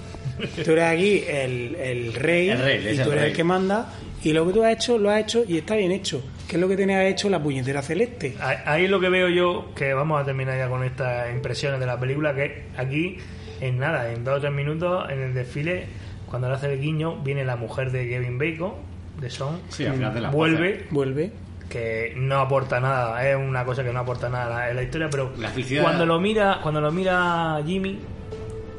[0.64, 3.30] Tú eres aquí el, el rey, El rey, y tú el eres rey.
[3.30, 5.90] el que manda y lo que tú has hecho, lo has hecho y está bien
[5.92, 6.22] hecho.
[6.46, 8.36] ¿Qué es lo que tenía hecho la puñetera celeste?
[8.66, 11.86] Ahí es lo que veo yo, que vamos a terminar ya con estas impresiones de
[11.86, 13.16] la película, que aquí,
[13.60, 15.86] en nada, en dos o tres minutos, en el desfile,
[16.26, 18.72] cuando le hace el guiño, viene la mujer de Kevin Bacon,
[19.20, 21.30] de Son, Sí, al final de la vuelve, vuelve,
[21.70, 25.32] que no aporta nada, es una cosa que no aporta nada en la historia, pero
[25.38, 27.98] La felicidad- cuando lo mira, cuando lo mira Jimmy,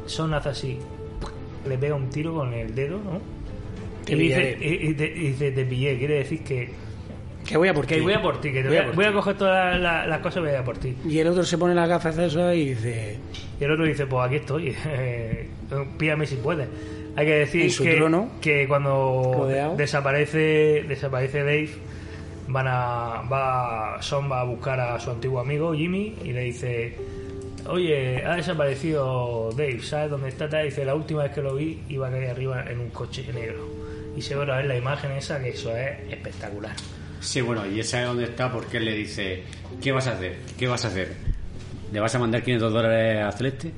[0.08, 0.78] Son hace así,
[1.68, 3.22] le pega un tiro con el dedo, ¿no?
[4.04, 6.70] Te y, dice, y- y te, y dice, te pillé, quiere decir que,
[7.48, 8.02] Que voy a por que ti.
[8.02, 10.48] voy a por ti, que te voy, a, voy a coger todas las, cosas y
[10.48, 10.98] voy a por ti.
[11.08, 13.20] Y el otro se pone las gafas de esas y dice...
[13.60, 15.48] Y el otro dice, pues aquí estoy, eh,
[15.98, 16.68] píllame si puedes.
[17.16, 19.76] Hay que decir que, trono, que cuando rodeado.
[19.78, 21.70] desaparece desaparece Dave,
[22.52, 26.96] van a va Son va a buscar a su antiguo amigo Jimmy y le dice,
[27.68, 30.48] oye, ha desaparecido Dave, ¿sabes dónde está?
[30.48, 33.68] Dice, la última vez que lo vi iba ahí arriba en un coche negro.
[34.16, 36.76] Y se ve otra vez la imagen esa, que eso es espectacular.
[37.22, 39.44] Sí, bueno, y esa es donde está porque él le dice,
[39.82, 40.38] ¿qué vas a hacer?
[40.58, 41.14] ¿Qué vas a hacer?
[41.92, 43.72] ¿Le vas a mandar 500 dólares a Celeste?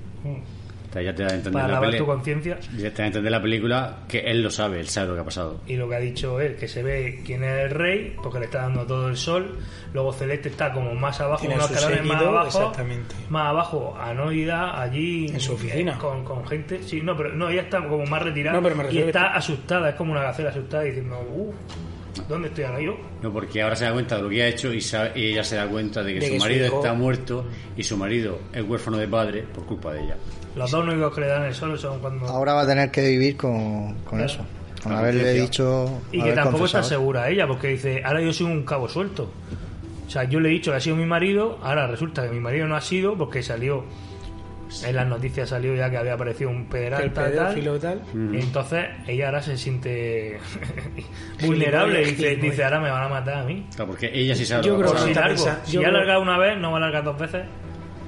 [0.93, 2.59] O sea, ya te da a entender Para la lavar tu conciencia.
[2.77, 5.21] ya te da a entender la película que él lo sabe, él sabe lo que
[5.21, 5.59] ha pasado.
[5.65, 8.45] y lo que ha dicho él, que se ve quién es el rey, porque le
[8.45, 9.57] está dando todo el sol.
[9.91, 12.45] Luego Celeste está como más abajo, unos escalones más abajo.
[12.47, 13.15] exactamente.
[13.29, 15.25] Más abajo, Anoida, allí.
[15.29, 15.97] En su oficina.
[15.97, 16.83] Con, con gente.
[16.83, 18.55] Sí, no, pero no, ella está como más retirada.
[18.57, 21.55] No, pero me y que está- asustada, es como una gacela asustada diciendo, uff,
[22.27, 22.97] ¿dónde estoy ahora yo?
[23.21, 25.43] No, porque ahora se da cuenta de lo que ha hecho y, sabe- y ella
[25.43, 27.45] se da cuenta de que De su que marido está muerto
[27.77, 30.17] y su marido es huérfano de padre por culpa de ella.
[30.55, 32.25] Los dos únicos que le dan el sol son cuando.
[32.27, 34.25] Ahora va a tener que vivir con, con Claro.
[34.25, 34.45] eso.
[34.83, 36.01] Con haberle dicho.
[36.11, 39.31] Y que tampoco está segura ella, porque dice, ahora yo soy un cabo suelto.
[40.05, 42.39] O sea, yo le he dicho que ha sido mi marido, ahora resulta que mi
[42.41, 43.85] marido no ha sido porque salió,
[44.85, 47.05] en las noticias salió ya que había aparecido un El pederasta
[47.59, 48.01] y tal.
[48.33, 50.39] Y entonces ella ahora se siente
[51.45, 53.65] vulnerable y dice, dice, ahora me van a matar a mí.
[53.75, 55.07] Claro, porque ella sí sabe Yo que creo pasado.
[55.07, 57.43] Si largo, pensando- si yo ha largado una vez, no va a largar dos veces.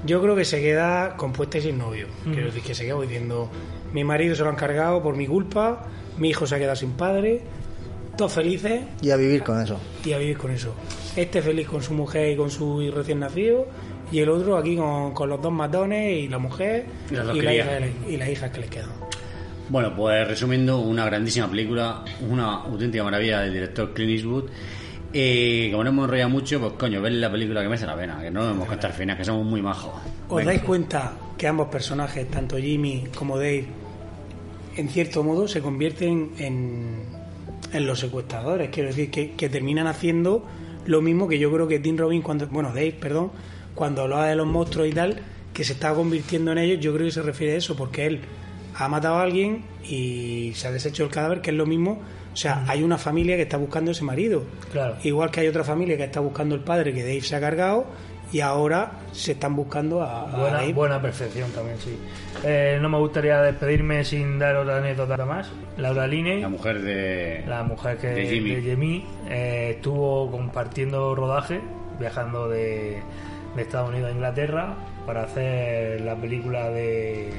[0.04, 2.06] Yo creo que se queda compuesta y sin novio.
[2.24, 2.32] Mm.
[2.32, 3.50] Quiero decir que se queda diciendo,
[3.92, 5.86] mi marido se lo han cargado por mi culpa,
[6.18, 7.42] mi hijo se ha quedado sin padre,
[8.16, 9.80] todos felices Y a vivir con eso.
[10.04, 10.74] y a vivir con eso.
[11.16, 13.66] Este feliz con su mujer y con su recién nacido,
[14.12, 17.36] y el otro aquí con, con los dos matones y la mujer Y las dos
[17.36, 17.78] la hija,
[18.08, 18.90] y la hija que les quedan.
[19.68, 24.44] Bueno, pues resumiendo, una grandísima película, una auténtica maravilla del director Clint Eastwood.
[25.12, 28.20] Y como no hemos enrollado mucho, pues coño, ver la película que merece la pena,
[28.20, 29.92] que no nos hemos contado al final, que somos muy majos.
[30.28, 30.52] ¿Os Venga.
[30.52, 33.66] dais cuenta que ambos personajes, tanto Jimmy como Dave,
[34.76, 37.02] en cierto modo se convierten en,
[37.72, 38.68] en los secuestradores?
[38.70, 40.44] Quiero decir, que, que terminan haciendo
[40.86, 43.30] lo mismo que yo creo que Tim Robbins, cuando, bueno, Dave, perdón,
[43.76, 45.20] cuando hablaba de los monstruos y tal,
[45.54, 48.20] que se estaba convirtiendo en ellos, yo creo que se refiere a eso, porque él
[48.74, 52.00] ha matado a alguien y se ha deshecho el cadáver, que es lo mismo.
[52.32, 54.42] O sea, hay una familia que está buscando ese marido.
[54.72, 54.96] Claro.
[55.04, 57.86] Igual que hay otra familia que está buscando el padre que Dave se ha cargado
[58.32, 60.72] y ahora se están buscando a, a Buena, Dave.
[60.74, 61.96] buena percepción también, sí.
[62.44, 65.48] Eh, no me gustaría despedirme sin dar otra anécdota más.
[65.78, 67.44] Laura Linney, La mujer de.
[67.46, 68.60] la mujer que de Jimmy.
[68.60, 71.60] Jimmy, eh, estuvo compartiendo rodaje,
[71.98, 73.00] viajando de,
[73.56, 74.74] de Estados Unidos a Inglaterra
[75.06, 77.30] para hacer la película de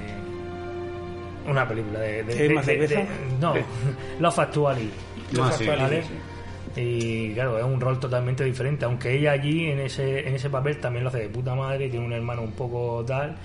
[1.49, 2.99] una película de, de, ¿Qué, de- más de- cerveza?
[3.01, 3.07] de-
[3.39, 3.53] no
[4.19, 4.91] Love Actually.
[5.39, 5.51] Ah,
[6.75, 10.77] y claro es un rol totalmente diferente aunque ella allí en ese en ese papel
[10.79, 13.35] también lo hace de puta madre tiene un hermano un poco tal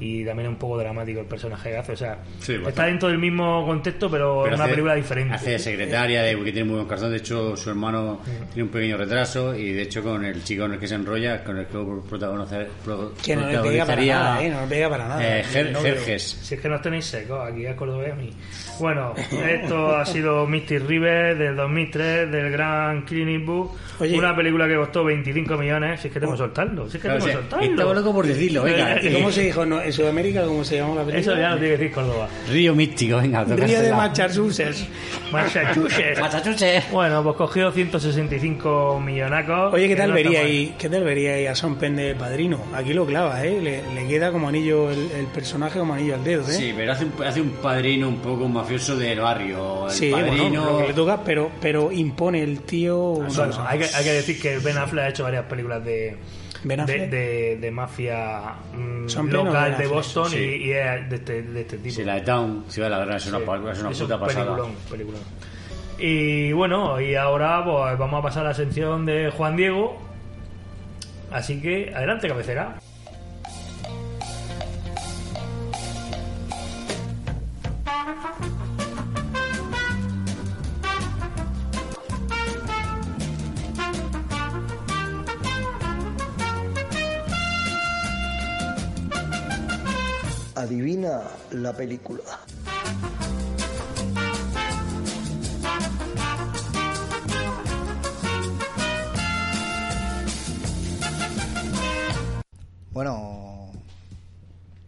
[0.00, 3.08] y también es un poco dramático el personaje que hace o sea Sí, está dentro
[3.08, 6.52] del mismo contexto pero, Pero es una hace- película diferente Hace de secretaria, de, que
[6.52, 7.10] tiene muy buen corazón.
[7.10, 8.20] De hecho, su hermano
[8.52, 11.42] tiene un pequeño retraso y de hecho con el chico en el que se enrolla,
[11.44, 14.50] con el que protagoniza- pro- Que no le pega para protagonizaría, nada, ¿eh?
[14.50, 15.38] No le pega para nada.
[15.38, 16.22] eh, Ger- No, Jerjes.
[16.42, 18.30] Si es que nos tenéis secos aquí a Córdoba mí.
[18.80, 19.14] Bueno,
[19.46, 23.70] esto ha sido Misty River del 2003 del gran Clint Eastwood.
[24.00, 24.16] Oye.
[24.16, 26.00] una película que costó 25 millones.
[26.00, 26.88] Si es que tengo que soltarlo.
[26.88, 27.66] Si es que tengo que soltarlo.
[27.70, 28.94] estaba loco por decirlo, venga.
[28.96, 29.66] Eh, ¿Y cómo se dijo?
[29.66, 31.20] No, ¿En Sudamérica cómo se llamó la película?
[31.34, 32.28] Eso ya lo tiene que decir Córdoba.
[32.50, 33.92] Río místico, venga, Río de.
[33.92, 34.86] Massachusetts.
[35.32, 36.20] Massachusetts.
[36.20, 36.90] Massachusetts.
[36.92, 39.72] Bueno, pues cogió 165 millonacos.
[39.74, 42.60] Oye, ¿qué tal no vería ahí, ¿qué tal vería ahí a Son Penn de Padrino?
[42.74, 43.60] Aquí lo clava, ¿eh?
[43.60, 46.52] Le, le queda como anillo el, el personaje como anillo al dedo, ¿eh?
[46.52, 49.86] Sí, pero hace un, hace un padrino un poco mafioso del barrio.
[49.86, 50.36] El Sí, padrino.
[50.42, 53.20] bueno, lo que le toca, pero, pero impone el tío.
[53.26, 53.48] cosa.
[53.68, 56.16] hay, que, hay que decir que Ben Affleck ha hecho varias películas de,
[56.64, 59.86] de, de, de mafia mm, ¿Son Ben o Ben local de?
[59.86, 60.38] Boston Sí.
[60.38, 61.94] y, y es de este, de este tipo.
[61.94, 64.14] Si la de Town, si va la verdad, es una, Sí, es una es puta
[64.16, 64.44] un pasada.
[64.46, 65.20] Peliculón, peliculón.
[65.98, 70.00] Y bueno, y ahora pues vamos a pasar a la sección de Juan Diego.
[71.30, 72.76] Así que adelante, cabecera.
[90.58, 91.22] Adivina
[91.52, 92.22] la película.
[102.90, 103.70] Bueno,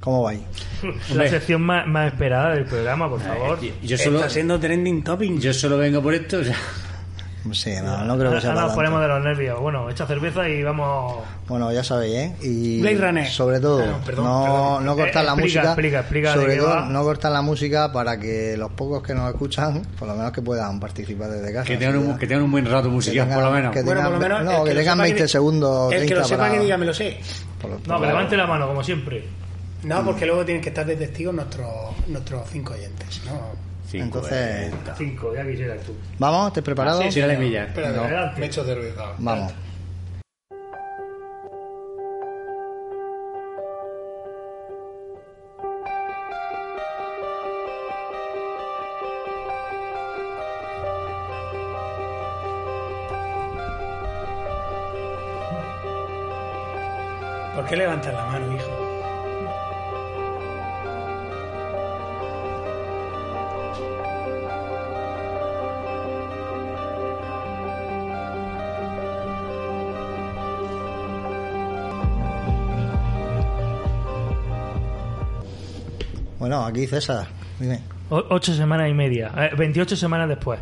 [0.00, 0.44] ¿cómo va ahí?
[1.14, 3.58] La sección más, más esperada del programa, por favor.
[3.82, 5.38] Yo solo, Está siendo trending topic.
[5.38, 6.38] yo solo vengo por esto.
[6.38, 6.56] o sea,
[7.52, 8.74] Sí, no, no creo que sea ahora nos tanto.
[8.74, 9.60] ponemos de los nervios.
[9.60, 11.22] Bueno, echa cerveza y vamos.
[11.48, 12.36] Bueno, ya sabéis, ¿eh?
[12.42, 13.26] Y Blade Runner.
[13.28, 14.84] sobre todo, Ah, no, perdón, no, perdón.
[14.84, 15.62] no cortar Eh, la explica, música.
[15.72, 16.86] explica, explica sobre todo, va.
[16.86, 20.42] no cortar la música para que los pocos que nos escuchan, por lo menos que
[20.42, 21.64] puedan participar desde casa.
[21.66, 23.72] que, tengan un, que tengan un buen rato musical, tengan- por lo menos.
[23.72, 24.58] que Bueno, por lo tengan- menos.
[24.58, 26.76] no, que lo tengan sepa 20 segundos, El que 30 lo sepa para- que diga,
[26.76, 27.20] me lo sé.
[27.60, 29.24] por- por- No, que levante la mano, como siempre.
[29.82, 31.66] No, porque luego tienen que estar de testigos nuestros,
[32.06, 33.22] nuestros cinco oyentes.
[33.24, 33.69] ¿no?
[33.90, 35.92] Cinco, Entonces, Cinco, ya quisieras tú.
[36.18, 37.02] vamos, ¿estás preparado?
[37.10, 37.64] Sí, dale milla.
[37.64, 38.04] Espérate, No.
[38.04, 38.40] Adelante.
[38.40, 39.02] me echo cerveza.
[39.18, 39.52] Vamos.
[57.54, 58.49] ¿Por qué levantas la mano,
[76.50, 77.28] Bueno, aquí César,
[77.60, 77.78] dime.
[78.08, 79.30] O- ocho semanas y media.
[79.36, 80.58] Eh, 28 semanas después.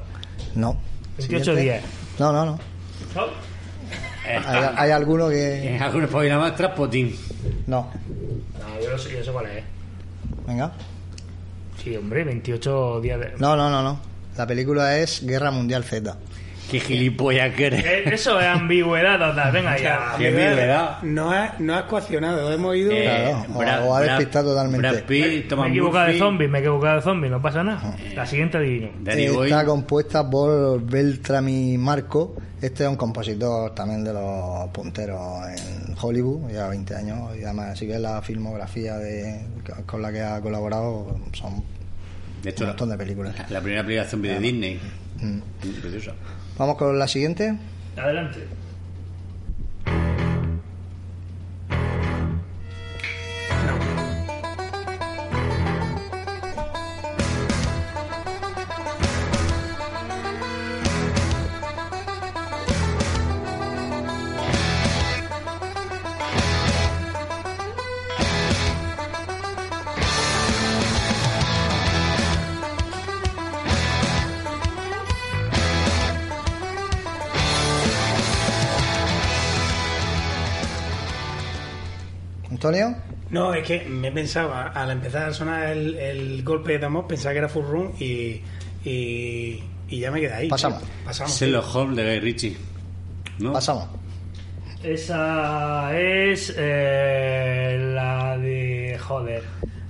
[0.55, 0.77] No.
[1.17, 1.63] 28 Siguiente.
[1.63, 1.85] días.
[2.19, 2.59] No, no, no.
[4.27, 5.77] Hay, hay alguno que.
[5.77, 7.17] Eh, Algunos para ir a más Traspotín.
[7.67, 7.89] No.
[8.61, 9.65] No, yo, lo sé, yo sé cuál es.
[10.47, 10.73] Venga.
[11.83, 13.33] Sí, hombre, 28 días de...
[13.39, 13.99] No, no, no, no.
[14.37, 16.19] La película es Guerra Mundial Z.
[16.71, 17.85] Qué gilipollas que eres.
[17.85, 19.53] Eh, Eso es ambigüedad total.
[19.53, 20.15] Venga ya.
[20.19, 21.03] Qué ambigüedad.
[21.03, 22.93] No has, no has coaccionado, hemos ido.
[22.93, 24.89] Eh, Claro, o- Brad- o ha Brad- despistado totalmente.
[24.89, 27.65] Brad Pitt, Me he equivocado de Murphy, zombies, me he equivocado de zombies, no pasa
[27.65, 27.97] nada.
[28.15, 28.91] La siguiente adivino.
[29.01, 29.51] Danny Boyle.
[29.51, 32.37] Está compuesta por Beltrami Marco.
[32.61, 37.35] Este es un compositor también de los punteros en Hollywood, ya 20 años.
[37.39, 39.41] Y además, si ves la filmografía de,
[39.87, 41.63] con la que ha colaborado, son
[42.43, 43.35] De hecho, un montón de películas.
[43.49, 44.81] la primera película zombie de Disney.
[45.21, 45.39] Mm.
[45.81, 46.13] Preciosa.
[46.59, 47.57] Vamos con la siguiente.
[47.97, 48.58] Adelante.
[83.31, 87.33] No, es que me pensaba, al empezar a sonar el, el golpe de amor, pensaba
[87.33, 88.41] que era Full Room y,
[88.85, 90.49] y, y ya me quedé ahí.
[90.49, 90.83] Pasamos.
[91.05, 91.39] Pasamos.
[91.39, 92.57] Sherlock Holmes de Guy Ritchie.
[93.39, 93.53] ¿No?
[93.53, 93.87] Pasamos.
[94.83, 98.99] Esa es eh, la de.
[99.01, 99.43] Joder.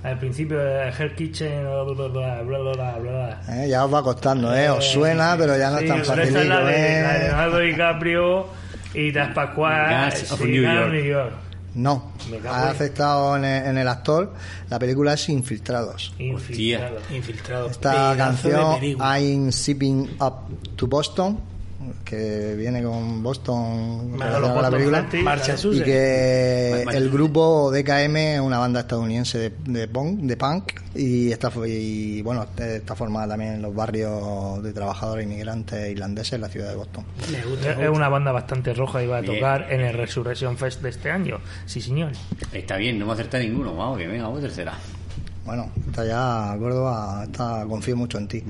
[0.03, 1.61] Al principio de Hell Kitchen.
[1.63, 3.41] Bla, bla, bla, bla, bla, bla, bla.
[3.63, 4.69] Eh, ya os va costando, ¿eh?
[4.69, 6.37] Os suena, pero ya no Sí, es tan pero esa fácil.
[6.37, 7.23] es la de, la de ¿eh?
[7.23, 8.47] Leonardo DiCaprio
[8.93, 9.89] y Das Pascual.
[9.89, 10.91] Gas of sí, New York.
[10.91, 11.33] New York.
[11.79, 12.11] No,
[12.49, 14.33] ha aceptado en el, en el actor.
[14.69, 16.13] La película es Infiltrados.
[16.19, 16.97] Infiltrado.
[17.09, 17.69] Infiltrado.
[17.69, 18.97] Esta Pedazo canción.
[18.99, 21.39] I'm Zipping Up to Boston,
[22.03, 28.15] que viene con Boston, Manolo con la Boston película, Celtics, y que el grupo DKM
[28.17, 33.29] es una banda estadounidense de, de punk, de punk y está, y, bueno, está formada
[33.29, 37.05] también en los barrios de trabajadores inmigrantes irlandeses en la ciudad de Boston.
[37.31, 37.71] Me gusta.
[37.71, 39.35] Es una banda bastante roja y va a Bien.
[39.35, 41.39] tocar en el Resurrection Fest de este año.
[41.65, 42.11] Sí, señor.
[42.51, 43.75] Está bien, no me acerta ninguno.
[43.75, 44.73] Vamos, que venga, vamos tercera.
[45.45, 48.43] Bueno, está ya Córdoba, está, confío mucho en ti.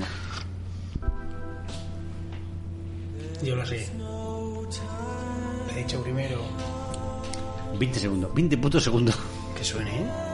[3.42, 3.88] Yo lo sé.
[5.68, 6.42] Le he dicho primero
[7.78, 8.34] 20 segundos.
[8.34, 9.18] 20 putos segundos.
[9.58, 10.29] que suene, ¿eh?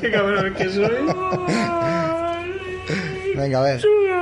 [0.00, 0.90] Qué cabrón que soy.
[3.36, 3.80] Venga, a ver.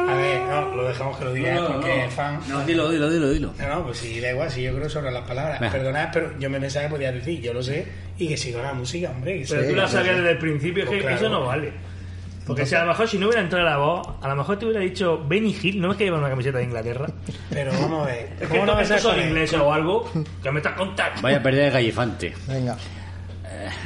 [0.09, 2.05] A ver, no, lo dejamos que lo diga No, porque no.
[2.05, 2.40] es fan.
[2.49, 3.53] No, dilo, dilo, dilo, dilo.
[3.59, 5.61] No, no, pues sí, da igual, si yo creo sobre las palabras.
[5.61, 5.73] Venga.
[5.73, 7.86] Perdonad, pero yo me pensaba que podía decir, yo lo sé,
[8.16, 9.45] y que siga la música, hombre.
[9.49, 11.16] Pero sí, tú la sabías desde el principio, es Pues que claro.
[11.16, 11.73] eso no vale.
[12.47, 14.65] Porque si a lo mejor si no hubiera entrado la voz, a lo mejor te
[14.65, 17.07] hubiera dicho Benny Hill, no es que lleva una camiseta de Inglaterra.
[17.51, 18.28] Pero vamos a ver.
[18.40, 19.27] Es que ¿Cómo no a saber?
[19.27, 20.11] ingleses o algo
[20.43, 21.20] que me estás contando.
[21.20, 22.32] Vaya pérdida de gallifante.
[22.47, 22.74] Venga.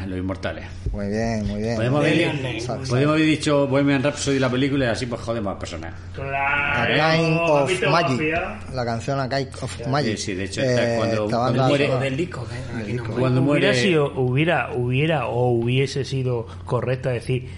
[0.07, 0.65] Los inmortales.
[0.93, 1.77] Muy bien, muy bien.
[1.77, 2.67] Podemos haber, names.
[2.67, 5.95] podemos haber dicho Bohemian Rhapsody la película y así pues jodemos a personas.
[5.95, 6.95] A Claro.
[7.17, 8.11] Kind ¿has of Magic.
[8.11, 8.61] Mafia?
[8.75, 10.17] La canción A Kind of Magic.
[10.17, 11.99] Sí, sí, de hecho, Eh, cuando- cuando muere-.
[12.01, 12.93] Del disco, ¿eh?
[12.95, 17.49] No Cuando hubiera muere- sido, hubiera, hubiera o hubiese sido correcto decir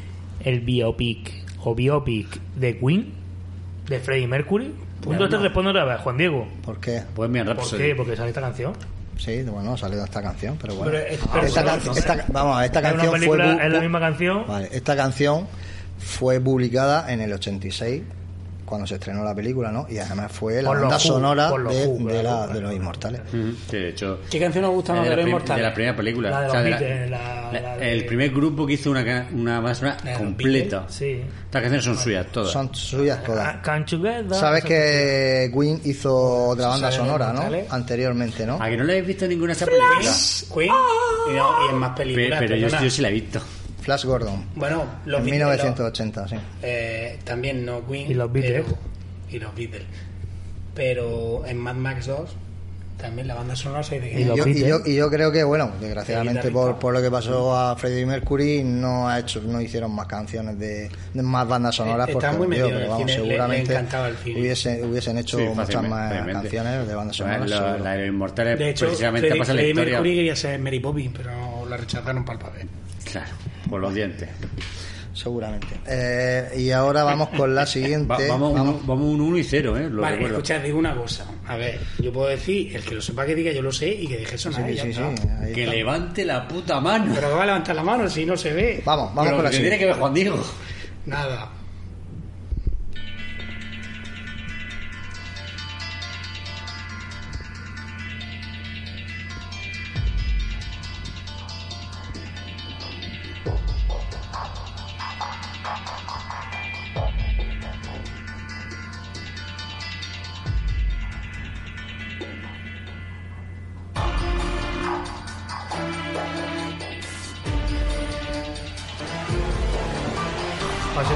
[0.45, 3.13] el biopic o biopic de Queen
[3.89, 4.73] de Freddie Mercury.
[5.03, 5.43] Punto te no.
[5.43, 6.47] respondo otra vez, Juan Diego.
[6.65, 7.03] ¿Por qué?
[7.15, 7.83] Bohemian ¿Por Rhapsody.
[7.83, 7.95] qué?
[7.95, 8.73] Porque sale esta canción.
[9.19, 10.91] Sí, bueno, ha salido esta canción, pero bueno.
[10.93, 13.81] Pero es- esta, pero- can- no esta- vamos, esta canción fue película, bu- es la
[13.81, 14.45] misma canción.
[14.47, 15.47] Vale, esta canción
[15.99, 18.03] fue publicada en el 86
[18.65, 19.87] cuando se estrenó la película, ¿no?
[19.89, 23.21] Y además fue la Por banda sonora de, Who, de claro, la- de los Inmortales.
[23.31, 24.21] Sí, de hecho.
[24.31, 25.57] ¿Qué canción os gusta más de, de los Inmortales?
[25.63, 26.31] de la primera película.
[26.31, 28.67] La de O los sea, de la- Beatles, la- la- la de- el primer grupo
[28.67, 30.87] que hizo una, una banda completa.
[30.89, 31.23] Sí.
[31.45, 32.51] Estas canciones son suyas todas.
[32.53, 33.57] Son suyas todas.
[33.63, 34.39] Can't you get that?
[34.41, 37.43] Sabes que Queen hizo otra banda ¿Sale de sonora, ¿no?
[37.71, 38.59] Anteriormente, ¿no?
[38.61, 40.47] ¿A que no le habéis visto ninguna de esas películas?
[40.53, 40.73] Queen
[41.31, 42.39] y, no, y en más Pe- películas.
[42.41, 43.41] pero yo sí la he visto.
[43.85, 44.45] Flash Gordon.
[44.57, 46.37] Bueno, los en Beatles, 1980, sí.
[46.63, 48.11] eh, también no Queen.
[48.11, 48.65] Y los Beatles.
[48.67, 48.79] pero-
[49.31, 49.83] y los Beatles.
[50.75, 52.31] Pero en Mad Max 2
[52.99, 54.69] también la banda sonora se Y Y los yo, y, Beatles.
[54.69, 58.63] yo, y yo creo que, bueno, desgraciadamente por, por lo que pasó a Freddie Mercury,
[58.65, 62.39] no ha hecho, no hicieron más canciones de, de más bandas sonoras Eh, porque está
[62.39, 64.41] muy metido en pero el vamos, cine, le- le seguramente encantaba el cine.
[64.41, 67.51] hubiese, hubiesen hecho Sí, muchas más canciones de bandas sonoras.
[67.51, 69.93] La, de los Inmortales De hecho, precisamente Freddie, pasa la Freddie historia.
[69.95, 72.69] Mercury quería ser Mary Poppins, pero la rechazaron para el papel.
[73.05, 73.33] Claro,
[73.69, 74.29] por los dientes.
[75.13, 75.69] Seguramente.
[75.87, 78.09] Eh, y ahora vamos con la siguiente.
[78.09, 78.81] Va- vamos, Vamos.
[78.81, 79.89] Un, vamos un 1 y 0, ¿eh?
[79.89, 80.37] Lo vale, recuerdo.
[80.39, 81.25] escuchad, digo una cosa.
[81.47, 84.09] A ver, yo puedo decir, el que lo sepa que diga yo lo sé y
[84.09, 84.69] que deje sonar.
[84.69, 84.91] Sí,
[85.55, 85.73] Que está.
[85.73, 87.13] levante la puta mano.
[87.15, 88.83] Pero que va a levantar la mano si no se ve.
[88.85, 89.79] Vamos, vamos Pero con la que tiene siguiente.
[89.79, 90.45] que ver Juan Diego.
[91.07, 91.51] Nada.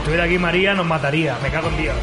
[0.09, 1.37] Estuviera aquí María nos mataría.
[1.43, 1.95] Me cago en Dios.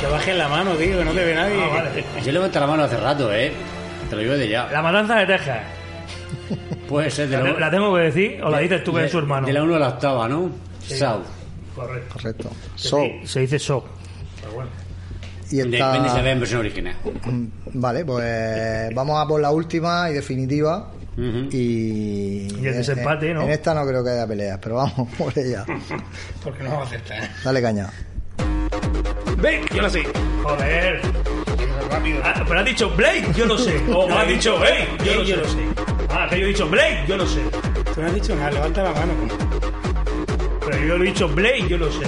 [0.00, 1.60] Que bajes la mano, tío, que no te ve nadie.
[1.60, 2.04] Ah, vale.
[2.24, 3.52] Yo levanto la mano hace rato, ¿eh?
[4.08, 4.68] Te lo digo de ya.
[4.70, 5.58] La matanza de Texas.
[6.88, 9.00] Puede ser de ¿La, la, te- la tengo que decir o la dices tú que
[9.00, 9.46] de- es su hermano?
[9.46, 10.50] De la 1 a la octava, ¿no?
[10.86, 10.96] Sí.
[10.96, 11.24] South.
[11.74, 12.14] Correcto.
[12.14, 12.50] Correcto.
[12.76, 13.84] Se, So, se dice so.
[14.40, 14.70] Pero bueno.
[15.50, 16.30] y Depende si la esta...
[16.30, 16.94] en versión original.
[17.72, 20.90] Vale, pues vamos a por la última y definitiva.
[21.16, 23.42] Y, Y el desempate, en, ¿no?
[23.42, 25.64] En esta no creo que haya peleas, pero vamos por ella.
[26.42, 27.28] Porque no vamos a acertar.
[27.44, 27.90] Dale caña.
[29.38, 29.62] ¡Ven!
[29.74, 30.02] Yo lo sé.
[30.42, 31.00] Joder.
[32.24, 33.76] Ah, pero has dicho Blake, yo lo sé.
[33.94, 35.36] O No, has he dicho dicho, Hey, yo, "Hey, lo, yo sé.
[35.36, 35.58] lo sé".
[36.10, 37.40] Ah, que yo he dicho Blake, yo lo sé.
[37.94, 39.12] Tú no has dicho nada, levanta la mano.
[40.66, 42.06] Pero yo lo he dicho Blake, yo lo sé.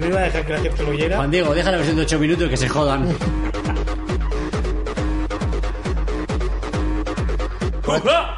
[0.00, 1.16] No iba a dejar que la gente lo oyera.
[1.16, 3.08] Juan Diego, deja la versión de 8 minutos y que se jodan.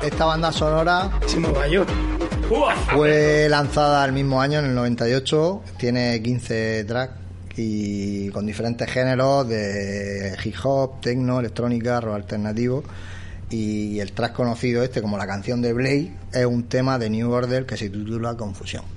[0.02, 1.10] Esta banda sonora
[2.92, 5.62] fue lanzada el mismo año, en el 98.
[5.78, 7.14] Tiene 15 tracks
[7.56, 12.84] y con diferentes géneros de hip hop, techno, electrónica, rock alternativo.
[13.50, 17.30] Y el track conocido este como la canción de Blade es un tema de New
[17.30, 18.95] Order que se titula Confusión.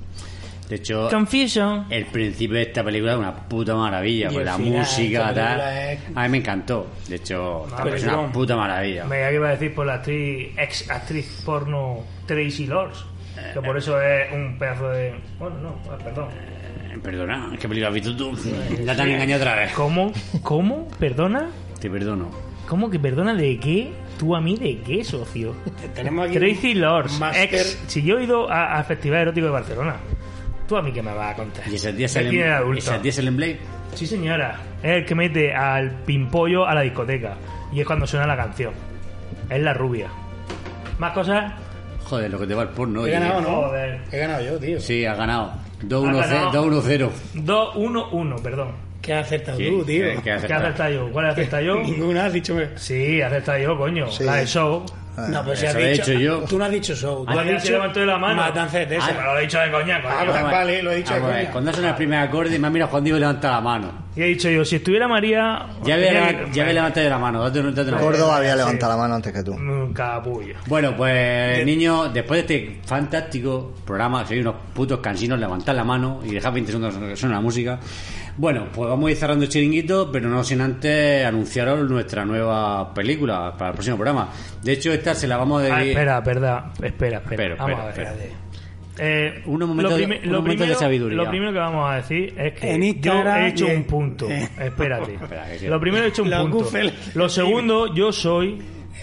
[0.69, 1.85] De hecho, Confusion.
[1.89, 4.29] el principio de esta película es una puta maravilla.
[4.31, 5.59] Y Con la final, música, tal.
[5.93, 6.87] es- A mí me encantó.
[7.07, 9.03] De hecho, es una puta maravilla.
[9.05, 13.03] Me que iba a decir por la actriz, ex actriz porno Tracy Lords.
[13.53, 15.15] Que por eso es un pedazo de.
[15.39, 16.27] Bueno, no, ah, perdón.
[16.29, 18.37] Eh, Perdona, ¿qué película has visto tú?
[18.85, 19.71] Ya te han engañado otra vez.
[19.73, 20.11] ¿Cómo?
[20.43, 20.87] ¿Cómo?
[20.99, 21.49] ¿Perdona?
[21.79, 22.29] Te perdono.
[22.67, 23.91] ¿Cómo que perdona de qué?
[24.19, 25.55] ¿Tú a mí de qué, socio?
[25.95, 27.79] Tenemos aquí Tracy Lords, ex.
[27.87, 29.95] Si yo he ido a- al Festival Erótico de Barcelona,
[30.69, 31.67] ¿tú a mí qué me vas a contar?
[31.67, 32.79] ¿Y ese sale adulto.
[32.79, 33.59] ese día sale en Blade?
[33.95, 34.59] Sí, señora.
[34.83, 37.35] Es el que mete al pimpollo a la discoteca.
[37.73, 38.71] Y es cuando suena la canción.
[39.49, 40.09] Es la rubia.
[40.99, 41.53] ¿Más cosas?
[42.03, 43.05] Joder, lo que te va el porno.
[43.07, 43.61] He ganado, ¿no?
[43.63, 44.01] Joder.
[44.11, 44.79] He ganado yo, tío.
[44.79, 45.05] Sí.
[45.05, 45.53] Has ganado.
[45.81, 47.09] 2-1-0.
[47.35, 48.88] 2-1-1, perdón.
[49.09, 50.03] ¿Qué has acertado Sí, tú, tío?
[50.05, 51.11] ¿qué- qué has ¿Qué has acertado yo?
[51.11, 51.75] ¿Cuál has acertado yo?
[51.81, 52.53] Ninguna has dicho.
[52.53, 54.11] me- Sí, has acertado yo, coño.
[54.11, 54.23] Sí.
[54.23, 54.85] La de Show.
[55.17, 56.39] No, pero si has Eso he dicho, dicho yo.
[56.47, 57.25] Tú no has dicho show.
[57.25, 58.35] Tú Ah, has sí, dicho levantó la mano.
[58.37, 59.09] Matanza de Texas.
[59.11, 60.13] Ah, pero lo he dicho de coña, coño.
[60.17, 61.51] Ah, pues vale, lo he dicho de Vamos a ver, coña.
[61.53, 63.91] Cuando suena el primer acorde, me ha mirado Juan Diego y levanta la mano.
[64.15, 65.65] Y he dicho yo, si estuviera María...
[65.83, 67.43] Ya voy a, tenía levant- que- ya voy a levantar yo la mano.
[67.43, 68.57] Date, date una Córdoba había sí.
[68.59, 69.91] levantado la mano antes que tú.
[69.93, 70.55] Capullo.
[70.67, 76.21] Bueno, pues niño, después de este fantástico programa, sois unos putos cansinos, levantad la mano
[76.23, 77.77] y dejad 20 segundos que suene la música.
[78.39, 82.93] Bueno, pues vamos a ir cerrando el chiringuito, pero no sin antes anunciaros nuestra nueva
[82.93, 84.29] película para el próximo programa.
[84.63, 85.87] De hecho, esta se la vamos a Ah, dedicar.
[85.89, 86.65] espera, verdad.
[86.81, 87.43] Espera, espera.
[87.43, 88.21] Espera, Vamos espera, a ver.
[88.23, 88.39] espera.
[89.01, 91.17] Eh, Unos momentos lo primi- momentos de primero- sabiduría.
[91.17, 94.27] Lo primero que vamos a decir es que En yo Instagram he hecho un punto.
[94.59, 95.17] Espérate.
[95.67, 96.69] Lo primero he hecho un punto.
[97.15, 98.57] Lo segundo, yo soy.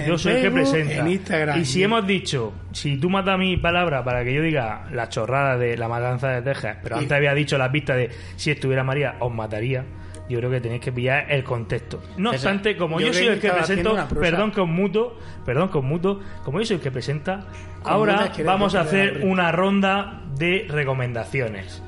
[0.06, 0.94] Yo soy el que presenta.
[0.94, 1.60] en Instagram.
[1.60, 5.56] Y si hemos dicho, si tú matas mi palabra para que yo diga la chorrada
[5.56, 9.16] de la matanza de Texas, pero antes había dicho la pista de si estuviera María,
[9.20, 9.85] os mataría.
[10.28, 12.02] Yo creo que tenéis que pillar el contexto.
[12.16, 15.78] No obstante, como yo yo, soy el que presento, perdón que os muto, perdón que
[15.78, 17.47] os muto, como yo soy el que presenta,
[17.82, 21.81] Con ahora vamos a hacer una ronda de recomendaciones.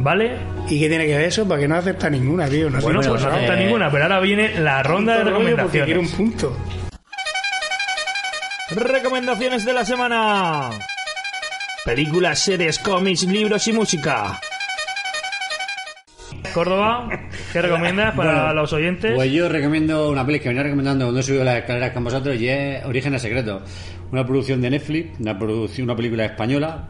[0.00, 0.36] ¿Vale?
[0.68, 1.46] ¿Y qué tiene que ver eso?
[1.46, 2.70] Para que no acepta ninguna, tío.
[2.70, 5.84] No bueno, pues no acepta eh, ninguna, pero ahora viene la ronda de recomendaciones.
[5.84, 6.56] quiero un punto.
[8.70, 10.70] Recomendaciones de la semana.
[11.86, 14.38] Películas, series, cómics, libros y música.
[16.52, 17.08] Córdoba,
[17.52, 19.14] ¿qué recomiendas para Bueno, los oyentes?
[19.14, 22.36] Pues yo recomiendo una peli que venía recomendando cuando he subido las escaleras con vosotros
[22.38, 23.62] y es Orígenes Secretos.
[24.12, 26.88] Una producción de Netflix, una, producción, una película española.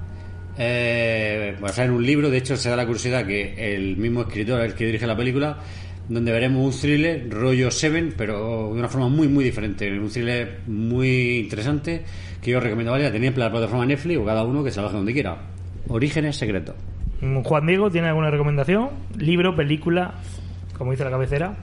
[0.58, 4.60] Eh, basada en un libro, de hecho se da la curiosidad que el mismo escritor,
[4.62, 5.58] el que dirige la película,
[6.08, 9.90] donde veremos un thriller rollo Seven, pero de una forma muy muy diferente.
[9.98, 12.04] Un thriller muy interesante
[12.40, 13.04] que yo recomiendo, ¿vale?
[13.04, 15.36] La tenéis en la plataforma Netflix o cada uno que se baje donde quiera.
[15.88, 16.74] Orígenes Secretos.
[17.20, 18.90] Mm, Juan Diego, ¿tiene alguna recomendación?
[19.16, 20.14] Libro, película,
[20.76, 21.56] como dice la cabecera.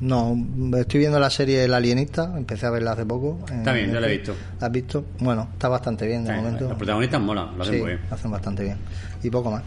[0.00, 0.36] No,
[0.78, 3.40] estoy viendo la serie El Alienista, empecé a verla hace poco.
[3.50, 4.32] Está bien, ya la he visto.
[4.60, 5.04] ¿La has visto?
[5.18, 6.68] Bueno, está bastante bien de momento.
[6.68, 8.00] Los protagonistas molan, lo hacen Sí, muy bien.
[8.08, 8.76] lo hacen bastante bien.
[9.24, 9.62] Y poco más.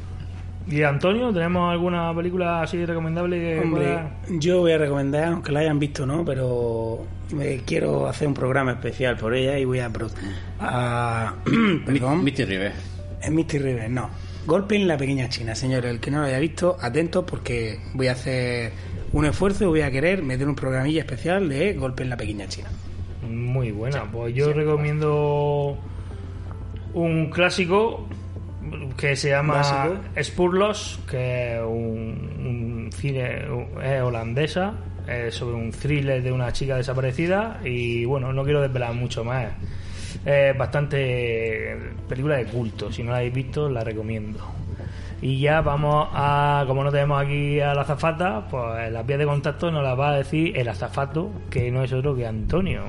[0.68, 5.52] ¿Y Antonio, tenemos alguna película así recomendable que Hombre, pueda- yo voy a recomendar, aunque
[5.52, 7.00] la hayan visto no, pero
[7.34, 9.90] me quiero hacer un programa especial por ella y voy a...
[9.90, 10.08] pro-
[10.60, 11.34] a
[11.86, 12.24] perdón.
[12.24, 12.72] Misty River.
[13.22, 14.10] Es Misty River, no.
[14.46, 15.92] Golpe en la pequeña China, señores.
[15.92, 18.72] El que no lo haya visto, atentos porque voy a hacer
[19.14, 22.48] un esfuerzo y voy a querer meter un programilla especial de Golpe en la pequeña
[22.48, 22.70] China.
[23.30, 24.04] Muy buena.
[24.12, 25.78] Pues yo recomiendo
[26.94, 28.08] un clásico
[28.98, 29.98] que se llama Básico.
[30.22, 33.46] Spurlos, que es un, un cine
[33.84, 34.74] es holandesa,
[35.08, 39.48] es sobre un thriller de una chica desaparecida y bueno, no quiero desvelar mucho más.
[40.26, 41.78] Es bastante
[42.08, 44.40] película de culto, si no la habéis visto la recomiendo.
[45.22, 49.26] Y ya vamos a, como no tenemos aquí a la azafata, pues las vías de
[49.26, 52.86] contacto nos las va a decir el azafato, que no es otro que Antonio.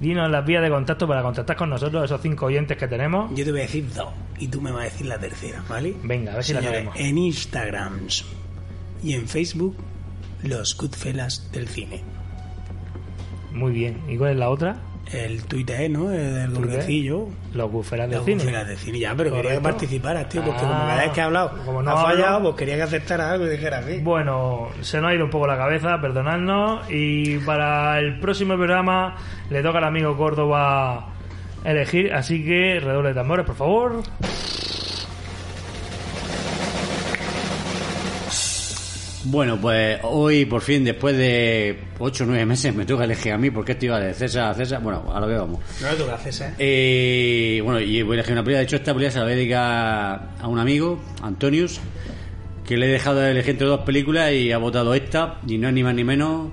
[0.00, 3.30] Dinos las vías de contacto para contactar con nosotros, esos cinco oyentes que tenemos.
[3.34, 4.08] Yo te voy a decir dos
[4.38, 5.94] y tú me vas a decir la tercera, ¿vale?
[6.02, 6.96] Venga, a ver si la sabemos.
[6.96, 8.00] En Instagram
[9.02, 9.76] y en Facebook,
[10.42, 12.02] los Goodfellas del cine.
[13.52, 14.00] Muy bien.
[14.08, 14.80] ¿Y cuál es la otra?
[15.12, 16.12] El Twitter, ¿no?
[16.12, 17.26] El gordecillo.
[17.54, 18.36] Los buferas del Los cine.
[18.44, 21.20] Goodfellas del cine, ya, pero quería que participaras, tío, porque como Ah, cada vez que
[21.20, 23.98] he hablado como no ha fallado, hablo- pues quería que aceptara algo y dijera así.
[23.98, 26.88] Bueno, se nos ha ido un poco la cabeza, perdonadnos.
[26.90, 29.16] Y para el próximo programa
[29.50, 31.08] le toca al amigo Córdoba
[31.64, 34.02] elegir, así que redoble de tambores, por favor.
[39.24, 43.38] Bueno, pues hoy por fin, después de 8 o 9 meses, me toca elegir a
[43.38, 44.82] mí porque esto iba de César a César.
[44.82, 45.60] Bueno, a lo que vamos.
[45.82, 46.54] No le toca hacer ese.
[46.58, 48.58] Eh, bueno, y voy a elegir una película.
[48.58, 51.80] De hecho, esta película se la voy a dedicar a un amigo, Antonius,
[52.66, 55.68] que le he dejado de elegir entre dos películas y ha votado esta, y no
[55.68, 56.48] es ni más ni menos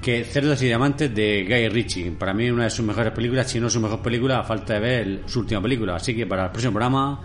[0.00, 2.10] que Cerdos y Diamantes de Guy Ritchie.
[2.10, 4.80] Para mí, una de sus mejores películas, si no su mejor película, a falta de
[4.80, 5.94] ver su última película.
[5.94, 7.20] Así que para el próximo programa,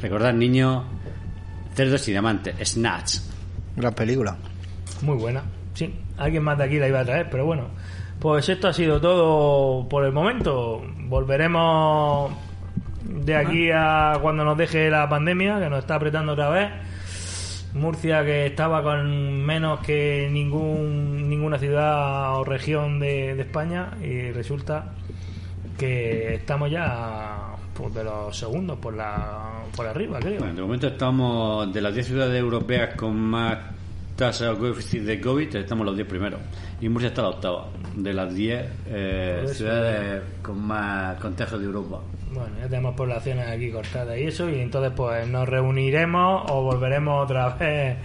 [0.00, 0.84] recordad, niños,
[1.74, 3.35] Cerdos y Diamantes, Snatch.
[3.76, 4.36] Gran película.
[5.02, 5.42] Muy buena.
[5.74, 7.64] Sí, alguien más de aquí la iba a traer, pero bueno.
[8.18, 10.82] Pues esto ha sido todo por el momento.
[11.00, 12.32] Volveremos
[13.02, 16.70] de aquí a cuando nos deje la pandemia, que nos está apretando otra vez.
[17.74, 24.30] Murcia, que estaba con menos que ningún ninguna ciudad o región de, de España, y
[24.30, 24.94] resulta
[25.76, 30.38] que estamos ya pues, de los segundos por la por arriba, creo.
[30.38, 33.58] Bueno, de momento estamos de las 10 ciudades europeas con más
[34.16, 36.40] tasa o coeficiente de COVID, estamos los 10 primeros.
[36.80, 42.00] Y Murcia está la octava, de las 10 eh, ciudades con más contagios de Europa.
[42.32, 47.24] Bueno, ya tenemos poblaciones aquí cortadas y eso, y entonces pues nos reuniremos o volveremos
[47.24, 47.96] otra vez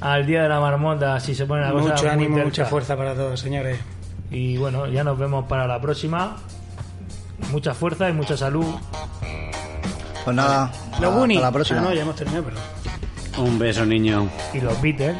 [0.00, 3.14] al día de la marmota si se pone la cosa Mucho ánimo, mucha fuerza para
[3.14, 3.78] todos, señores.
[4.30, 6.36] Y bueno, ya nos vemos para la próxima.
[7.50, 8.66] Mucha fuerza y mucha salud.
[10.24, 11.40] Pues nada, Los hasta Goonies.
[11.40, 11.80] la próxima.
[11.80, 13.42] Ah, no, ya hemos terminado, pero.
[13.42, 14.28] Un beso, niño.
[14.52, 15.16] Y los Beatles.